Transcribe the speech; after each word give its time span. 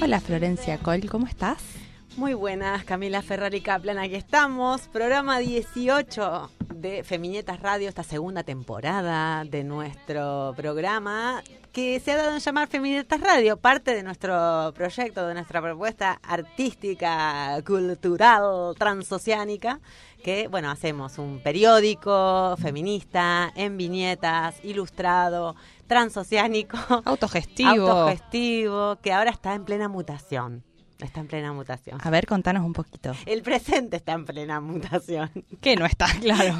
Hola 0.00 0.20
Florencia 0.20 0.78
Col, 0.78 1.10
¿cómo 1.10 1.26
estás? 1.26 1.58
Muy 2.16 2.34
buenas, 2.34 2.84
Camila 2.84 3.20
Ferrari 3.20 3.60
Kaplan, 3.60 3.98
aquí 3.98 4.14
estamos, 4.14 4.82
programa 4.88 5.38
18 5.40 6.50
de 6.76 7.02
Femiñetas 7.02 7.60
Radio, 7.60 7.88
esta 7.88 8.04
segunda 8.04 8.44
temporada 8.44 9.44
de 9.44 9.64
nuestro 9.64 10.54
programa 10.56 11.42
que 11.72 12.00
se 12.00 12.12
ha 12.12 12.16
dado 12.16 12.32
en 12.32 12.38
llamar 12.38 12.68
Femiñetas 12.68 13.20
Radio, 13.20 13.56
parte 13.56 13.94
de 13.94 14.02
nuestro 14.02 14.72
proyecto, 14.74 15.26
de 15.26 15.34
nuestra 15.34 15.60
propuesta 15.60 16.20
artística, 16.22 17.60
cultural, 17.66 18.74
transoceánica, 18.78 19.80
que, 20.24 20.48
bueno, 20.48 20.70
hacemos 20.70 21.18
un 21.18 21.40
periódico 21.40 22.56
feminista, 22.56 23.52
en 23.54 23.76
viñetas, 23.76 24.64
ilustrado, 24.64 25.54
transoceánico, 25.86 26.76
Autogestivo. 27.04 27.70
autogestivo, 27.90 28.96
que 29.02 29.12
ahora 29.12 29.30
está 29.30 29.54
en 29.54 29.64
plena 29.64 29.88
mutación. 29.88 30.62
Está 30.98 31.20
en 31.20 31.26
plena 31.26 31.52
mutación. 31.52 31.98
A 32.02 32.08
ver, 32.08 32.26
contanos 32.26 32.64
un 32.64 32.72
poquito. 32.72 33.12
El 33.26 33.42
presente 33.42 33.96
está 33.96 34.12
en 34.12 34.24
plena 34.24 34.60
mutación. 34.62 35.30
¿Qué 35.60 35.76
no 35.76 35.84
está 35.84 36.06
claro? 36.22 36.54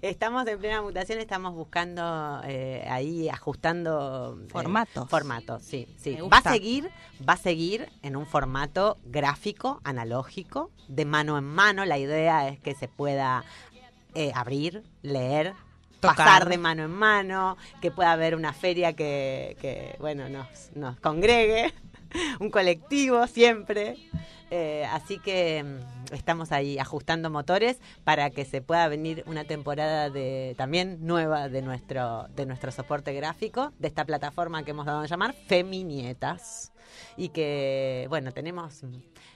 Estamos 0.00 0.46
en 0.46 0.60
plena 0.60 0.80
mutación, 0.80 1.18
estamos 1.18 1.54
buscando 1.54 2.40
eh, 2.44 2.86
ahí, 2.88 3.28
ajustando 3.28 4.38
eh, 4.40 4.46
Formatos. 4.48 5.08
formatos, 5.10 5.64
sí, 5.64 5.88
sí. 5.98 6.16
Va 6.32 6.38
a 6.38 6.42
seguir, 6.52 6.88
va 7.28 7.32
a 7.32 7.36
seguir 7.36 7.88
en 8.02 8.14
un 8.14 8.26
formato 8.26 8.96
gráfico, 9.06 9.80
analógico, 9.82 10.70
de 10.86 11.04
mano 11.04 11.36
en 11.36 11.44
mano. 11.44 11.84
La 11.84 11.98
idea 11.98 12.46
es 12.46 12.60
que 12.60 12.76
se 12.76 12.86
pueda 12.86 13.42
eh, 14.14 14.30
abrir, 14.36 14.84
leer. 15.02 15.54
Pasar 16.00 16.48
de 16.48 16.58
mano 16.58 16.84
en 16.84 16.90
mano, 16.90 17.56
que 17.80 17.90
pueda 17.90 18.12
haber 18.12 18.34
una 18.34 18.52
feria 18.52 18.94
que, 18.94 19.56
que, 19.60 19.96
bueno, 20.00 20.28
nos, 20.28 20.70
nos 20.74 20.98
congregue, 21.00 21.72
un 22.40 22.50
colectivo 22.50 23.26
siempre. 23.26 23.96
Eh, 24.52 24.84
así 24.90 25.20
que 25.20 25.62
mm, 25.62 26.14
estamos 26.14 26.50
ahí 26.50 26.78
ajustando 26.78 27.30
motores 27.30 27.80
para 28.02 28.30
que 28.30 28.44
se 28.44 28.60
pueda 28.60 28.88
venir 28.88 29.22
una 29.26 29.44
temporada 29.44 30.10
de 30.10 30.54
también 30.58 30.98
nueva 31.06 31.48
de 31.48 31.62
nuestro 31.62 32.26
de 32.34 32.46
nuestro 32.46 32.72
soporte 32.72 33.12
gráfico 33.12 33.72
de 33.78 33.86
esta 33.86 34.04
plataforma 34.04 34.64
que 34.64 34.72
hemos 34.72 34.86
dado 34.86 35.00
a 35.00 35.06
llamar 35.06 35.34
Feminietas 35.46 36.72
y 37.16 37.28
que 37.28 38.06
bueno 38.08 38.32
tenemos 38.32 38.82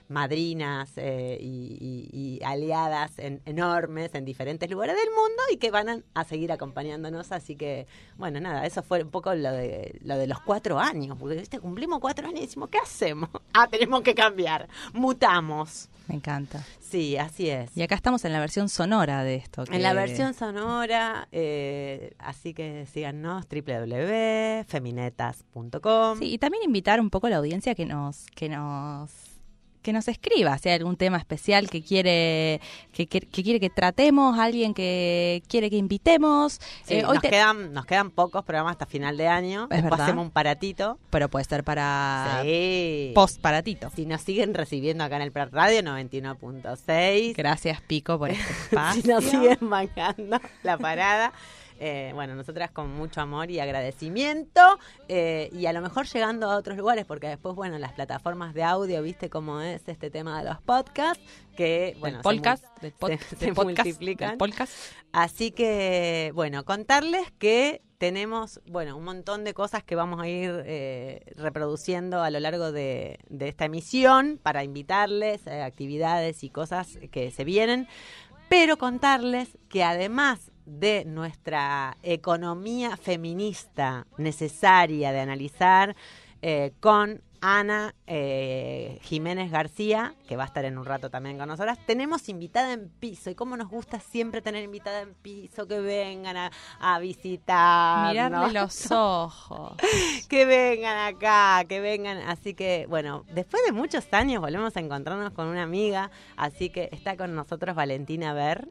madrinas 0.07 0.91
eh, 0.97 1.37
y, 1.41 2.09
y- 2.11 2.37
y 2.39 2.43
aliadas 2.43 3.17
en- 3.17 3.41
enormes 3.45 4.13
en 4.15 4.25
diferentes 4.25 4.69
lugares 4.69 4.95
del 4.95 5.09
mundo 5.09 5.41
y 5.51 5.57
que 5.57 5.71
van 5.71 5.89
a, 5.89 5.99
a 6.13 6.23
seguir 6.23 6.51
acompañándonos 6.51 7.31
así 7.31 7.55
que 7.55 7.87
bueno 8.17 8.39
nada 8.39 8.65
eso 8.65 8.83
fue 8.83 9.03
un 9.03 9.09
poco 9.09 9.33
lo 9.33 9.51
de 9.51 9.99
lo 10.03 10.17
de 10.17 10.27
los 10.27 10.39
cuatro 10.41 10.79
años 10.79 11.17
porque 11.19 11.35
¿viste? 11.37 11.59
cumplimos 11.59 11.99
cuatro 11.99 12.27
años 12.27 12.41
y 12.41 12.45
decimos 12.45 12.69
qué 12.69 12.77
hacemos 12.77 13.29
ah 13.53 13.67
tenemos 13.67 14.01
que 14.01 14.13
cambiar 14.15 14.67
mutamos 14.93 15.89
Me 16.07 16.15
encanta. 16.15 16.63
sí 16.79 17.17
así 17.17 17.49
es 17.49 17.75
Y 17.75 17.81
acá 17.81 17.95
estamos 17.95 18.23
en 18.25 18.33
la 18.33 18.39
versión 18.39 18.69
sonora 18.69 19.23
de 19.23 19.35
esto. 19.35 19.63
en 19.71 19.81
la 19.81 19.93
versión 19.93 20.33
sonora, 20.35 21.27
eh, 21.31 22.13
así 22.19 22.53
que 22.53 22.85
síganos 22.85 23.45
www.feminetas.com. 23.49 26.19
Sí, 26.19 26.33
y 26.33 26.37
también 26.37 26.63
invitar 26.63 26.99
un 26.99 27.09
poco 27.09 27.27
a 27.27 27.29
la 27.31 27.37
audiencia 27.37 27.73
que 27.75 27.85
nos, 27.85 28.25
que 28.35 28.49
nos, 28.49 29.09
que 29.85 29.93
nos 29.93 30.07
escriba 30.09 30.57
si 30.57 30.67
hay 30.69 30.75
algún 30.75 30.97
tema 30.97 31.17
especial 31.17 31.69
que 31.69 31.81
quiere, 31.81 32.59
que, 32.91 33.07
que- 33.07 33.21
que 33.21 33.43
quiere 33.43 33.59
que 33.59 33.69
tratemos, 33.69 34.37
alguien 34.37 34.73
que 34.73 35.41
quiere 35.47 35.69
que 35.69 35.77
invitemos. 35.77 36.59
Sí, 36.83 36.95
Eh, 36.95 37.05
hoy 37.05 37.13
nos, 37.13 37.21
te- 37.21 37.29
quedan, 37.29 37.71
nos 37.71 37.85
quedan 37.85 38.09
pocos 38.11 38.43
programas 38.43 38.71
hasta 38.71 38.85
final 38.85 39.15
de 39.15 39.27
año. 39.27 39.63
Es 39.65 39.69
Después 39.69 39.91
verdad. 39.91 40.05
hacemos 40.07 40.25
un 40.25 40.31
paratito. 40.31 40.97
Pero 41.09 41.29
puede 41.29 41.45
ser 41.45 41.63
para 41.63 42.39
sí. 42.43 43.11
post 43.15 43.39
paratito. 43.39 43.89
Si 43.95 44.05
nos 44.05 44.21
siguen 44.21 44.53
recibiendo 44.53 45.03
acá 45.03 45.15
en 45.17 45.21
el 45.21 45.31
Prat 45.31 45.53
Radio 45.53 45.81
91.6. 45.83 47.35
Gracias 47.35 47.81
Pico 47.81 48.17
por 48.17 48.31
este 48.31 48.43
espacio. 48.51 49.01
si 49.03 49.07
nos 49.07 49.23
siguen 49.23 49.69
bancando 49.69 50.39
la 50.63 50.77
parada. 50.77 51.31
Eh, 51.79 52.11
bueno, 52.13 52.35
nosotras 52.35 52.71
con 52.71 52.89
mucho 52.95 53.21
amor 53.21 53.51
y 53.51 53.59
agradecimiento 53.59 54.61
eh, 55.07 55.49
y 55.51 55.65
a 55.65 55.73
lo 55.73 55.81
mejor 55.81 56.05
llegando 56.07 56.49
a 56.49 56.55
otros 56.57 56.77
lugares 56.77 57.05
porque 57.05 57.27
después, 57.27 57.55
bueno, 57.55 57.77
las 57.79 57.93
plataformas 57.93 58.53
de 58.53 58.63
audio, 58.63 59.01
viste 59.01 59.29
cómo 59.29 59.59
es 59.61 59.81
este 59.87 60.09
tema 60.09 60.39
de 60.41 60.49
los 60.49 60.61
podcasts, 60.61 61.23
que, 61.55 61.95
bueno, 61.99 62.17
se 62.19 62.23
podcast, 62.23 62.63
pod- 62.99 63.17
se- 63.29 63.35
se 63.35 63.53
podcast, 63.53 63.85
multiplican. 63.87 64.37
podcast. 64.37 64.73
Así 65.11 65.51
que, 65.51 66.31
bueno, 66.35 66.63
contarles 66.65 67.31
que 67.39 67.81
tenemos, 67.97 68.59
bueno, 68.67 68.97
un 68.97 69.05
montón 69.05 69.43
de 69.45 69.53
cosas 69.53 69.83
que 69.83 69.95
vamos 69.95 70.19
a 70.21 70.27
ir 70.27 70.63
eh, 70.65 71.21
reproduciendo 71.37 72.21
a 72.21 72.29
lo 72.29 72.39
largo 72.41 72.71
de, 72.73 73.19
de 73.29 73.47
esta 73.47 73.65
emisión 73.65 74.39
para 74.43 74.63
invitarles, 74.65 75.47
eh, 75.47 75.61
actividades 75.61 76.43
y 76.43 76.49
cosas 76.49 76.99
que 77.11 77.31
se 77.31 77.43
vienen, 77.45 77.87
pero 78.49 78.77
contarles 78.77 79.57
que 79.69 79.83
además 79.83 80.51
de 80.65 81.05
nuestra 81.05 81.97
economía 82.03 82.97
feminista 82.97 84.07
necesaria 84.17 85.11
de 85.11 85.19
analizar 85.19 85.95
eh, 86.41 86.73
con 86.79 87.21
Ana 87.47 87.93
eh, 88.07 88.97
Jiménez 89.03 89.51
García, 89.51 90.15
que 90.27 90.35
va 90.35 90.43
a 90.43 90.45
estar 90.47 90.65
en 90.65 90.79
un 90.79 90.85
rato 90.85 91.11
también 91.11 91.37
con 91.37 91.47
nosotras. 91.47 91.77
Tenemos 91.85 92.27
invitada 92.27 92.73
en 92.73 92.89
piso 92.89 93.29
y 93.29 93.35
cómo 93.35 93.55
nos 93.55 93.69
gusta 93.69 93.99
siempre 93.99 94.41
tener 94.41 94.63
invitada 94.63 95.01
en 95.01 95.13
piso, 95.13 95.67
que 95.67 95.79
vengan 95.79 96.37
a, 96.37 96.51
a 96.79 96.97
visitar. 96.97 98.09
Mirarle 98.09 98.59
los 98.59 98.91
ojos. 98.91 99.73
Que 100.27 100.45
vengan 100.45 101.13
acá, 101.13 101.63
que 101.69 101.79
vengan. 101.81 102.17
Así 102.17 102.55
que, 102.55 102.87
bueno, 102.89 103.25
después 103.31 103.63
de 103.63 103.71
muchos 103.71 104.11
años 104.11 104.41
volvemos 104.41 104.75
a 104.75 104.79
encontrarnos 104.79 105.31
con 105.33 105.47
una 105.47 105.63
amiga. 105.63 106.09
Así 106.37 106.71
que 106.71 106.89
está 106.91 107.15
con 107.15 107.35
nosotros 107.35 107.75
Valentina 107.75 108.33
Ver. 108.33 108.67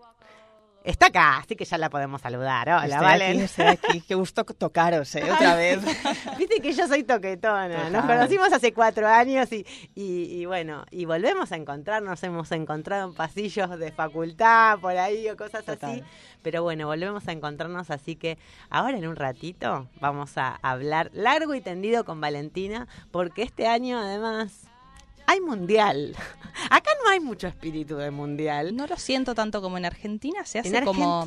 Está 0.85 1.07
acá, 1.07 1.39
así 1.39 1.57
que 1.57 1.65
ya 1.65 1.79
la 1.79 1.89
podemos 1.89 2.21
saludar. 2.21 2.69
Hola, 2.69 2.85
Estoy 2.85 3.01
Valen. 3.01 3.31
aquí, 3.31 3.41
estoy 3.41 3.67
aquí. 3.67 4.01
Qué 4.03 4.15
gusto 4.15 4.45
tocaros, 4.45 5.15
¿eh? 5.15 5.25
Otra 5.33 5.55
vez. 5.57 5.81
Viste 6.39 6.61
que 6.61 6.75
yo 6.75 6.87
soy 6.87 7.05
toquetona. 7.05 7.89
Nos 7.89 8.05
conocimos 8.05 8.53
hace 8.53 8.75
cuatro 8.75 9.09
años 9.09 9.51
y, 9.51 9.65
y, 9.95 10.25
y 10.41 10.45
bueno, 10.45 10.85
y 10.91 11.07
volvemos 11.07 11.53
a 11.53 11.57
encontrarnos. 11.57 12.23
Hemos 12.23 12.53
encontrado 12.53 13.09
en 13.09 13.15
pasillos 13.15 13.79
de 13.79 13.93
facultad, 13.93 14.79
por 14.79 14.95
ahí 14.95 15.27
o 15.31 15.39
cosas 15.39 15.67
así. 15.67 16.03
Pero 16.43 16.63
bueno, 16.63 16.87
volvemos 16.87 17.27
a 17.29 17.33
encontrarnos. 17.33 17.91
Así 17.91 18.17
que 18.17 18.37
ahora 18.69 18.99
en 18.99 19.07
un 19.09 19.17
ratito 19.17 19.89
vamos 20.01 20.37
a 20.37 20.59
hablar 20.61 21.11
largo 21.15 21.55
y 21.55 21.63
tendido 21.63 22.05
con 22.05 22.21
Valentina, 22.21 22.89
porque 23.11 23.41
este 23.43 23.67
año 23.69 23.99
además 23.99 24.67
hay 25.26 25.41
mundial. 25.41 26.15
Acá 26.71 26.91
no 27.03 27.11
hay 27.11 27.19
mucho 27.19 27.49
espíritu 27.49 27.97
de 27.97 28.11
mundial. 28.12 28.76
No 28.76 28.87
lo 28.87 28.97
siento 28.97 29.35
tanto 29.35 29.61
como 29.61 29.76
en 29.76 29.85
Argentina, 29.85 30.44
se 30.44 30.61
hace 30.61 30.76
en 30.76 30.85
como... 30.85 31.26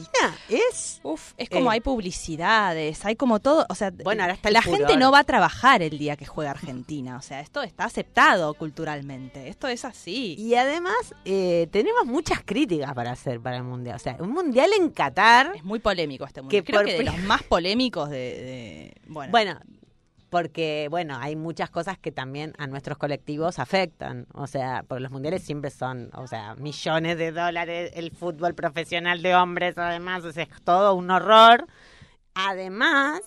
Es 0.49 0.99
Uf, 1.03 1.33
es 1.37 1.49
como 1.49 1.69
Eh. 1.71 1.73
hay 1.75 1.79
publicidades, 1.81 3.03
hay 3.05 3.15
como 3.15 3.39
todo, 3.39 3.65
o 3.69 3.75
sea, 3.75 3.91
Bueno, 4.03 4.23
ahora 4.23 4.33
está 4.33 4.47
el 4.49 4.53
la 4.53 4.61
furor. 4.61 4.79
gente 4.79 4.97
no 4.97 5.11
va 5.11 5.19
a 5.19 5.23
trabajar 5.23 5.81
el 5.81 5.97
día 5.97 6.15
que 6.15 6.25
juega 6.25 6.51
Argentina, 6.51 7.17
o 7.17 7.21
sea, 7.21 7.41
esto 7.41 7.61
está 7.61 7.85
aceptado 7.85 8.53
culturalmente, 8.53 9.49
esto 9.49 9.67
es 9.67 9.83
así. 9.85 10.35
Y 10.37 10.55
además 10.55 10.95
eh, 11.25 11.67
tenemos 11.71 12.05
muchas 12.05 12.39
críticas 12.45 12.93
para 12.93 13.11
hacer 13.11 13.41
para 13.41 13.57
el 13.57 13.63
mundial. 13.63 13.95
O 13.97 13.99
sea, 13.99 14.15
un 14.19 14.31
mundial 14.31 14.69
en 14.79 14.89
Qatar. 14.91 15.51
Es 15.55 15.63
muy 15.63 15.79
polémico 15.79 16.25
este 16.25 16.41
mundo. 16.41 16.51
Que 16.51 16.63
Creo 16.63 16.79
por 16.79 16.85
que 16.85 16.97
de 16.97 17.03
los 17.03 17.17
más 17.23 17.43
polémicos 17.43 18.09
de, 18.09 18.17
de- 18.17 18.93
bueno, 19.07 19.31
Bueno, 19.31 19.59
porque 20.29 20.87
bueno, 20.89 21.17
hay 21.19 21.35
muchas 21.35 21.69
cosas 21.69 21.97
que 21.97 22.11
también 22.11 22.53
a 22.57 22.67
nuestros 22.67 22.97
colectivos 22.97 23.59
afectan. 23.59 24.27
O 24.33 24.47
sea, 24.47 24.83
por 24.83 25.01
los 25.01 25.11
mundiales 25.11 25.43
siempre 25.43 25.71
son, 25.71 26.09
o 26.13 26.27
sea, 26.27 26.55
millones 26.55 27.17
de 27.17 27.31
dólares, 27.31 27.91
el 27.95 28.11
fútbol 28.11 28.53
profesional 28.53 29.21
de 29.21 29.35
hombres, 29.35 29.77
además, 29.77 30.23
o 30.25 30.31
sea, 30.31 30.43
es 30.43 30.61
todo 30.63 30.95
un 30.95 31.09
horror. 31.11 31.67
Además, 32.33 33.21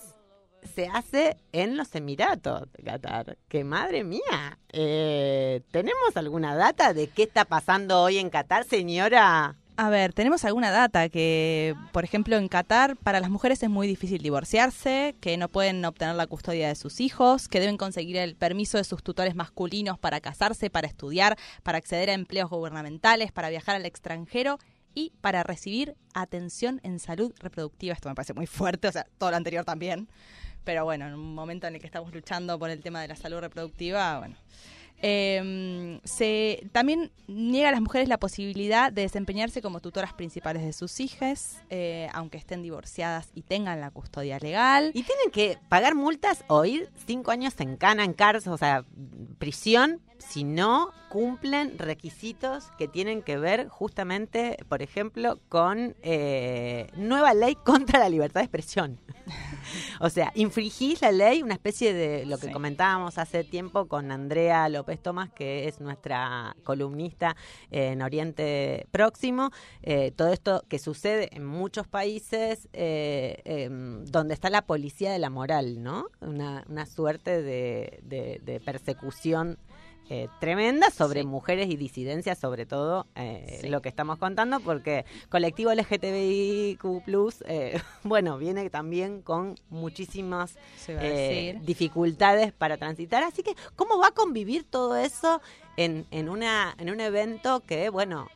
se 0.75 0.89
hace 0.89 1.37
en 1.53 1.77
los 1.77 1.95
Emiratos 1.95 2.69
Qatar. 2.85 3.39
Que 3.49 3.65
madre 3.65 4.05
mía, 4.05 4.59
eh, 4.73 5.63
¿tenemos 5.71 6.17
alguna 6.17 6.55
data 6.55 6.93
de 6.93 7.09
qué 7.09 7.25
está 7.25 7.45
pasando 7.45 8.03
hoy 8.03 8.19
en 8.19 8.31
Qatar, 8.31 8.65
señora? 8.65 9.57
A 9.83 9.89
ver, 9.89 10.13
tenemos 10.13 10.45
alguna 10.45 10.71
data 10.71 11.09
que, 11.09 11.75
por 11.93 12.05
ejemplo, 12.05 12.37
en 12.37 12.49
Qatar 12.49 12.99
para 12.99 13.19
las 13.19 13.31
mujeres 13.31 13.63
es 13.63 13.71
muy 13.71 13.87
difícil 13.87 14.21
divorciarse, 14.21 15.17
que 15.23 15.39
no 15.39 15.49
pueden 15.49 15.83
obtener 15.87 16.17
la 16.17 16.27
custodia 16.27 16.69
de 16.69 16.75
sus 16.75 17.01
hijos, 17.01 17.49
que 17.49 17.61
deben 17.61 17.79
conseguir 17.79 18.19
el 18.19 18.37
permiso 18.37 18.77
de 18.77 18.85
sus 18.85 19.03
tutores 19.03 19.35
masculinos 19.35 19.99
para 19.99 20.21
casarse, 20.21 20.69
para 20.69 20.87
estudiar, 20.87 21.39
para 21.63 21.79
acceder 21.79 22.11
a 22.11 22.13
empleos 22.13 22.51
gubernamentales, 22.51 23.33
para 23.33 23.49
viajar 23.49 23.75
al 23.75 23.87
extranjero 23.87 24.59
y 24.95 25.15
para 25.23 25.45
recibir 25.45 25.97
atención 26.13 26.81
en 26.83 26.99
salud 26.99 27.33
reproductiva. 27.39 27.95
Esto 27.95 28.11
me 28.11 28.15
parece 28.15 28.35
muy 28.35 28.47
fuerte, 28.47 28.87
o 28.87 28.93
sea, 28.93 29.07
todo 29.17 29.31
lo 29.31 29.39
anterior 29.39 29.65
también. 29.65 30.11
Pero 30.63 30.85
bueno, 30.85 31.07
en 31.07 31.15
un 31.15 31.35
momento 31.35 31.67
en 31.67 31.77
el 31.77 31.81
que 31.81 31.87
estamos 31.87 32.13
luchando 32.13 32.59
por 32.59 32.69
el 32.69 32.83
tema 32.83 33.01
de 33.01 33.09
la 33.09 33.17
salud 33.17 33.39
reproductiva, 33.39 34.19
bueno. 34.19 34.37
Eh, 35.03 36.01
se 36.05 36.69
también 36.73 37.11
niega 37.27 37.69
a 37.69 37.73
las 37.73 37.81
mujeres 37.81 38.09
la 38.09 38.19
posibilidad 38.19 38.93
de 38.93 39.03
desempeñarse 39.03 39.63
como 39.63 39.81
tutoras 39.81 40.13
principales 40.13 40.65
de 40.65 40.73
sus 40.73 41.01
hijas, 41.01 41.63
eh, 41.71 42.09
aunque 42.13 42.39
estén 42.39 42.63
divorciadas 42.63 43.31
y 43.35 43.43
tengan 43.43 43.81
la 43.81 43.91
custodia 43.91 44.39
legal. 44.39 44.91
Y 44.95 45.03
tienen 45.03 45.31
que 45.33 45.59
pagar 45.69 45.95
multas 45.95 46.45
o 46.49 46.65
ir 46.65 46.91
cinco 47.07 47.31
años 47.31 47.55
en 47.61 47.77
cana, 47.77 48.05
en 48.05 48.13
cárcel, 48.13 48.53
o 48.53 48.59
sea, 48.59 48.85
prisión, 49.39 50.01
si 50.21 50.45
no 50.45 50.93
cumplen 51.09 51.77
requisitos 51.77 52.71
que 52.79 52.87
tienen 52.87 53.23
que 53.23 53.37
ver 53.37 53.69
justamente, 53.69 54.57
por 54.69 54.81
ejemplo, 54.81 55.41
con 55.49 55.97
eh, 56.03 56.87
nueva 56.97 57.35
ley 57.35 57.55
contra 57.65 57.99
la 57.99 58.09
libertad 58.09 58.41
de 58.41 58.45
expresión. 58.45 59.01
o 60.01 60.09
sea, 60.09 60.31
infringís 60.37 61.03
la 61.03 61.11
ley, 61.11 61.43
una 61.43 61.55
especie 61.55 61.93
de 61.93 62.27
lo 62.27 62.39
que 62.39 62.47
Sí. 62.47 62.53
comentábamos 62.53 63.19
hace 63.19 63.43
tiempo 63.45 63.87
con 63.89 64.13
Andrea 64.13 64.69
López 64.69 65.01
Tomás, 65.03 65.31
que 65.31 65.67
es 65.69 65.81
nuestra 65.81 66.55
columnista 66.65 67.35
en 67.73 68.03
Oriente 68.03 68.87
Próximo. 68.93 69.51
Eh, 69.83 70.13
todo 70.15 70.33
esto 70.33 70.63
que 70.69 70.79
sucede 70.79 71.29
en 71.37 71.45
muchos 71.45 71.89
países 71.89 72.69
eh, 72.73 73.41
em, 73.45 74.05
donde 74.05 74.35
está 74.35 74.49
la 74.51 74.63
policía 74.63 75.11
de 75.13 75.19
la 75.19 75.31
moral, 75.31 75.83
¿no? 75.83 76.07
Una, 76.21 76.65
una 76.69 76.87
suerte 76.87 77.43
de, 77.43 78.01
de- 78.05 78.41
de 78.45 78.61
persecución 78.61 79.59
eh, 80.13 80.29
tremenda 80.41 80.91
sobre 80.91 81.21
Sí. 81.21 81.27
mujeres 81.27 81.71
y 81.71 81.77
disidencias, 81.77 82.37
sobre 82.39 82.67
todo 82.67 83.07
eh, 83.15 83.59
Sí. 83.61 83.69
lo 83.69 83.81
que 83.81 83.89
estamos 83.89 84.19
contando, 84.19 84.59
porque 84.61 85.05
colectivo 85.29 85.71
LGTBIQ, 85.73 86.85
eh, 87.47 87.81
bueno, 88.05 88.37
viene 88.37 88.69
también 88.71 89.23
con 89.23 89.55
muchísimas 89.69 90.57
eh, 90.89 91.59
dificultades 91.63 92.53
para 92.53 92.77
transitar. 92.77 93.23
Así 93.23 93.43
que, 93.45 93.55
¿cómo 93.77 93.99
va 93.99 94.09
a 94.09 94.13
convivir 94.13 94.65
todo 94.69 94.97
eso 94.97 95.41
en, 95.77 96.05
en, 96.11 96.29
una, 96.29 96.75
en 96.79 96.91
un 96.91 97.01
evento 97.01 97.61
que, 97.61 97.89
bueno, 97.89 98.27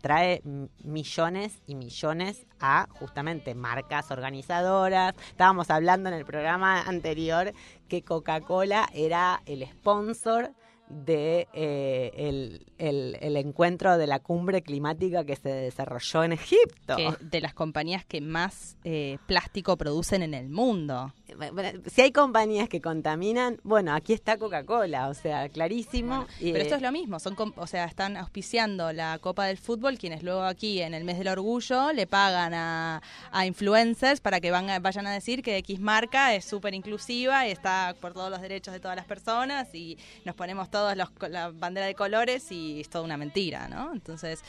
trae 0.00 0.40
millones 0.84 1.58
y 1.66 1.74
millones 1.74 2.46
a 2.60 2.88
justamente 2.98 3.54
marcas 3.54 4.10
organizadoras? 4.10 5.14
Estábamos 5.28 5.68
hablando 5.70 6.08
en 6.08 6.14
el 6.14 6.24
programa 6.24 6.80
anterior 6.82 7.52
que 7.88 8.02
Coca-Cola 8.02 8.88
era 8.94 9.42
el 9.46 9.66
sponsor 9.66 10.52
de 10.88 11.48
eh, 11.52 12.12
el, 12.16 12.67
el- 12.78 13.16
el 13.20 13.36
encuentro 13.36 13.98
de 13.98 14.06
la 14.06 14.18
cumbre 14.20 14.62
climática 14.62 15.24
que 15.24 15.36
se 15.36 15.48
desarrolló 15.48 16.24
en 16.24 16.32
Egipto. 16.32 16.96
que 16.96 17.10
de 17.20 17.40
las 17.40 17.54
compañías 17.54 18.04
que 18.04 18.20
más 18.20 18.76
eh, 18.84 19.18
plástico 19.26 19.76
producen 19.76 20.22
en 20.22 20.34
el 20.34 20.48
mundo. 20.48 21.12
Bueno, 21.52 21.80
Si 21.86 22.00
hay 22.00 22.10
compañías 22.12 22.68
que 22.70 22.80
contaminan, 22.80 23.60
bueno, 23.62 23.92
aquí 23.94 24.12
está 24.14 24.38
Coca-Cola, 24.38 25.08
o 25.08 25.14
sea, 25.14 25.48
clarísimo. 25.50 26.26
Pero 26.40 26.58
esto 26.58 26.74
eh, 26.74 26.78
es 26.78 26.82
lo 26.82 26.90
mismo, 26.92 27.18
son 27.20 27.36
o 27.56 27.66
sea, 27.66 27.84
están 27.84 28.16
auspiciando 28.16 28.92
la 28.92 29.18
Copa 29.20 29.44
del 29.46 29.58
Fútbol, 29.58 29.98
quienes 29.98 30.22
luego 30.22 30.42
aquí 30.42 30.80
en 30.80 30.94
el 30.94 31.04
mes 31.04 31.18
del 31.18 31.28
orgullo 31.28 31.92
le 31.92 32.06
pagan 32.06 32.54
a, 32.54 33.02
a 33.30 33.46
influencers 33.46 34.20
para 34.20 34.40
que 34.40 34.50
van 34.50 34.70
a- 34.70 34.78
vayan 34.80 35.06
a 35.06 35.12
decir 35.12 35.42
que 35.42 35.56
X 35.58 35.80
marca 35.80 36.34
es 36.34 36.44
súper 36.44 36.74
inclusiva 36.74 37.46
y 37.46 37.50
está 37.50 37.94
por 38.00 38.14
todos 38.14 38.30
los 38.30 38.40
derechos 38.40 38.72
de 38.72 38.80
todas 38.80 38.96
las 38.96 39.06
personas 39.06 39.74
y 39.74 39.98
nos 40.24 40.34
ponemos 40.34 40.70
todos 40.70 40.96
los, 40.96 41.08
la 41.28 41.50
bandera 41.50 41.86
de 41.86 41.94
colores 41.94 42.50
y 42.50 42.67
es 42.80 42.88
toda 42.88 43.04
una 43.04 43.16
mentira, 43.16 43.68
¿no? 43.68 43.92
Entonces, 43.92 44.42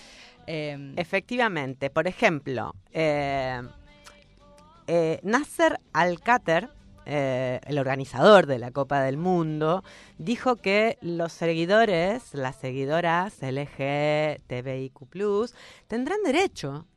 eh, 0.48 0.94
Efectivamente, 0.98 1.90
por 1.90 2.08
ejemplo, 2.08 2.74
eh, 2.92 3.62
eh, 4.88 5.20
Nasser 5.22 5.80
Al-Khater, 5.94 6.70
eh, 7.06 7.60
el 7.68 7.78
organizador 7.78 8.48
de 8.48 8.58
la 8.58 8.72
Copa 8.72 9.02
del 9.02 9.18
Mundo, 9.18 9.84
dijo 10.18 10.56
que 10.56 10.98
los 11.02 11.32
seguidores, 11.32 12.34
las 12.34 12.56
seguidoras 12.56 13.42
LGTBIQ, 13.42 14.98
tendrán 15.88 16.24
derecho 16.24 16.88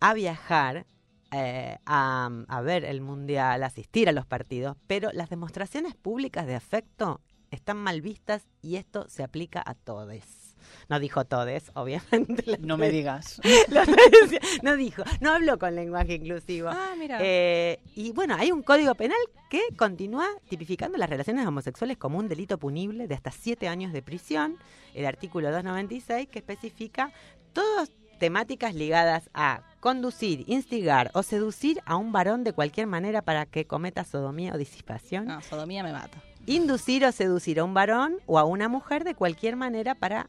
a 0.00 0.14
viajar 0.14 0.86
eh, 1.30 1.76
a, 1.84 2.30
a 2.48 2.60
ver 2.62 2.84
el 2.84 3.02
mundial, 3.02 3.62
asistir 3.62 4.08
a 4.08 4.12
los 4.12 4.24
partidos, 4.24 4.76
pero 4.86 5.10
las 5.12 5.28
demostraciones 5.28 5.94
públicas 5.94 6.46
de 6.46 6.54
afecto 6.54 7.20
están 7.50 7.76
mal 7.76 8.00
vistas 8.00 8.46
y 8.62 8.76
esto 8.76 9.06
se 9.08 9.22
aplica 9.22 9.62
a 9.64 9.74
todos. 9.74 10.41
No 10.88 10.98
dijo 11.00 11.24
todes, 11.24 11.70
obviamente. 11.74 12.58
No 12.60 12.76
me 12.76 12.90
digas. 12.90 13.40
No 14.62 14.76
dijo, 14.76 15.02
no 15.20 15.32
habló 15.32 15.58
con 15.58 15.74
lenguaje 15.74 16.14
inclusivo. 16.14 16.68
ah, 16.68 16.94
mira. 16.98 17.18
Eh, 17.20 17.80
y 17.94 18.12
bueno, 18.12 18.36
hay 18.38 18.52
un 18.52 18.62
código 18.62 18.94
penal 18.94 19.18
que 19.50 19.60
continúa 19.76 20.26
tipificando 20.48 20.98
las 20.98 21.10
relaciones 21.10 21.46
homosexuales 21.46 21.96
como 21.96 22.18
un 22.18 22.28
delito 22.28 22.58
punible 22.58 23.06
de 23.08 23.14
hasta 23.14 23.30
siete 23.30 23.68
años 23.68 23.92
de 23.92 24.02
prisión. 24.02 24.56
El 24.94 25.06
artículo 25.06 25.50
296 25.50 26.28
que 26.28 26.38
especifica 26.38 27.12
todas 27.52 27.90
temáticas 28.18 28.74
ligadas 28.74 29.28
a 29.34 29.62
conducir, 29.80 30.44
instigar 30.46 31.10
o 31.14 31.22
seducir 31.22 31.80
a 31.86 31.96
un 31.96 32.12
varón 32.12 32.44
de 32.44 32.52
cualquier 32.52 32.86
manera 32.86 33.22
para 33.22 33.46
que 33.46 33.66
cometa 33.66 34.04
sodomía 34.04 34.54
o 34.54 34.58
disipación. 34.58 35.26
no, 35.26 35.40
sodomía 35.42 35.82
me 35.82 35.92
mata. 35.92 36.22
Inducir 36.46 37.04
o 37.04 37.12
seducir 37.12 37.58
a 37.60 37.64
un 37.64 37.74
varón 37.74 38.18
o 38.26 38.38
a 38.38 38.44
una 38.44 38.68
mujer 38.68 39.02
de 39.04 39.14
cualquier 39.14 39.56
manera 39.56 39.94
para 39.96 40.28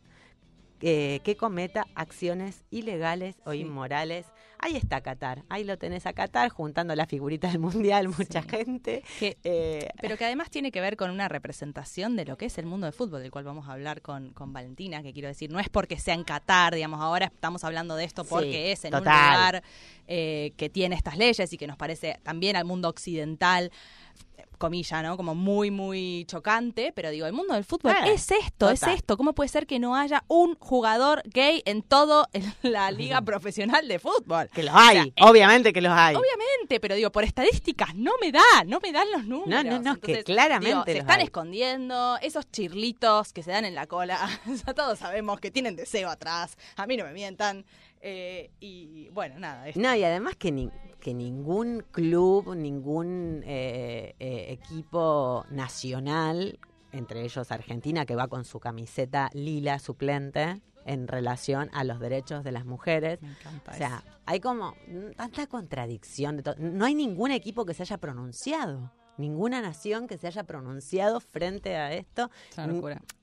eh, 0.86 1.22
que 1.24 1.38
cometa 1.38 1.88
acciones 1.96 2.66
ilegales 2.70 3.38
o 3.46 3.54
Sí. 3.54 3.60
inmorales. 3.60 4.26
Ahí 4.60 4.76
está 4.78 5.00
Qatar, 5.02 5.44
ahí 5.50 5.64
lo 5.64 5.78
tenés 5.78 6.06
a 6.06 6.14
Qatar 6.14 6.50
juntando 6.50 6.94
las 6.96 7.08
figuritas 7.08 7.52
del 7.54 7.62
mundial, 7.62 8.10
mucha 8.10 8.42
Sí. 8.42 8.50
gente. 8.50 9.04
Que 9.20 9.38
Eh, 9.44 9.88
Pero 10.02 10.18
que 10.18 10.26
además 10.26 10.50
tiene 10.50 10.72
que 10.72 10.80
ver 10.82 10.96
con 10.98 11.10
una 11.10 11.28
representación 11.30 12.16
de 12.18 12.26
lo 12.26 12.38
que 12.38 12.46
es 12.48 12.58
el 12.58 12.66
mundo 12.66 12.86
del 12.86 12.94
fútbol, 12.94 13.22
del 13.22 13.32
cual 13.32 13.44
vamos 13.46 13.68
a 13.70 13.74
hablar 13.74 14.02
con, 14.02 14.32
con 14.34 14.52
Valentina, 14.54 15.02
que 15.04 15.14
quiero 15.14 15.28
decir, 15.30 15.50
no 15.52 15.60
es 15.60 15.70
porque 15.70 15.98
sea 16.00 16.14
en 16.16 16.24
Qatar, 16.24 16.76
digamos, 16.76 17.00
ahora 17.02 17.28
estamos 17.28 17.64
hablando 17.64 17.96
de 17.96 18.04
esto 18.06 18.24
Sí, 18.24 18.30
porque 18.30 18.72
es 18.74 18.84
en 18.86 18.94
un 18.94 19.00
lugar 19.00 19.64
eh, 20.08 20.52
que 20.58 20.70
tiene 20.70 20.96
estas 20.96 21.18
leyes 21.18 21.52
y 21.54 21.58
que 21.58 21.68
nos 21.68 21.78
parece 21.78 22.20
también 22.24 22.56
al 22.58 22.66
mundo 22.66 22.90
occidental 22.90 23.72
comilla, 24.64 25.04
¿no? 25.04 25.18
Como 25.18 25.36
muy, 25.36 25.72
muy 25.72 26.24
chocante, 26.26 26.94
pero 26.96 27.10
digo, 27.10 27.26
el 27.28 27.34
mundo 27.34 27.54
del 27.54 27.66
fútbol 27.66 27.92
Eh, 28.06 28.14
es 28.14 28.32
esto, 28.32 28.70
es 28.70 28.82
esto. 28.84 29.18
¿Cómo 29.18 29.34
puede 29.34 29.50
ser 29.50 29.68
que 29.68 29.78
no 29.78 29.94
haya 29.94 30.24
un 30.30 30.56
jugador 30.56 31.22
gay 31.26 31.62
en 31.66 31.82
toda 31.82 32.30
la 32.62 32.90
liga 32.92 33.22
profesional 33.22 33.86
de 33.90 34.00
fútbol? 34.00 34.50
que 34.54 34.64
los 34.64 34.74
hay, 34.74 35.00
O 35.00 35.04
sea, 35.04 35.04
eh, 35.04 35.14
obviamente 35.18 35.74
que 35.74 35.82
los 35.82 35.92
hay. 35.92 36.16
Obviamente, 36.16 36.80
pero 36.80 36.96
digo, 36.96 37.12
por 37.12 37.26
estadísticas 37.26 37.94
no 37.94 38.14
me 38.22 38.32
da, 38.32 38.64
no 38.66 38.80
me 38.80 38.94
dan 38.94 39.12
los 39.12 39.26
números. 39.26 39.66
No, 39.66 39.70
no, 39.70 39.80
no, 39.82 40.00
que 40.00 40.24
claramente 40.24 40.70
digo, 40.70 40.84
se 40.86 40.98
están 41.00 41.20
hay. 41.20 41.26
escondiendo, 41.26 42.18
esos 42.22 42.50
chirlitos 42.50 43.34
que 43.34 43.44
se 43.44 43.52
dan 43.52 43.66
en 43.66 43.76
la 43.76 43.88
cola, 43.88 44.18
todos 44.78 44.98
sabemos 44.98 45.42
que 45.42 45.52
tienen 45.52 45.76
deseo 45.76 46.10
atrás, 46.10 46.58
a 46.78 46.88
mí 46.88 46.96
no 46.96 47.04
me 47.04 47.12
mientan. 47.12 47.66
Eh, 48.04 48.52
y 48.60 49.10
bueno, 49.10 49.40
nada, 49.40 49.68
esto. 49.68 49.80
No, 49.82 49.96
y 49.96 50.04
además 50.04 50.36
que, 50.36 50.52
ni- 50.52 50.70
que 51.00 51.14
ningún 51.14 51.84
club, 51.92 52.54
ningún 52.56 53.42
eh, 53.46 54.14
eh, 54.20 54.46
equipo 54.50 55.46
nacional 55.50 56.60
entre 56.92 57.24
ellos 57.24 57.52
Argentina, 57.52 58.06
que 58.06 58.16
va 58.16 58.28
con 58.28 58.46
su 58.46 58.60
camiseta 58.60 59.30
lila 59.34 59.80
suplente 59.80 60.62
en 60.86 61.08
relación 61.08 61.70
a 61.74 61.84
los 61.84 62.00
derechos 62.00 62.44
de 62.44 62.52
las 62.52 62.66
mujeres. 62.66 63.20
Me 63.22 63.30
encanta 63.30 63.72
O 63.72 63.76
sea, 63.76 64.04
hay 64.28 64.40
como 64.40 64.76
tanta 65.18 65.48
contradicción. 65.48 66.38
De 66.38 66.44
no 66.60 66.86
hay 66.86 66.94
ningún 66.94 67.32
equipo 67.32 67.66
que 67.66 67.74
se 67.74 67.82
haya 67.84 67.98
pronunciado, 67.98 68.92
ninguna 69.18 69.62
nación 69.62 70.08
que 70.08 70.18
se 70.18 70.28
haya 70.28 70.44
pronunciado 70.44 71.20
frente 71.20 71.76
a 71.76 71.94
esto. 71.94 72.30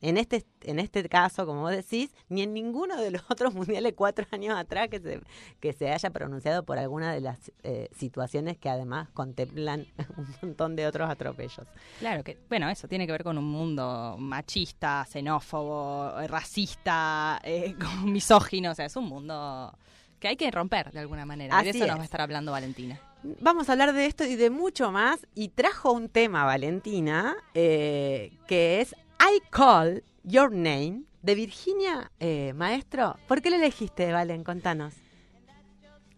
En 0.01 0.17
este, 0.17 0.45
en 0.63 0.79
este 0.79 1.09
caso, 1.09 1.47
como 1.47 1.63
vos 1.63 1.73
decís, 1.73 2.11
ni 2.29 2.43
en 2.43 2.55
ninguno 2.55 3.01
de 3.01 3.11
los 3.11 3.23
otros 3.31 3.55
mundiales 3.55 3.95
cuatro 3.97 4.27
años 4.31 4.57
atrás 4.57 4.89
que 4.89 5.01
se, 5.01 5.21
que 5.61 5.73
se 5.73 5.91
haya 5.91 6.11
pronunciado 6.11 6.65
por 6.65 6.79
alguna 6.79 7.13
de 7.13 7.21
las 7.21 7.53
eh, 7.63 7.89
situaciones 7.97 8.59
que 8.59 8.69
además 8.69 9.09
contemplan 9.11 9.87
un 10.17 10.27
montón 10.43 10.77
de 10.77 10.87
otros 10.87 11.11
atropellos. 11.11 11.67
Claro 11.99 12.23
que, 12.25 12.39
bueno, 12.49 12.69
eso 12.69 12.89
tiene 12.89 13.07
que 13.07 13.13
ver 13.13 13.25
con 13.25 13.39
un 13.39 13.45
mundo 13.45 14.17
machista, 14.19 15.07
xenófobo, 15.11 16.21
eh, 16.21 16.29
racista, 16.29 17.41
eh, 17.43 17.75
misógino, 18.05 18.71
o 18.71 18.75
sea, 18.75 18.87
es 18.87 18.97
un 18.97 19.07
mundo 19.07 19.77
que 20.21 20.29
hay 20.29 20.37
que 20.37 20.51
romper 20.51 20.93
de 20.93 21.01
alguna 21.01 21.25
manera. 21.27 21.61
y 21.61 21.65
de 21.65 21.71
Así 21.71 21.79
eso 21.79 21.87
nos 21.87 21.95
es. 21.95 21.99
va 21.99 22.03
a 22.03 22.05
estar 22.05 22.21
hablando 22.21 22.53
Valentina. 22.53 23.01
Vamos 23.41 23.69
a 23.69 23.73
hablar 23.73 23.93
de 23.93 24.07
esto 24.07 24.25
y 24.25 24.37
de 24.37 24.51
mucho 24.51 24.93
más. 24.93 25.27
Y 25.35 25.49
trajo 25.49 25.93
un 25.93 26.09
tema, 26.09 26.45
Valentina, 26.45 27.35
eh, 27.55 28.33
que 28.47 28.81
es 28.81 28.95
I 29.21 29.41
Call 29.51 30.03
Your 30.23 30.53
Name, 30.53 31.03
de 31.23 31.35
Virginia 31.35 32.11
eh, 32.21 32.53
Maestro. 32.55 33.17
¿Por 33.27 33.43
qué 33.43 33.51
lo 33.51 33.57
elegiste, 33.57 34.13
Valen? 34.13 34.45
Contanos. 34.45 34.95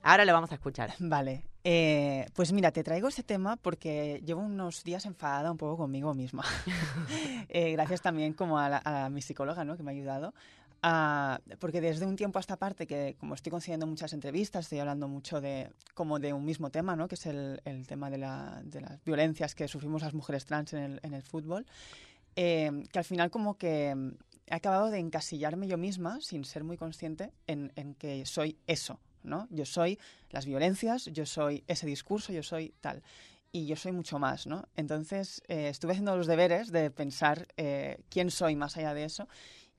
Ahora 0.03 0.25
lo 0.25 0.33
vamos 0.33 0.51
a 0.53 0.55
escuchar. 0.57 0.93
Vale, 0.99 1.45
eh, 1.65 2.27
pues 2.35 2.53
mira, 2.53 2.73
te 2.73 2.83
traigo 2.83 3.09
ese 3.09 3.23
tema 3.23 3.57
porque 3.57 4.21
llevo 4.25 4.41
unos 4.41 4.83
días 4.85 5.07
enfadada 5.07 5.51
un 5.51 5.59
poco 5.59 5.77
conmigo 5.77 6.15
misma. 6.15 6.45
Eh, 7.55 7.73
gracias 7.73 8.01
también 8.01 8.33
como 8.33 8.59
a, 8.59 8.69
la- 8.71 8.83
a 8.85 9.11
mi 9.11 9.21
psicóloga, 9.21 9.63
¿no? 9.65 9.77
Que 9.77 9.83
me 9.83 9.91
ha 9.91 9.95
ayudado. 9.95 10.33
Ah, 10.85 11.41
porque 11.61 11.81
desde 11.81 12.07
un 12.07 12.17
tiempo 12.17 12.39
a 12.39 12.41
esta 12.41 12.57
parte, 12.57 12.89
que 12.89 13.15
como 13.21 13.35
estoy 13.35 13.51
concediendo 13.51 13.87
muchas 13.87 14.12
entrevistas, 14.15 14.65
estoy 14.65 14.81
hablando 14.81 15.07
mucho 15.07 15.41
de 15.41 15.71
como 15.95 16.19
de 16.19 16.33
un 16.33 16.45
mismo 16.45 16.71
tema, 16.71 16.97
¿no? 16.97 17.07
Que 17.07 17.15
es 17.15 17.27
el, 17.27 17.61
el 17.65 17.87
tema 17.87 18.11
de, 18.11 18.19
la- 18.19 18.61
de 18.65 18.81
las 18.81 19.03
violencias 19.05 19.55
que 19.55 19.69
sufrimos 19.69 20.03
las 20.03 20.12
mujeres 20.12 20.45
trans 20.45 20.73
en 20.73 20.83
el, 20.83 21.01
en 21.05 21.15
el 21.15 21.23
fútbol. 21.23 21.67
eh, 22.37 22.71
que 22.93 22.99
al 22.99 23.05
final 23.07 23.31
como 23.31 23.57
que 23.59 23.95
mm, 23.95 24.11
he 24.49 24.55
acabado 24.55 24.91
de 24.91 24.99
encasillarme 24.99 25.69
yo 25.69 25.79
misma, 25.79 26.21
sin 26.21 26.45
ser 26.45 26.65
muy 26.65 26.77
consciente, 26.79 27.33
en, 27.47 27.73
en 27.77 27.95
que 27.95 28.27
soy 28.27 28.59
eso, 28.67 29.01
¿no? 29.25 29.49
Yo 29.51 29.67
soy 29.67 29.99
las 30.31 30.47
violencias, 30.47 31.07
yo 31.07 31.27
soy 31.27 31.65
ese 31.69 31.87
discurso, 31.87 32.33
yo 32.33 32.43
soy 32.43 32.75
tal. 32.81 33.03
Y 33.53 33.67
yo 33.67 33.77
soy 33.77 33.93
mucho 33.93 34.19
más, 34.19 34.47
¿no? 34.47 34.67
Entonces 34.77 35.43
eh, 35.49 35.69
estuve 35.69 35.93
haciendo 35.93 36.17
los 36.17 36.27
deberes 36.27 36.73
de 36.73 36.91
pensar 36.91 37.47
eh, 37.59 37.99
quién 38.11 38.31
soy 38.31 38.57
más 38.57 38.77
allá 38.79 38.95
de 38.95 39.05
eso 39.05 39.29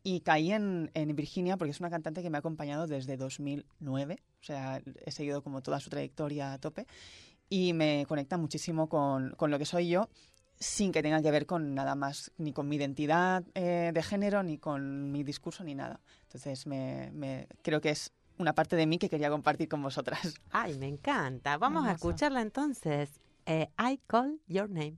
y 0.04 0.20
caí 0.22 0.52
en, 0.52 0.92
en 0.94 1.16
Virginia 1.16 1.56
porque 1.58 1.72
es 1.72 1.80
una 1.80 1.90
cantante 1.90 2.22
que 2.22 2.30
me 2.30 2.38
ha 2.38 2.40
acompañado 2.40 2.88
desde 2.88 3.16
2009, 3.18 4.18
o 4.42 4.44
sea, 4.44 4.82
he 5.06 5.12
seguido 5.12 5.42
como 5.42 5.62
toda 5.62 5.80
su 5.80 5.90
trayectoria 5.90 6.54
a 6.54 6.58
tope 6.60 6.86
y 7.50 7.74
me 7.74 8.06
conecta 8.08 8.38
muchísimo 8.38 8.90
con, 8.90 9.32
con 9.38 9.50
lo 9.52 9.58
que 9.60 9.66
soy 9.66 9.88
yo 9.90 10.10
sin 10.60 10.92
que 10.92 11.02
tenga 11.02 11.22
que 11.22 11.32
ver 11.32 11.46
con 11.46 11.74
nada 11.76 11.96
más, 11.96 12.32
ni 12.38 12.54
con 12.54 12.68
mi 12.70 12.76
identidad 12.78 13.44
eh, 13.56 13.92
de 13.94 14.04
género, 14.04 14.44
ni 14.44 14.58
con 14.58 15.12
mi 15.12 15.24
discurso, 15.24 15.64
ni 15.64 15.76
nada. 15.76 16.00
Entonces 16.24 16.68
me, 16.68 17.12
me- 17.12 17.48
creo 17.64 17.82
que 17.82 17.90
es 17.90 18.12
una 18.38 18.54
parte 18.54 18.76
de 18.76 18.86
mí 18.86 18.98
que 18.98 19.10
quería 19.10 19.30
compartir 19.30 19.68
con 19.68 19.82
vosotras. 19.82 20.36
Ay, 20.52 20.78
me 20.78 20.88
encanta. 20.88 21.58
Vamos 21.58 21.84
a 21.86 21.92
Hermoso. 21.92 22.10
escucharla 22.10 22.42
entonces. 22.42 23.10
Eh, 23.46 23.68
I 23.78 24.00
Call 24.08 24.40
Your 24.48 24.70
Name. 24.70 24.98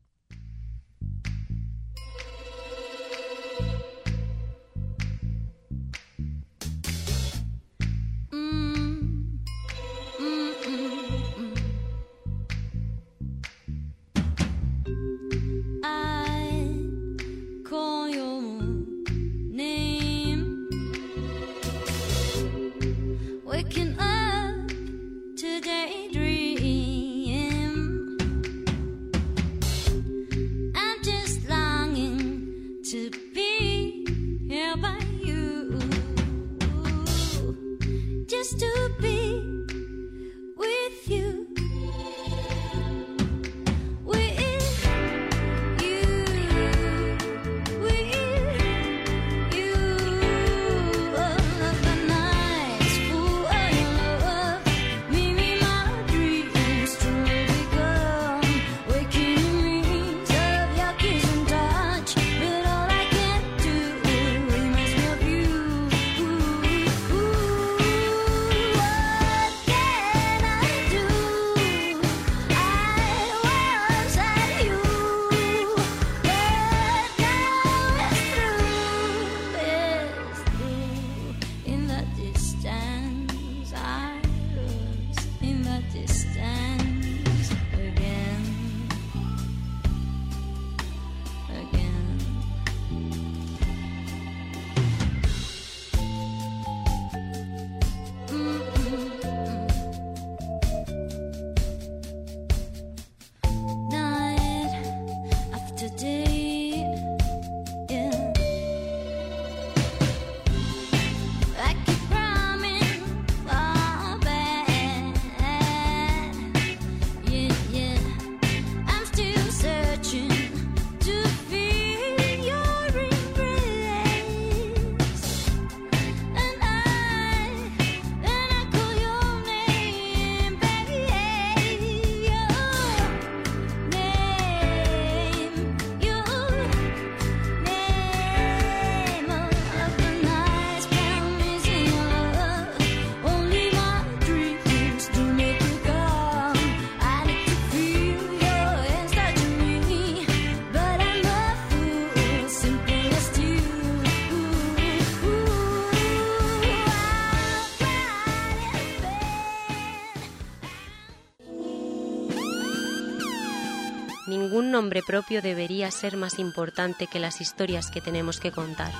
Nombre 164.75 165.01
propio 165.01 165.41
debería 165.41 165.89
ser 165.89 166.17
más 166.17 166.38
importante 166.38 167.08
que 167.08 167.17
las 167.17 167.39
historias 167.39 167.89
que 167.89 168.01
tenemos 168.01 168.41
que 168.41 168.51
contar. 168.51 168.91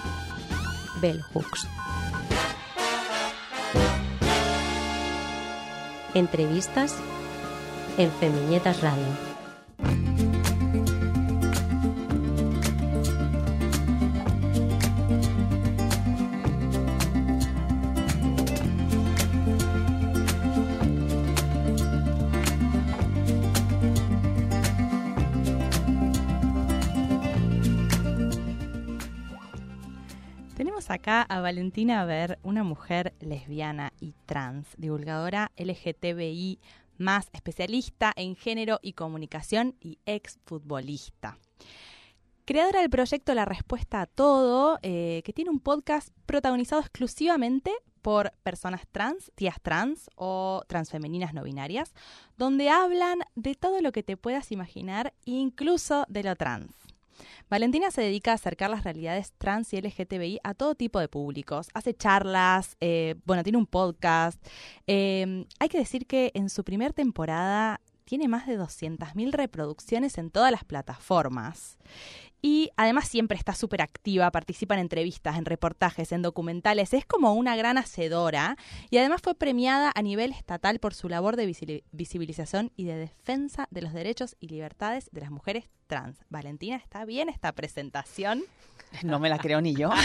Bell 1.02 1.22
Hooks. 1.22 1.68
Entrevistas 6.14 6.96
en 7.98 8.10
Femiñetas 8.10 8.80
Radio. 8.80 9.35
Tenemos 30.86 30.90
acá 30.90 31.22
a 31.24 31.42
Valentina 31.42 32.06
Ver, 32.06 32.38
una 32.44 32.64
mujer 32.64 33.14
lesbiana 33.20 33.92
y 34.00 34.14
trans, 34.26 34.68
divulgadora 34.78 35.52
LGTBI, 35.58 36.60
más 36.98 37.30
especialista 37.34 38.12
en 38.16 38.36
género 38.36 38.80
y 38.82 38.94
comunicación 38.94 39.76
y 39.80 39.98
exfutbolista. 40.06 41.38
Creadora 42.46 42.82
del 42.82 42.90
proyecto 42.90 43.34
La 43.34 43.46
Respuesta 43.46 44.02
a 44.02 44.06
Todo, 44.06 44.78
eh, 44.84 45.22
que 45.26 45.34
tiene 45.34 45.50
un 45.50 45.60
podcast 45.60 46.10
protagonizado 46.26 46.82
exclusivamente 46.82 47.72
por 48.02 48.32
personas 48.44 48.82
trans, 48.92 49.32
tías 49.34 49.60
trans 49.62 50.10
o 50.16 50.62
transfemeninas 50.68 51.34
no 51.34 51.44
binarias, 51.44 51.94
donde 52.38 52.70
hablan 52.70 53.20
de 53.36 53.56
todo 53.56 53.82
lo 53.82 53.92
que 53.92 54.04
te 54.04 54.18
puedas 54.18 54.52
imaginar, 54.52 55.14
incluso 55.26 56.06
de 56.10 56.24
lo 56.24 56.36
trans. 56.36 56.85
Valentina 57.50 57.92
se 57.92 58.02
dedica 58.02 58.32
a 58.32 58.36
acercar 58.36 58.70
las 58.70 58.84
realidades 58.84 59.34
trans 59.38 59.74
y 59.74 59.82
LGTBI 59.82 60.40
a 60.44 60.54
todo 60.54 60.76
tipo 60.76 61.00
de 61.00 61.08
públicos. 61.08 61.70
Hace 61.74 61.94
charlas, 61.94 62.78
eh, 62.82 63.16
bueno, 63.26 63.44
tiene 63.44 63.58
un 63.58 63.68
podcast. 63.68 64.44
Eh, 64.88 65.46
hay 65.60 65.70
que 65.70 65.78
decir 65.78 66.08
que 66.08 66.32
en 66.34 66.50
su 66.50 66.64
primer 66.64 66.94
temporada 66.94 67.82
tiene 68.06 68.28
más 68.28 68.48
de 68.48 68.58
200.000 68.58 69.32
reproducciones 69.32 70.18
en 70.18 70.30
todas 70.30 70.52
las 70.52 70.64
plataformas. 70.64 71.78
Y 72.48 72.70
además 72.78 73.08
siempre 73.08 73.40
está 73.40 73.56
súper 73.56 73.82
activa, 73.82 74.30
participa 74.30 74.76
en 74.76 74.82
entrevistas, 74.82 75.36
en 75.40 75.46
reportajes, 75.46 76.12
en 76.12 76.22
documentales. 76.22 76.94
Es 76.94 77.04
como 77.04 77.34
una 77.34 77.56
gran 77.56 77.80
hacedora 77.80 78.56
y 78.92 79.00
además 79.00 79.24
fue 79.24 79.34
premiada 79.34 79.92
a 79.96 80.02
nivel 80.04 80.32
estatal 80.32 80.78
por 80.78 80.94
su 80.94 81.10
labor 81.10 81.38
de 81.38 81.48
visi- 81.48 81.84
visibilización 81.92 82.72
y 82.76 82.84
de 82.84 82.98
defensa 82.98 83.68
de 83.72 83.82
los 83.82 83.94
derechos 83.94 84.36
y 84.40 84.50
libertades 84.50 85.10
de 85.12 85.22
las 85.22 85.32
mujeres 85.32 85.72
trans. 85.88 86.20
Valentina, 86.30 86.76
¿está 86.76 87.04
bien 87.04 87.30
esta 87.30 87.52
presentación? 87.52 88.44
No 89.04 89.20
me 89.20 89.30
la 89.30 89.38
creo 89.38 89.62
ni 89.62 89.76
yo. 89.76 89.90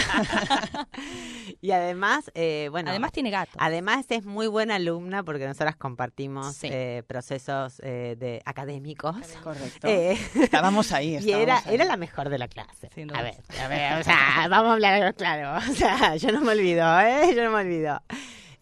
Y 1.61 1.71
además, 1.71 2.31
eh, 2.33 2.69
bueno, 2.71 2.89
además 2.89 3.11
tiene 3.11 3.29
gato. 3.29 3.51
Además 3.59 4.05
es 4.09 4.25
muy 4.25 4.47
buena 4.47 4.75
alumna 4.75 5.23
porque 5.23 5.45
nosotras 5.45 5.75
compartimos 5.75 6.55
Sí. 6.55 6.69
eh, 6.71 7.03
procesos 7.05 7.79
eh, 7.83 8.15
de 8.17 8.41
académicos. 8.45 9.15
Correcto. 9.43 9.87
Eh, 9.87 10.17
Estábamos 10.35 10.91
ahí. 10.91 11.09
y 11.13 11.15
estábamos 11.17 11.43
era, 11.43 11.57
ahí. 11.59 11.75
era 11.75 11.85
la 11.85 11.97
mejor 11.97 12.29
de 12.29 12.37
la 12.39 12.47
clase. 12.47 12.89
Sin 12.95 13.07
duda. 13.07 13.19
A 13.19 13.23
ver, 13.23 13.35
a 13.61 13.67
ver, 13.67 13.99
o 13.99 14.03
sea, 14.03 14.47
vamos 14.49 14.69
a 14.69 14.73
hablar 14.73 15.13
claro. 15.15 15.59
O 15.71 15.73
sea, 15.75 16.15
yo 16.15 16.31
no 16.31 16.41
me 16.41 16.53
olvido, 16.53 16.99
¿eh? 17.01 17.33
Yo 17.35 17.43
no 17.43 17.51
me 17.51 17.61
olvido. 17.61 18.01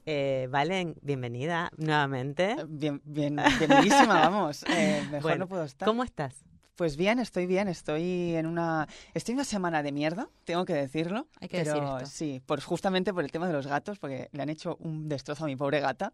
Eh, 0.05 0.47
Valen, 0.49 0.95
bienvenida 1.01 1.71
nuevamente. 1.77 2.55
Bien, 2.67 3.01
bien, 3.05 3.38
bienvenidísima, 3.59 4.15
vamos. 4.21 4.63
Eh, 4.69 5.01
mejor 5.05 5.21
Bueno, 5.21 5.38
no 5.39 5.47
puedo 5.47 5.63
estar. 5.63 5.85
¿Cómo 5.88 6.03
estás? 6.03 6.33
Pues 6.79 6.95
bien, 6.95 7.19
estoy 7.19 7.45
bien. 7.45 7.67
Estoy 7.67 8.36
en 8.38 8.45
una, 8.45 8.88
estoy 9.13 9.33
en 9.33 9.39
una 9.39 9.43
semana 9.43 9.83
de 9.83 9.91
mierda, 9.91 10.29
tengo 10.45 10.63
que 10.63 10.74
decirlo. 10.74 11.27
Hay 11.41 11.50
que 11.50 11.57
pero 11.62 11.74
decir 11.74 11.83
esto. 12.03 12.05
sí, 12.09 12.41
por, 12.45 12.62
justamente 12.62 13.13
por 13.13 13.21
el 13.25 13.31
tema 13.33 13.48
de 13.48 13.51
los 13.53 13.67
gatos, 13.67 14.00
porque 14.00 14.29
le 14.31 14.41
han 14.41 14.48
hecho 14.48 14.77
un 14.79 15.09
destrozo 15.09 15.43
a 15.43 15.48
mi 15.48 15.57
pobre 15.57 15.81
gata. 15.81 16.13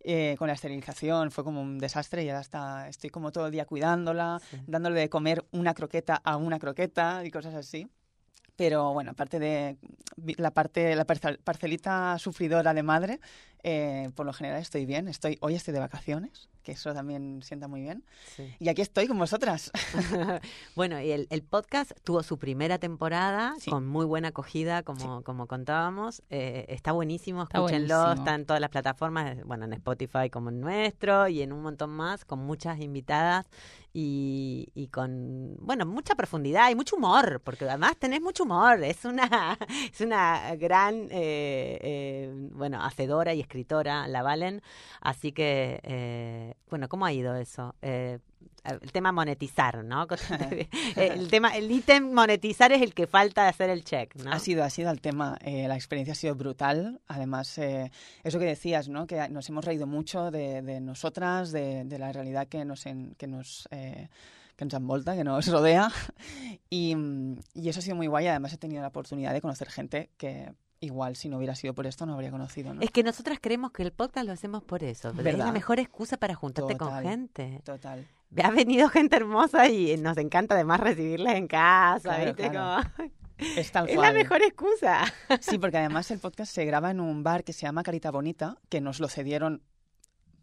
Eh, 0.00 0.34
con 0.38 0.48
la 0.48 0.54
esterilización 0.54 1.30
fue 1.30 1.44
como 1.44 1.60
un 1.60 1.76
desastre 1.76 2.24
y 2.24 2.30
ahora 2.30 2.40
está, 2.40 2.88
estoy 2.88 3.10
como 3.10 3.30
todo 3.30 3.44
el 3.44 3.52
día 3.52 3.66
cuidándola, 3.66 4.40
Sí. 4.50 4.56
dándole 4.66 4.98
de 5.00 5.10
comer 5.10 5.44
una 5.52 5.74
croqueta 5.74 6.18
a 6.24 6.38
una 6.38 6.58
croqueta 6.58 7.22
y 7.22 7.30
cosas 7.30 7.52
así. 7.54 7.86
Pero 8.56 8.94
bueno, 8.94 9.10
aparte 9.10 9.38
de 9.38 9.76
la 10.38 10.50
parte, 10.50 10.96
la 10.96 11.04
parcel- 11.04 11.38
parcelita 11.44 12.18
sufridora 12.18 12.72
de 12.72 12.82
madre, 12.82 13.20
eh, 13.68 14.10
por 14.14 14.24
lo 14.26 14.32
general 14.32 14.60
estoy 14.62 14.86
bien. 14.86 15.08
Estoy, 15.08 15.38
hoy 15.40 15.56
estoy 15.56 15.74
de 15.74 15.80
vacaciones, 15.80 16.48
que 16.62 16.70
eso 16.72 16.94
también 16.94 17.40
sienta 17.42 17.66
muy 17.66 17.80
bien. 17.80 18.04
Sí. 18.36 18.54
Y 18.60 18.68
aquí 18.68 18.80
estoy 18.80 19.08
con 19.08 19.18
vosotras. 19.18 19.72
bueno, 20.76 21.00
y 21.00 21.10
el, 21.10 21.26
el 21.30 21.42
podcast 21.42 21.90
tuvo 22.04 22.22
su 22.22 22.38
primera 22.38 22.78
temporada 22.78 23.54
Sí. 23.58 23.70
con 23.72 23.86
muy 23.88 24.04
buena 24.06 24.28
acogida, 24.28 24.84
como, 24.84 25.22
como 25.24 25.48
contábamos. 25.48 26.22
Eh, 26.30 26.64
está 26.68 26.92
buenísimo, 26.92 27.42
Está 27.42 27.58
escúchenlo, 27.58 27.96
buenísimo. 27.98 28.22
está 28.24 28.34
en 28.36 28.46
todas 28.46 28.60
las 28.60 28.70
plataformas, 28.70 29.44
bueno, 29.44 29.64
en 29.64 29.72
Spotify 29.72 30.30
como 30.30 30.50
en 30.50 30.60
nuestro 30.60 31.26
y 31.26 31.42
en 31.42 31.52
un 31.52 31.62
montón 31.62 31.90
más, 31.90 32.24
con 32.24 32.38
muchas 32.38 32.78
invitadas 32.80 33.46
y, 33.92 34.68
y 34.74 34.88
con, 34.88 35.56
bueno, 35.60 35.86
mucha 35.86 36.14
profundidad 36.14 36.70
y 36.70 36.74
mucho 36.74 36.96
humor, 36.96 37.40
porque 37.42 37.64
además 37.64 37.96
tenés 37.98 38.20
mucho 38.20 38.44
humor. 38.44 38.82
Es 38.84 39.04
una, 39.04 39.58
es 39.92 40.00
una 40.00 40.54
gran, 40.56 41.08
eh, 41.10 41.78
eh, 41.82 42.48
bueno, 42.52 42.80
hacedora 42.84 43.32
y 43.34 43.40
escritora, 43.40 43.55
la 43.64 44.22
Valen. 44.22 44.62
Así 45.00 45.32
que, 45.32 45.80
eh, 45.82 46.54
bueno, 46.68 46.88
¿cómo 46.88 47.06
ha 47.06 47.12
ido 47.12 47.34
eso? 47.36 47.74
Eh, 47.82 48.18
el 48.64 48.90
tema 48.92 49.12
monetizar, 49.12 49.84
¿no? 49.84 50.06
el 50.96 51.28
tema, 51.30 51.56
el 51.56 51.70
ítem 51.70 52.12
monetizar 52.12 52.72
es 52.72 52.82
el 52.82 52.94
que 52.94 53.06
falta 53.06 53.44
de 53.44 53.48
hacer 53.50 53.70
el 53.70 53.84
check, 53.84 54.14
¿no? 54.16 54.32
Ha 54.32 54.38
sido, 54.40 54.64
ha 54.64 54.70
sido 54.70 54.90
el 54.90 55.00
tema. 55.00 55.38
eh, 55.40 55.68
la 55.68 55.76
experiencia 55.76 56.12
ha 56.12 56.16
sido 56.16 56.34
brutal. 56.34 57.00
Además, 57.06 57.56
eh, 57.58 57.90
eso 58.24 58.38
que 58.40 58.44
decías, 58.44 58.88
¿no? 58.88 59.06
Que 59.06 59.28
nos 59.28 59.48
hemos 59.48 59.64
reído 59.64 59.86
mucho 59.86 60.30
de, 60.32 60.62
de 60.62 60.80
nosotras, 60.80 61.52
de, 61.52 61.84
de 61.84 61.98
la 61.98 62.12
realidad 62.12 62.48
que 62.48 62.64
nos, 62.64 62.86
en- 62.86 63.14
que 63.14 63.26
nos 63.28 63.68
eh, 63.70 64.08
que 64.56 64.64
nos 64.64 64.74
envolta, 64.74 65.14
que 65.14 65.22
nos 65.24 65.46
rodea. 65.46 65.90
Y, 66.70 66.96
y 67.54 67.68
eso 67.68 67.78
ha 67.78 67.82
sido 67.82 67.94
muy 67.96 68.06
guay. 68.08 68.26
Además, 68.26 68.52
he 68.52 68.56
tenido 68.58 68.82
la 68.82 68.88
oportunidad 68.88 69.32
de 69.32 69.40
conocer 69.40 69.68
gente 69.70 70.10
que 70.18 70.52
igual 70.80 71.16
si 71.16 71.28
no 71.28 71.38
hubiera 71.38 71.54
sido 71.54 71.74
por 71.74 71.86
esto 71.86 72.06
no 72.06 72.14
habría 72.14 72.30
conocido, 72.30 72.74
¿no? 72.74 72.80
Es 72.82 72.90
que 72.90 73.02
nosotras 73.02 73.38
creemos 73.40 73.72
que 73.72 73.82
el 73.82 73.92
podcast 73.92 74.26
lo 74.26 74.32
hacemos 74.32 74.62
por 74.62 74.82
eso. 74.84 75.12
pero 75.16 75.28
Es 75.30 75.34
la 75.36 75.44
¿Verdad? 75.44 75.52
mejor 75.54 75.80
excusa 75.80 76.16
para 76.16 76.34
juntarte 76.34 76.76
con 76.76 76.92
gente. 77.02 77.60
Total. 77.64 78.06
Ha 78.42 78.50
venido 78.50 78.88
gente 78.88 79.16
hermosa 79.16 79.68
y 79.68 79.96
nos 79.96 80.16
encanta 80.18 80.54
además 80.54 80.80
recibirlas 80.80 81.34
en 81.36 81.46
casa, 81.46 82.00
Claro, 82.16 82.24
¿viste? 82.26 82.50
claro. 82.50 82.88
Como- 82.96 83.10
Es 83.38 83.70
tal 83.70 83.86
es 83.88 83.94
cual. 83.94 84.14
la 84.14 84.18
mejor 84.18 84.40
excusa. 84.42 85.04
Sí, 85.40 85.58
porque 85.58 85.76
además 85.76 86.10
el 86.10 86.18
podcast 86.20 86.50
se 86.54 86.64
graba 86.64 86.90
en 86.90 87.00
un 87.00 87.22
bar 87.22 87.44
que 87.44 87.52
se 87.52 87.62
llama 87.66 87.82
Carita 87.82 88.10
Bonita, 88.10 88.56
que 88.70 88.80
nos 88.80 88.98
lo 88.98 89.08
cedieron 89.08 89.62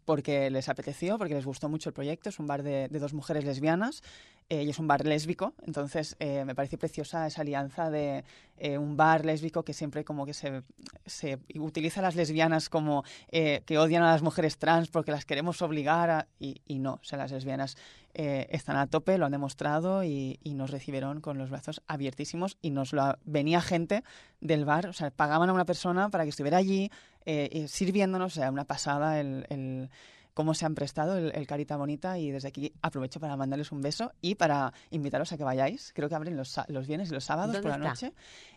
porque 0.04 0.50
les 0.50 0.68
apeteció, 0.68 1.18
porque 1.18 1.34
les 1.34 1.44
gustó 1.44 1.68
mucho 1.68 1.88
el 1.88 1.94
proyecto. 1.94 2.28
Es 2.28 2.38
un 2.38 2.46
bar 2.46 2.62
de, 2.62 2.88
de 2.88 2.98
dos 2.98 3.14
mujeres 3.14 3.44
lesbianas 3.44 4.02
eh, 4.48 4.62
y 4.62 4.70
es 4.70 4.78
un 4.78 4.86
bar 4.86 5.04
lésbico. 5.06 5.54
Entonces 5.66 6.16
eh, 6.20 6.44
me 6.44 6.54
parece 6.54 6.78
preciosa 6.78 7.26
esa 7.26 7.42
alianza 7.42 7.90
de 7.90 8.24
eh, 8.56 8.78
un 8.78 8.96
bar 8.96 9.24
lésbico 9.24 9.64
que 9.64 9.72
siempre 9.72 10.04
como 10.04 10.26
que 10.26 10.34
se, 10.34 10.62
se 11.06 11.38
utiliza 11.58 12.00
a 12.00 12.02
las 12.04 12.14
lesbianas 12.14 12.68
como 12.68 13.04
eh, 13.30 13.62
que 13.66 13.78
odian 13.78 14.02
a 14.02 14.12
las 14.12 14.22
mujeres 14.22 14.58
trans 14.58 14.88
porque 14.88 15.10
las 15.12 15.24
queremos 15.24 15.62
obligar 15.62 16.10
a... 16.10 16.28
Y, 16.38 16.60
y 16.66 16.78
no, 16.78 16.94
o 16.94 17.04
sea, 17.04 17.18
las 17.18 17.32
lesbianas 17.32 17.76
eh, 18.14 18.46
están 18.50 18.76
a 18.76 18.86
tope, 18.86 19.18
lo 19.18 19.26
han 19.26 19.32
demostrado 19.32 20.04
y, 20.04 20.38
y 20.44 20.54
nos 20.54 20.70
recibieron 20.70 21.20
con 21.20 21.36
los 21.36 21.50
brazos 21.50 21.82
abiertísimos 21.88 22.58
y 22.62 22.70
nos 22.70 22.92
lo 22.92 23.18
venía 23.24 23.60
gente 23.60 24.04
del 24.40 24.64
bar, 24.64 24.86
o 24.86 24.92
sea, 24.92 25.10
pagaban 25.10 25.48
a 25.48 25.52
una 25.52 25.64
persona 25.64 26.10
para 26.10 26.24
que 26.24 26.30
estuviera 26.30 26.58
allí 26.58 26.90
eh, 27.26 27.66
sirviéndonos, 27.68 28.32
o 28.36 28.40
sea, 28.40 28.50
una 28.50 28.64
pasada 28.64 29.20
el, 29.20 29.46
el 29.48 29.90
cómo 30.34 30.52
se 30.54 30.66
han 30.66 30.74
prestado 30.74 31.16
el, 31.16 31.30
el 31.34 31.46
Carita 31.46 31.76
Bonita 31.76 32.18
y 32.18 32.30
desde 32.30 32.48
aquí 32.48 32.72
aprovecho 32.82 33.20
para 33.20 33.36
mandarles 33.36 33.70
un 33.72 33.80
beso 33.80 34.12
y 34.20 34.34
para 34.34 34.72
invitaros 34.90 35.32
a 35.32 35.36
que 35.36 35.44
vayáis. 35.44 35.92
Creo 35.94 36.08
que 36.08 36.14
abren 36.16 36.36
los, 36.36 36.58
los 36.68 36.86
viernes 36.86 37.10
y 37.10 37.14
los 37.14 37.24
sábados 37.24 37.56
por 37.56 37.66
la 37.66 37.78
¿Dónde 37.78 37.88
está? 37.92 38.06
noche. 38.08 38.16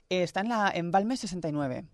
Eh, 0.09 0.23
está 0.23 0.41
en, 0.41 0.49
la, 0.49 0.71
en 0.73 0.91
Balmes 0.91 1.19
69, 1.19 1.77
eh, 1.77 1.85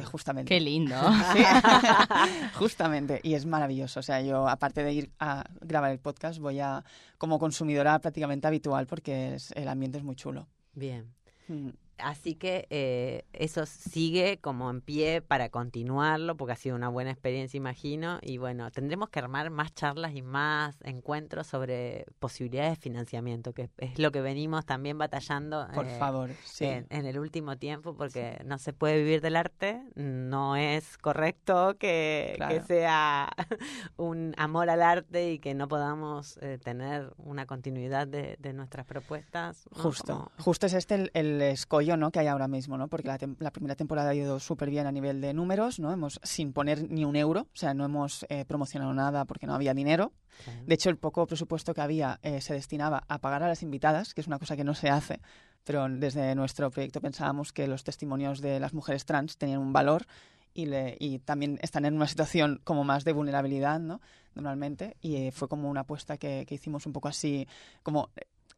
Ah. 0.00 0.04
justamente. 0.04 0.48
Qué 0.54 0.60
lindo. 0.60 0.94
Sí, 1.34 1.42
justamente, 2.54 3.20
y 3.22 3.34
es 3.34 3.46
maravilloso. 3.46 4.00
O 4.00 4.02
sea, 4.02 4.20
yo, 4.22 4.48
aparte 4.48 4.82
de 4.82 4.92
ir 4.92 5.10
a 5.18 5.44
grabar 5.60 5.90
el 5.90 5.98
podcast, 5.98 6.38
voy 6.38 6.60
a 6.60 6.84
como 7.18 7.38
consumidora 7.38 7.98
prácticamente 7.98 8.46
habitual 8.46 8.86
porque 8.86 9.34
es- 9.34 9.52
el 9.52 9.68
ambiente 9.68 9.98
es 9.98 10.04
muy 10.04 10.16
chulo. 10.16 10.46
Bien. 10.74 11.12
Mm. 11.48 11.68
Así 11.98 12.34
que 12.34 12.66
eh, 12.70 13.24
eso 13.32 13.66
sigue 13.66 14.38
como 14.40 14.70
en 14.70 14.80
pie 14.80 15.22
para 15.22 15.48
continuarlo, 15.48 16.36
porque 16.36 16.52
ha 16.52 16.56
sido 16.56 16.74
una 16.74 16.88
buena 16.88 17.10
experiencia, 17.10 17.56
imagino. 17.56 18.18
Y 18.22 18.38
bueno, 18.38 18.70
tendremos 18.70 19.10
que 19.10 19.20
armar 19.20 19.50
más 19.50 19.74
charlas 19.74 20.14
y 20.14 20.22
más 20.22 20.76
encuentros 20.82 21.46
sobre 21.46 22.06
posibilidades 22.18 22.78
de 22.78 22.82
financiamiento, 22.82 23.52
que 23.52 23.70
es 23.78 23.98
lo 23.98 24.10
que 24.10 24.20
venimos 24.20 24.66
también 24.66 24.98
batallando. 24.98 25.68
Por 25.74 25.86
eh, 25.86 25.98
favor, 25.98 26.30
sí. 26.44 26.64
En, 26.64 26.86
en 26.90 27.06
el 27.06 27.18
último 27.18 27.56
tiempo, 27.56 27.94
porque 27.94 28.40
no 28.44 28.58
se 28.58 28.72
puede 28.72 28.98
vivir 28.98 29.20
del 29.20 29.36
arte, 29.36 29.82
no 29.94 30.56
es 30.56 30.98
correcto 30.98 31.76
que, 31.78 32.36
sea 32.66 33.30
un 33.96 34.34
amor 34.36 34.70
al 34.70 34.82
arte 34.82 35.32
y 35.32 35.38
que 35.38 35.54
no 35.54 35.68
podamos 35.68 36.38
eh, 36.38 36.58
tener 36.62 37.12
una 37.18 37.46
continuidad 37.46 38.06
de, 38.06 38.36
de 38.38 38.52
nuestras 38.52 38.86
propuestas. 38.86 39.68
¿no? 39.76 39.82
Justo, 39.82 40.12
Como- 40.14 40.30
justo 40.38 40.66
es 40.66 40.72
este 40.72 40.94
el, 40.94 41.10
el 41.14 41.42
escollo 41.42 41.83
¿no? 41.96 42.10
que 42.10 42.18
hay 42.20 42.26
ahora 42.26 42.48
mismo, 42.48 42.76
¿no? 42.78 42.88
porque 42.88 43.08
la, 43.08 43.18
tem- 43.18 43.36
la 43.38 43.50
primera 43.50 43.74
temporada 43.76 44.10
ha 44.10 44.14
ido 44.14 44.40
súper 44.40 44.70
bien 44.70 44.86
a 44.86 44.92
nivel 44.92 45.20
de 45.20 45.32
números, 45.34 45.78
¿no? 45.78 45.92
hemos 45.92 46.18
sin 46.22 46.52
poner 46.52 46.90
ni 46.90 47.04
un 47.04 47.14
euro, 47.16 47.42
o 47.42 47.56
sea, 47.56 47.74
no 47.74 47.84
hemos 47.84 48.24
eh, 48.28 48.44
promocionado 48.44 48.92
nada 48.94 49.24
porque 49.24 49.46
no 49.46 49.54
había 49.54 49.74
dinero. 49.74 50.12
Claro. 50.44 50.60
De 50.66 50.74
hecho, 50.74 50.90
el 50.90 50.96
poco 50.96 51.26
presupuesto 51.26 51.74
que 51.74 51.80
había 51.80 52.18
eh, 52.22 52.40
se 52.40 52.54
destinaba 52.54 53.04
a 53.08 53.18
pagar 53.18 53.42
a 53.42 53.48
las 53.48 53.62
invitadas, 53.62 54.14
que 54.14 54.20
es 54.20 54.26
una 54.26 54.38
cosa 54.38 54.56
que 54.56 54.64
no 54.64 54.74
se 54.74 54.88
hace, 54.90 55.20
pero 55.64 55.88
desde 55.88 56.34
nuestro 56.34 56.70
proyecto 56.70 57.00
pensábamos 57.00 57.52
que 57.52 57.66
los 57.68 57.84
testimonios 57.84 58.40
de 58.40 58.58
las 58.60 58.74
mujeres 58.74 59.04
trans 59.04 59.36
tenían 59.38 59.60
un 59.60 59.72
valor 59.72 60.04
y, 60.52 60.66
le- 60.66 60.96
y 61.00 61.18
también 61.20 61.58
están 61.62 61.84
en 61.84 61.94
una 61.94 62.06
situación 62.06 62.60
como 62.64 62.84
más 62.84 63.04
de 63.04 63.12
vulnerabilidad, 63.12 63.80
¿no? 63.80 64.00
Normalmente, 64.34 64.96
y 65.00 65.16
eh, 65.16 65.32
fue 65.32 65.48
como 65.48 65.70
una 65.70 65.80
apuesta 65.82 66.16
que, 66.16 66.44
que 66.46 66.54
hicimos 66.56 66.86
un 66.86 66.92
poco 66.92 67.08
así, 67.08 67.46
como 67.82 68.10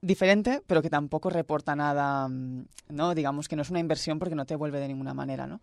diferente, 0.06 0.62
pero 0.66 0.82
que 0.82 0.90
tampoco 0.90 1.30
reporta 1.30 1.74
nada, 1.76 2.28
mm, 2.28 2.66
¿no? 2.90 3.14
Digamos 3.14 3.48
que 3.48 3.56
no 3.56 3.62
es 3.62 3.70
una 3.70 3.80
inversión 3.80 4.18
porque 4.18 4.34
no 4.34 4.46
te 4.46 4.56
vuelve 4.56 4.80
de 4.80 4.88
ninguna 4.88 5.14
manera, 5.14 5.46
¿no? 5.46 5.60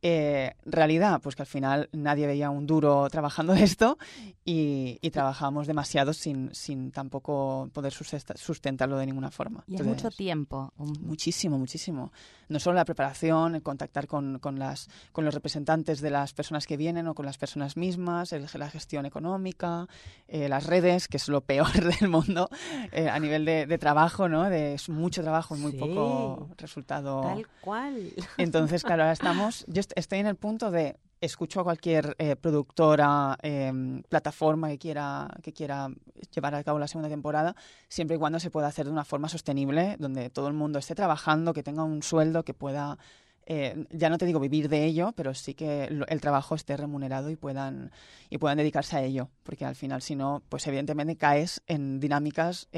Eh, 0.00 0.54
realidad, 0.64 1.20
pues 1.20 1.34
que 1.34 1.42
al 1.42 1.46
final 1.48 1.88
nadie 1.92 2.28
veía 2.28 2.50
un 2.50 2.68
duro 2.68 3.08
trabajando 3.10 3.52
esto 3.54 3.98
y, 4.44 4.98
y 5.02 5.10
trabajábamos 5.10 5.66
demasiado 5.66 6.12
sin, 6.12 6.54
sin 6.54 6.92
tampoco 6.92 7.68
poder 7.72 7.92
sustenta- 7.92 8.36
sustentarlo 8.36 8.96
de 8.96 9.06
ninguna 9.06 9.30
forma. 9.32 9.64
Y 9.66 9.74
es 9.74 9.80
Entonces, 9.80 10.04
mucho 10.04 10.16
tiempo. 10.16 10.72
Muchísimo, 10.76 11.58
muchísimo. 11.58 12.12
No 12.48 12.60
solo 12.60 12.76
la 12.76 12.84
preparación, 12.84 13.56
el 13.56 13.62
contactar 13.62 14.06
con, 14.06 14.38
con 14.38 14.58
las, 14.58 14.88
con 15.12 15.24
los 15.24 15.34
representantes 15.34 16.00
de 16.00 16.10
las 16.10 16.32
personas 16.32 16.66
que 16.66 16.76
vienen 16.76 17.08
o 17.08 17.14
con 17.14 17.26
las 17.26 17.36
personas 17.36 17.76
mismas, 17.76 18.32
el- 18.32 18.46
la 18.54 18.70
gestión 18.70 19.04
económica, 19.04 19.88
eh, 20.28 20.48
las 20.48 20.66
redes, 20.66 21.08
que 21.08 21.16
es 21.16 21.28
lo 21.28 21.40
peor 21.40 21.72
del 22.00 22.08
mundo 22.08 22.48
eh, 22.92 23.08
a 23.08 23.18
nivel 23.18 23.44
de, 23.44 23.66
de 23.66 23.78
trabajo, 23.78 24.28
¿no? 24.28 24.48
De, 24.48 24.74
es 24.74 24.88
mucho 24.88 25.22
trabajo 25.22 25.56
y 25.56 25.58
muy 25.60 25.72
Sí. 25.72 25.78
poco 25.78 26.48
resultado. 26.56 27.20
Tal 27.22 27.46
cual. 27.60 28.12
Entonces, 28.36 28.82
claro, 28.84 29.02
ahora 29.02 29.12
estamos, 29.12 29.64
yo 29.68 29.82
estoy 29.96 30.18
en 30.18 30.26
el 30.26 30.36
punto 30.36 30.70
de 30.70 30.98
escucho 31.20 31.60
a 31.60 31.64
cualquier 31.64 32.14
eh, 32.18 32.36
productora, 32.36 33.36
eh, 33.42 33.72
plataforma 34.08 34.68
que 34.68 34.78
quiera, 34.78 35.28
que 35.42 35.52
quiera 35.52 35.88
llevar 36.34 36.54
a 36.54 36.64
cabo 36.64 36.78
la 36.78 36.88
segunda 36.88 37.08
temporada, 37.08 37.56
siempre 37.88 38.16
y 38.16 38.18
cuando 38.18 38.40
se 38.40 38.50
pueda 38.50 38.68
hacer 38.68 38.86
de 38.86 38.92
una 38.92 39.04
forma 39.04 39.28
sostenible, 39.28 39.96
donde 39.98 40.30
todo 40.30 40.48
el 40.48 40.54
mundo 40.54 40.78
esté 40.78 40.94
trabajando, 40.94 41.52
que 41.52 41.62
tenga 41.62 41.82
un 41.82 42.02
sueldo, 42.02 42.44
que 42.44 42.54
pueda, 42.54 42.98
eh, 43.46 43.86
ya 43.90 44.10
no 44.10 44.18
te 44.18 44.26
digo 44.26 44.38
vivir 44.38 44.68
de 44.68 44.84
ello, 44.84 45.12
pero 45.16 45.34
sí 45.34 45.54
que 45.54 45.84
el 45.84 46.20
trabajo 46.20 46.54
esté 46.54 46.76
remunerado 46.76 47.30
y 47.30 47.36
puedan, 47.36 47.90
y 48.30 48.38
puedan 48.38 48.58
dedicarse 48.58 48.96
a 48.96 49.02
ello, 49.02 49.30
porque 49.42 49.64
al 49.64 49.74
final, 49.74 50.02
si 50.02 50.14
no, 50.14 50.42
pues 50.48 50.66
evidentemente 50.66 51.16
caes 51.16 51.62
en 51.66 51.98
dinámicas 51.98 52.68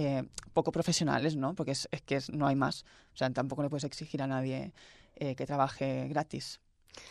poco 0.54 0.72
profesionales, 0.72 1.36
¿no? 1.36 1.54
Porque 1.54 1.72
es, 1.72 1.88
que 2.06 2.20
no 2.32 2.46
hay 2.46 2.56
más. 2.56 2.84
O 3.12 3.16
sea, 3.16 3.30
tampoco 3.30 3.62
le 3.62 3.68
puedes 3.68 3.84
exigir 3.84 4.22
a 4.22 4.26
nadie 4.26 4.72
que 5.14 5.46
trabaje 5.46 6.08
gratis. 6.08 6.60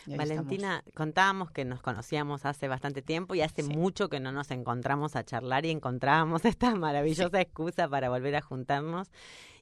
Valentina, 0.06 0.84
contábamos 0.96 1.52
que 1.52 1.66
nos 1.66 1.82
conocíamos 1.82 2.46
hace 2.46 2.68
bastante 2.68 3.02
tiempo 3.02 3.36
y 3.36 3.42
hace 3.42 3.64
Sí. 3.64 3.70
mucho 3.70 4.10
que 4.10 4.20
no 4.20 4.32
nos 4.32 4.52
encontramos 4.52 5.16
a 5.16 5.24
charlar 5.24 5.66
y 5.66 5.72
encontrábamos 5.72 6.44
esta 6.58 6.74
maravillosa 6.76 7.42
excusa 7.42 7.88
para 7.88 8.10
volver 8.10 8.36
a 8.36 8.42
juntarnos. 8.42 9.12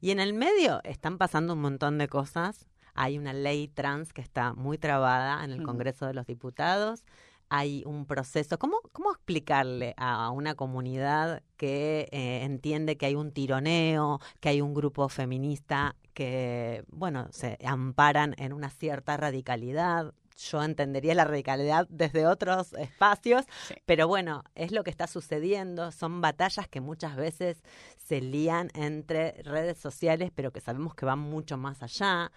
Y 0.02 0.12
en 0.12 0.20
el 0.20 0.34
medio 0.34 0.82
están 0.84 1.18
pasando 1.18 1.54
un 1.54 1.62
montón 1.62 1.98
de 1.98 2.08
cosas. 2.08 2.68
Hay 2.94 3.18
una 3.18 3.34
ley 3.34 3.68
trans 3.68 4.12
que 4.14 4.22
está 4.22 4.54
muy 4.54 4.78
trabada 4.78 5.44
en 5.44 5.52
el. 5.52 5.64
Congreso 5.64 6.06
de 6.08 6.14
los 6.14 6.26
Diputados. 6.26 7.04
Hay 7.50 7.84
un 7.86 8.06
proceso. 8.06 8.60
¿Cómo, 8.60 8.82
cómo 8.92 9.12
explicarle 9.12 9.94
a 9.98 10.32
una 10.32 10.56
comunidad 10.56 11.44
que 11.56 12.10
eh, 12.12 12.44
entiende 12.44 12.98
que 12.98 13.06
hay 13.06 13.16
un 13.16 13.32
tironeo, 13.32 14.20
que 14.40 14.50
hay 14.50 14.62
un 14.62 14.74
grupo 14.74 15.08
feminista 15.10 15.96
que, 16.14 16.84
bueno, 16.90 17.28
se 17.32 17.58
amparan 17.66 18.36
en 18.38 18.54
una 18.54 18.70
cierta 18.70 19.16
radicalidad? 19.18 20.14
Yo 20.38 20.62
entendería 20.64 21.16
la 21.16 21.26
radicalidad 21.26 21.88
desde 21.90 22.28
otros 22.28 22.74
espacios, 22.74 23.46
Sí. 23.68 23.74
pero 23.86 24.08
bueno, 24.08 24.44
es 24.56 24.72
lo 24.72 24.84
que 24.84 24.92
está 24.92 25.08
sucediendo. 25.08 25.92
Son 25.92 26.22
batallas 26.22 26.68
que 26.68 26.80
muchas 26.80 27.16
veces 27.16 27.64
se 27.98 28.22
lían 28.22 28.70
entre 28.76 29.42
redes 29.44 29.78
sociales, 29.80 30.32
pero 30.34 30.52
que 30.52 30.62
sabemos 30.62 30.94
que 30.96 31.06
van 31.06 31.20
mucho 31.20 31.58
más 31.58 31.82
allá. 31.84 32.32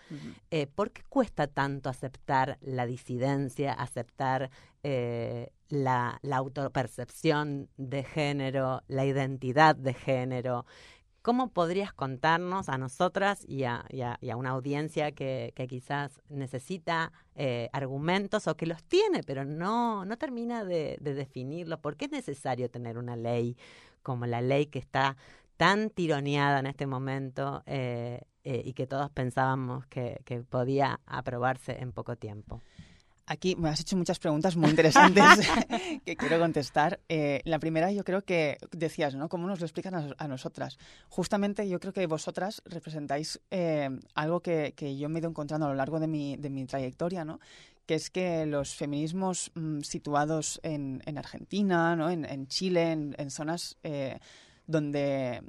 Eh, 0.51 0.67
¿Por 0.67 0.91
qué 0.93 1.03
cuesta 1.09 1.47
tanto 1.47 1.89
aceptar 1.91 2.59
la 2.63 2.87
disidencia, 2.87 3.73
aceptar 3.75 4.51
eh, 4.83 5.53
la, 5.69 6.19
la 6.23 6.37
autopercepción 6.39 7.69
de 7.77 8.03
género, 8.03 8.83
la 8.89 9.05
identidad 9.05 9.77
de 9.77 9.95
género? 9.95 10.65
¿Cómo 11.31 11.53
podrías 11.53 11.93
contarnos 11.93 12.69
a 12.69 12.77
nosotras 12.77 13.45
y 13.47 13.63
a, 13.63 13.85
una 14.35 14.51
audiencia 14.51 15.13
que, 15.13 15.55
quizás 15.69 16.21
necesita 16.29 17.13
eh, 17.37 17.69
argumentos 17.73 18.49
o 18.49 18.57
que 18.57 18.67
los 18.67 18.83
tiene, 18.83 19.23
pero 19.23 19.45
no, 19.45 20.05
no 20.05 20.19
termina 20.19 20.65
de, 20.65 20.99
de 21.01 21.15
definirlos? 21.15 21.79
¿Por 21.79 21.97
qué 21.97 22.07
es 22.07 22.11
necesario 22.11 22.69
tener 22.69 22.99
una 22.99 23.15
ley 23.15 23.57
como 24.03 24.27
la 24.27 24.41
ley 24.41 24.67
que 24.67 24.81
está 24.81 25.17
tan 25.57 25.91
tironeada 25.91 26.59
en 26.59 26.67
este 26.67 26.89
momento 26.89 27.63
eh, 27.65 28.23
eh, 28.43 28.63
y 28.65 28.73
que 28.73 28.89
todos 28.89 29.09
pensábamos 29.13 29.87
que 29.87 30.45
podía 30.51 30.99
aprobarse 31.07 31.81
en 31.81 31.93
poco 31.93 32.17
tiempo? 32.17 32.61
Aquí 33.31 33.55
me 33.55 33.69
has 33.69 33.79
hecho 33.79 33.97
muchas 33.97 34.19
preguntas 34.19 34.57
muy 34.57 34.71
interesantes 34.71 35.23
que 36.05 36.17
quiero 36.17 36.41
contestar. 36.41 36.99
Eh, 37.09 37.41
la 37.45 37.61
primera, 37.61 37.93
yo 37.93 38.03
creo 38.03 38.23
que 38.23 38.59
decías, 38.73 39.15
¿no? 39.15 39.29
¿Cómo 39.29 39.47
nos 39.47 39.61
lo 39.61 39.67
explican 39.67 39.95
a, 39.95 40.09
a 40.19 40.27
nosotras? 40.27 40.79
Justamente 41.09 41.69
yo 41.69 41.79
creo 41.79 41.93
que 41.93 42.05
vosotras 42.09 42.61
representáis 42.65 43.41
eh, 43.53 43.89
algo 44.17 44.41
que, 44.41 44.75
que 44.75 44.97
yo 44.97 45.09
me 45.09 45.19
he 45.19 45.21
ido 45.21 45.31
encontrando 45.31 45.67
a 45.67 45.69
lo 45.69 45.77
largo 45.77 46.01
de 46.01 46.09
mi, 46.09 46.39
de 46.39 46.51
mi 46.51 46.67
trayectoria, 46.67 47.25
¿no? 47.25 47.39
que 47.87 47.95
es 47.95 48.11
que 48.11 48.47
los 48.47 48.75
feminismos 48.75 49.53
mm, 49.55 49.83
situados 49.83 50.59
en, 50.65 51.01
en 51.07 51.17
Argentina, 51.17 51.95
¿no? 51.95 52.11
en, 52.11 52.25
en 52.25 52.49
Chile, 52.49 52.91
en, 52.91 53.15
en 53.17 53.31
zonas 53.31 53.77
eh, 53.85 54.19
donde 54.67 55.41